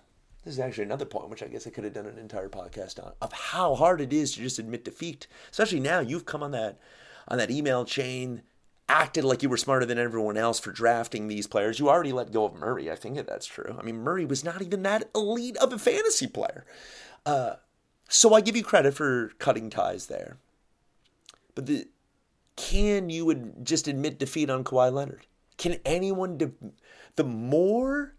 this 0.44 0.56
is 0.56 0.60
actually 0.60 0.86
another 0.86 1.06
point 1.06 1.30
which 1.30 1.44
I 1.44 1.48
guess 1.48 1.66
I 1.68 1.70
could 1.70 1.84
have 1.84 1.94
done 1.94 2.06
an 2.06 2.18
entire 2.18 2.50
podcast 2.50 3.04
on 3.04 3.14
of 3.22 3.34
how 3.34 3.76
hard 3.76 4.02
it 4.02 4.14
is 4.14 4.34
to 4.34 4.42
just 4.42 4.60
admit 4.60 4.86
defeat. 4.86 5.28
Especially 5.52 5.80
now 5.80 6.00
you've 6.00 6.26
come 6.26 6.44
on 6.44 6.52
that 6.52 6.80
on 7.28 7.38
that 7.38 7.52
email 7.52 7.86
chain, 7.86 8.44
acted 8.90 9.24
like 9.24 9.44
you 9.44 9.50
were 9.50 9.58
smarter 9.58 9.86
than 9.86 9.98
everyone 9.98 10.38
else 10.38 10.60
for 10.60 10.72
drafting 10.72 11.28
these 11.28 11.48
players. 11.48 11.80
You 11.80 11.90
already 11.90 12.14
let 12.14 12.32
go 12.32 12.46
of 12.46 12.54
Murray. 12.56 12.90
I 12.90 12.96
think 12.96 13.18
that's 13.26 13.46
true. 13.46 13.76
I 13.78 13.84
mean, 13.84 13.98
Murray 13.98 14.26
was 14.26 14.44
not 14.44 14.62
even 14.62 14.84
that 14.84 15.10
elite 15.14 15.58
of 15.58 15.74
a 15.74 15.80
fantasy 15.80 16.28
player. 16.28 16.66
Uh, 17.26 17.56
so 18.08 18.34
I 18.34 18.42
give 18.42 18.56
you 18.56 18.64
credit 18.64 18.94
for 18.94 19.34
cutting 19.40 19.70
ties 19.70 20.08
there. 20.08 20.38
But 21.54 21.66
the, 21.66 21.88
can 22.56 23.10
you 23.10 23.30
ad- 23.32 23.66
just 23.66 23.88
admit 23.88 24.20
defeat 24.20 24.50
on 24.50 24.64
Kawhi 24.64 24.92
Leonard? 24.92 25.28
Can 25.58 25.80
anyone, 25.86 26.38
de- 26.38 26.52
the 27.16 27.24
more 27.24 28.16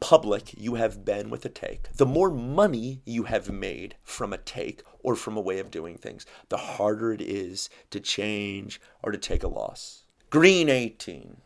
public 0.00 0.54
you 0.56 0.74
have 0.74 1.04
been 1.04 1.30
with 1.30 1.44
a 1.44 1.48
take, 1.48 1.92
the 1.92 2.06
more 2.06 2.30
money 2.30 3.02
you 3.04 3.24
have 3.24 3.50
made 3.50 3.96
from 4.02 4.32
a 4.32 4.38
take 4.38 4.82
or 5.02 5.14
from 5.14 5.36
a 5.36 5.40
way 5.40 5.58
of 5.58 5.70
doing 5.70 5.96
things, 5.96 6.26
the 6.48 6.56
harder 6.56 7.12
it 7.12 7.20
is 7.20 7.70
to 7.90 8.00
change 8.00 8.80
or 9.02 9.12
to 9.12 9.18
take 9.18 9.42
a 9.42 9.48
loss. 9.48 10.04
Green 10.30 10.68
18. 10.68 11.36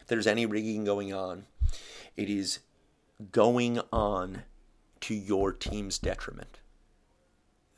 If 0.00 0.06
there's 0.06 0.26
any 0.26 0.46
rigging 0.46 0.84
going 0.84 1.12
on, 1.12 1.46
it 2.16 2.28
is 2.28 2.60
going 3.32 3.80
on 3.92 4.42
to 5.00 5.14
your 5.14 5.52
team's 5.52 5.98
detriment. 5.98 6.60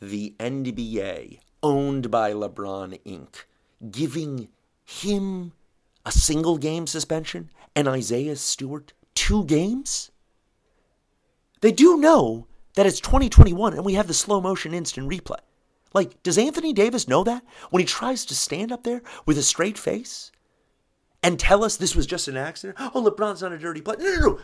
The 0.00 0.34
NBA, 0.38 1.40
owned 1.62 2.10
by 2.10 2.32
LeBron 2.32 3.00
Inc., 3.04 3.44
giving 3.90 4.48
him 4.84 5.52
a 6.04 6.12
single 6.12 6.56
game 6.56 6.86
suspension 6.86 7.50
and 7.76 7.88
Isaiah 7.88 8.36
Stewart 8.36 8.92
two 9.14 9.44
games? 9.44 10.09
They 11.60 11.72
do 11.72 11.98
know 11.98 12.46
that 12.74 12.86
it's 12.86 13.00
2021 13.00 13.74
and 13.74 13.84
we 13.84 13.94
have 13.94 14.06
the 14.06 14.14
slow 14.14 14.40
motion 14.40 14.74
instant 14.74 15.08
replay. 15.08 15.40
Like, 15.92 16.22
does 16.22 16.38
Anthony 16.38 16.72
Davis 16.72 17.08
know 17.08 17.24
that 17.24 17.42
when 17.70 17.80
he 17.80 17.86
tries 17.86 18.24
to 18.26 18.34
stand 18.34 18.70
up 18.70 18.84
there 18.84 19.02
with 19.26 19.36
a 19.36 19.42
straight 19.42 19.76
face 19.76 20.30
and 21.22 21.38
tell 21.38 21.64
us 21.64 21.76
this 21.76 21.96
was 21.96 22.06
just 22.06 22.28
an 22.28 22.36
accident? 22.36 22.78
Oh, 22.80 23.02
LeBron's 23.02 23.42
not 23.42 23.52
a 23.52 23.58
dirty 23.58 23.80
player. 23.80 23.98
No, 23.98 24.14
no, 24.14 24.20
no. 24.20 24.40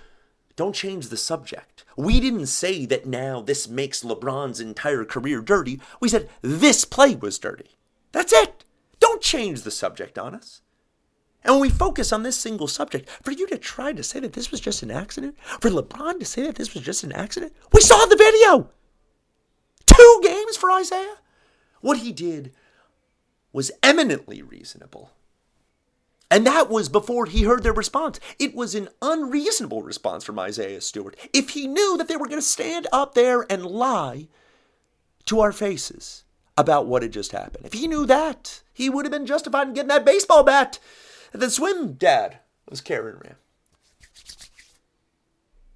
Don't 0.57 0.75
change 0.75 1.09
the 1.09 1.19
subject. 1.19 1.85
We 1.97 2.19
didn't 2.19 2.47
say 2.47 2.87
that 2.87 3.07
now 3.07 3.43
this 3.43 3.69
makes 3.69 4.03
LeBron's 4.03 4.59
entire 4.59 5.05
career 5.05 5.41
dirty. 5.43 5.81
We 6.01 6.09
said 6.09 6.29
this 6.41 6.85
play 6.85 7.15
was 7.15 7.39
dirty. 7.39 7.77
That's 8.13 8.33
it. 8.33 8.65
Don't 8.99 9.21
change 9.21 9.63
the 9.63 9.71
subject 9.71 10.19
on 10.19 10.35
us. 10.35 10.63
And 11.47 11.55
when 11.55 11.63
we 11.63 11.71
focus 11.71 12.13
on 12.13 12.25
this 12.25 12.37
single 12.37 12.67
subject, 12.67 13.09
for 13.23 13.31
you 13.31 13.47
to 13.47 13.57
try 13.57 13.93
to 13.93 14.03
say 14.03 14.19
that 14.19 14.33
this 14.33 14.51
was 14.51 14.61
just 14.61 14.83
an 14.83 14.91
accident, 14.91 15.37
for 15.61 15.71
LeBron 15.71 16.19
to 16.19 16.25
say 16.25 16.43
that 16.43 16.57
this 16.57 16.75
was 16.75 16.83
just 16.83 17.05
an 17.05 17.13
accident, 17.13 17.53
we 17.73 17.81
saw 17.81 18.05
the 18.05 18.17
video. 18.17 18.69
Two 19.87 20.21
games 20.25 20.57
for 20.57 20.73
Isaiah. 20.73 21.19
What 21.81 21.99
he 21.99 22.11
did 22.11 22.53
was 23.53 23.71
eminently 23.81 24.43
reasonable. 24.43 25.13
And 26.29 26.45
that 26.49 26.69
was 26.69 26.89
before 26.89 27.27
he 27.27 27.45
heard 27.45 27.63
their 27.63 27.73
response. 27.73 28.19
It 28.41 28.53
was 28.53 28.75
an 28.75 28.89
unreasonable 29.01 29.83
response 29.83 30.25
from 30.25 30.41
Isaiah 30.41 30.81
Stewart. 30.81 31.17
If 31.33 31.51
he 31.51 31.69
knew 31.69 31.97
that 31.97 32.09
they 32.09 32.17
were 32.17 32.27
going 32.27 32.41
to 32.41 32.43
stand 32.43 32.89
up 32.93 33.15
there 33.15 33.47
and 33.49 33.65
lie 33.65 34.27
to 35.27 35.39
our 35.39 35.53
faces 35.53 36.25
about 36.57 36.87
what 36.87 37.03
had 37.03 37.13
just 37.13 37.31
happened, 37.31 37.67
if 37.67 37.75
he 37.75 37.87
knew 37.87 38.05
that, 38.07 38.63
he 38.73 38.91
would 38.91 39.05
have 39.05 39.13
been 39.13 39.27
justified 39.27 39.69
in 39.69 39.75
getting 39.75 39.89
that 39.89 40.05
baseball 40.05 40.43
bat 40.43 40.81
and 41.37 41.43
then 41.43 41.51
swim 41.51 41.93
dad 41.93 42.39
was 42.67 42.81
Karen 42.81 43.21
Ram. 43.23 43.37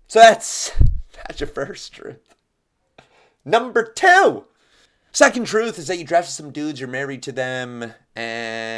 So 0.08 0.18
that's 0.18 0.72
that's 1.12 1.38
your 1.38 1.48
first 1.48 1.92
truth. 1.92 2.34
Number 3.44 3.84
two. 3.84 4.46
Second 5.12 5.44
truth 5.44 5.78
is 5.78 5.88
that 5.88 5.98
you 5.98 6.04
drafted 6.06 6.32
some 6.32 6.50
dudes, 6.50 6.80
you're 6.80 6.88
married 6.88 7.22
to 7.24 7.32
them, 7.32 7.92
and 8.16 8.70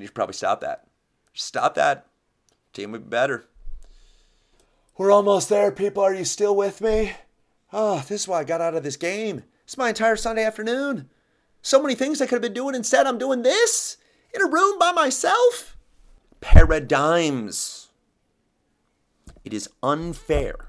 you 0.00 0.06
should 0.06 0.14
probably 0.14 0.34
stop 0.34 0.60
that. 0.60 0.86
Stop 1.34 1.74
that. 1.74 2.06
Team 2.72 2.92
would 2.92 3.06
be 3.06 3.10
better. 3.10 3.46
We're 4.96 5.10
almost 5.10 5.48
there, 5.48 5.72
people. 5.72 6.04
Are 6.04 6.14
you 6.14 6.24
still 6.24 6.54
with 6.54 6.80
me? 6.80 7.14
Oh, 7.72 8.04
this 8.06 8.20
is 8.20 8.28
why 8.28 8.38
I 8.38 8.44
got 8.44 8.60
out 8.60 8.76
of 8.76 8.84
this 8.84 8.96
game. 8.96 9.42
It's 9.64 9.76
my 9.76 9.88
entire 9.88 10.14
Sunday 10.14 10.44
afternoon. 10.44 11.10
So 11.62 11.82
many 11.82 11.96
things 11.96 12.22
I 12.22 12.26
could 12.26 12.36
have 12.36 12.42
been 12.42 12.52
doing. 12.52 12.76
Instead, 12.76 13.08
I'm 13.08 13.18
doing 13.18 13.42
this 13.42 13.96
in 14.34 14.42
a 14.42 14.48
room 14.48 14.78
by 14.78 14.92
myself. 14.92 15.76
Paradigms. 16.40 17.88
It 19.44 19.52
is 19.52 19.68
unfair 19.82 20.68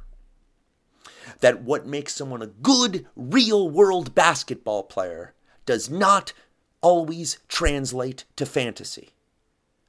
that 1.42 1.64
what 1.64 1.86
makes 1.86 2.16
someone 2.16 2.42
a 2.42 2.48
good 2.48 3.08
real 3.16 3.70
world 3.70 4.16
basketball 4.16 4.84
player 4.84 5.34
does 5.66 5.90
not 5.90 6.34
always 6.82 7.40
translate 7.48 8.26
to 8.36 8.46
fantasy. 8.46 9.10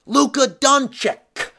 Luka 0.07 0.49
Doncic. 0.49 1.51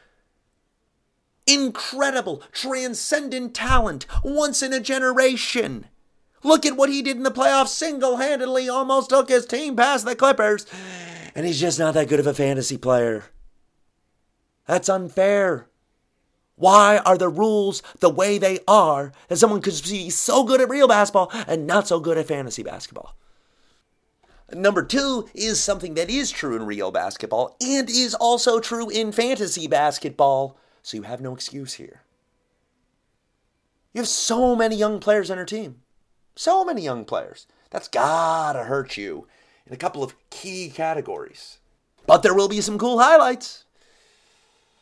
Incredible, 1.46 2.42
transcendent 2.52 3.54
talent, 3.54 4.06
once 4.22 4.62
in 4.62 4.72
a 4.72 4.80
generation. 4.80 5.86
Look 6.42 6.64
at 6.64 6.76
what 6.76 6.90
he 6.90 7.02
did 7.02 7.16
in 7.16 7.22
the 7.22 7.30
playoffs 7.30 7.68
single 7.68 8.16
handedly, 8.16 8.68
almost 8.68 9.10
took 9.10 9.28
his 9.28 9.46
team 9.46 9.76
past 9.76 10.04
the 10.04 10.14
Clippers. 10.14 10.66
And 11.34 11.46
he's 11.46 11.60
just 11.60 11.78
not 11.78 11.94
that 11.94 12.08
good 12.08 12.20
of 12.20 12.26
a 12.26 12.34
fantasy 12.34 12.76
player. 12.76 13.24
That's 14.66 14.88
unfair. 14.88 15.68
Why 16.56 16.98
are 16.98 17.18
the 17.18 17.28
rules 17.28 17.82
the 17.98 18.10
way 18.10 18.38
they 18.38 18.60
are 18.68 19.12
that 19.28 19.36
someone 19.36 19.60
could 19.60 19.80
be 19.82 20.08
so 20.10 20.44
good 20.44 20.60
at 20.60 20.68
real 20.68 20.86
basketball 20.86 21.30
and 21.48 21.66
not 21.66 21.88
so 21.88 21.98
good 21.98 22.16
at 22.16 22.28
fantasy 22.28 22.62
basketball? 22.62 23.16
Number 24.52 24.84
two 24.84 25.28
is 25.34 25.60
something 25.60 25.94
that 25.94 26.10
is 26.10 26.30
true 26.30 26.54
in 26.54 26.66
real 26.66 26.92
basketball 26.92 27.56
and 27.60 27.90
is 27.90 28.14
also 28.14 28.60
true 28.60 28.88
in 28.88 29.10
fantasy 29.10 29.66
basketball, 29.66 30.56
so 30.82 30.96
you 30.96 31.02
have 31.02 31.20
no 31.20 31.34
excuse 31.34 31.74
here. 31.74 32.02
You 33.92 34.00
have 34.00 34.08
so 34.08 34.54
many 34.54 34.76
young 34.76 35.00
players 35.00 35.30
on 35.30 35.38
your 35.38 35.46
team. 35.46 35.80
So 36.36 36.64
many 36.64 36.82
young 36.82 37.04
players. 37.04 37.46
That's 37.70 37.88
gotta 37.88 38.64
hurt 38.64 38.96
you 38.96 39.26
in 39.66 39.72
a 39.72 39.78
couple 39.78 40.02
of 40.02 40.14
key 40.30 40.68
categories. 40.68 41.58
But 42.06 42.22
there 42.22 42.34
will 42.34 42.48
be 42.48 42.60
some 42.60 42.78
cool 42.78 42.98
highlights. 42.98 43.64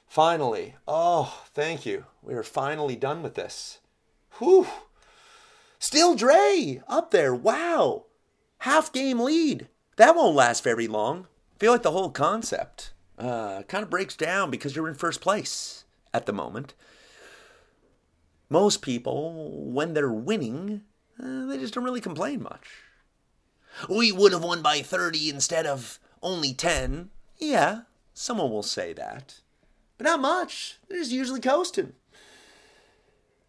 Finally, 0.09 0.75
oh, 0.87 1.43
thank 1.55 1.87
you. 1.87 2.05
We 2.21 2.35
are 2.35 2.43
finally 2.43 2.97
done 2.97 3.23
with 3.23 3.35
this. 3.35 3.79
Whew. 4.39 4.67
Still 5.79 6.15
Dre 6.15 6.83
up 6.87 7.11
there. 7.11 7.35
Wow. 7.35 8.07
Half 8.59 8.93
game 8.93 9.21
lead. 9.21 9.69
That 9.97 10.15
won't 10.15 10.37
last 10.37 10.63
very 10.63 10.87
long. 10.87 11.27
I 11.57 11.59
feel 11.59 11.73
like 11.73 11.83
the 11.83 11.93
whole 11.93 12.11
concept 12.11 12.93
uh, 13.19 13.63
kind 13.63 13.83
of 13.83 13.91
breaks 13.91 14.17
down 14.17 14.51
because 14.51 14.75
you're 14.75 14.89
in 14.89 14.95
first 14.95 15.21
place 15.21 15.85
at 16.13 16.27
the 16.27 16.33
moment. 16.33 16.75
Most 18.49 18.83
people, 18.83 19.51
when 19.73 19.95
they're 19.95 20.13
winning, 20.13 20.83
uh, 21.23 21.47
they 21.47 21.59
just 21.59 21.73
don't 21.75 21.85
really 21.85 22.01
complain 22.01 22.43
much. 22.43 22.69
We 23.89 24.13
would 24.13 24.33
have 24.33 24.45
won 24.45 24.63
by 24.63 24.83
30 24.83 25.31
instead 25.31 25.67
of 25.67 25.99
only 26.23 26.53
10. 26.53 27.11
Yeah, 27.39 27.83
someone 28.15 28.51
will 28.51 28.63
say 28.63 28.93
that. 28.93 29.41
But 29.99 30.05
not 30.05 30.21
much. 30.21 30.79
They're 30.89 30.99
just 30.99 31.11
usually 31.11 31.41
coasting. 31.41 31.93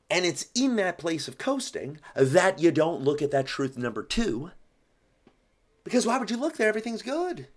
And 0.09 0.25
it's 0.25 0.47
in 0.53 0.75
that 0.75 0.97
place 0.97 1.27
of 1.27 1.37
coasting 1.37 1.97
that 2.15 2.59
you 2.59 2.71
don't 2.71 3.01
look 3.01 3.21
at 3.21 3.31
that 3.31 3.47
truth 3.47 3.77
number 3.77 4.03
two. 4.03 4.51
Because 5.83 6.05
why 6.05 6.17
would 6.17 6.31
you 6.31 6.37
look 6.37 6.57
there? 6.57 6.69
Everything's 6.69 7.01
good. 7.01 7.47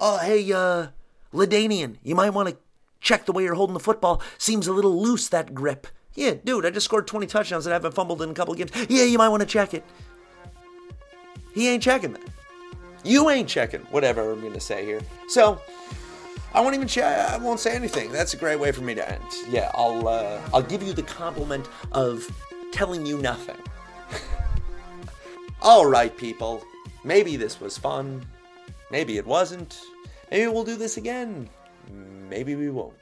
Oh, 0.00 0.18
hey, 0.18 0.50
uh, 0.52 0.88
LaDainian, 1.32 1.98
you 2.02 2.14
might 2.14 2.30
want 2.30 2.48
to 2.48 2.56
check 3.00 3.24
the 3.24 3.32
way 3.32 3.44
you're 3.44 3.54
holding 3.54 3.74
the 3.74 3.80
football. 3.80 4.20
Seems 4.38 4.66
a 4.66 4.72
little 4.72 5.00
loose, 5.00 5.28
that 5.28 5.54
grip. 5.54 5.86
Yeah, 6.14 6.34
dude, 6.44 6.66
I 6.66 6.70
just 6.70 6.84
scored 6.84 7.06
20 7.06 7.26
touchdowns 7.26 7.66
and 7.66 7.72
I 7.72 7.76
haven't 7.76 7.94
fumbled 7.94 8.20
in 8.20 8.30
a 8.30 8.34
couple 8.34 8.52
of 8.52 8.58
games. 8.58 8.72
Yeah, 8.90 9.04
you 9.04 9.18
might 9.18 9.28
want 9.28 9.42
to 9.42 9.46
check 9.46 9.72
it. 9.72 9.84
He 11.52 11.68
ain't 11.68 11.82
checking 11.82 12.12
that. 12.12 12.22
You 13.04 13.30
ain't 13.30 13.48
checking 13.48 13.80
whatever 13.82 14.30
I'm 14.30 14.40
going 14.40 14.52
to 14.52 14.60
say 14.60 14.84
here. 14.84 15.00
So 15.28 15.60
I 16.54 16.60
won't 16.60 16.74
even 16.74 16.88
check. 16.88 17.30
I 17.30 17.38
won't 17.38 17.60
say 17.60 17.74
anything. 17.74 18.12
That's 18.12 18.34
a 18.34 18.36
great 18.36 18.60
way 18.60 18.72
for 18.72 18.82
me 18.82 18.94
to 18.94 19.10
end. 19.10 19.24
Yeah, 19.48 19.70
I'll 19.74 20.06
uh, 20.06 20.40
I'll 20.52 20.62
give 20.62 20.82
you 20.82 20.92
the 20.92 21.02
compliment 21.02 21.68
of 21.92 22.26
telling 22.72 23.06
you 23.06 23.18
nothing. 23.18 23.56
All 25.62 25.86
right, 25.86 26.16
people. 26.16 26.62
Maybe 27.04 27.36
this 27.36 27.60
was 27.60 27.76
fun. 27.76 28.24
Maybe 28.90 29.16
it 29.16 29.26
wasn't. 29.26 29.80
Maybe 30.30 30.46
we'll 30.46 30.64
do 30.64 30.76
this 30.76 30.96
again. 30.96 31.48
maybe 31.90 32.54
we 32.54 32.70
won't. 32.70 32.94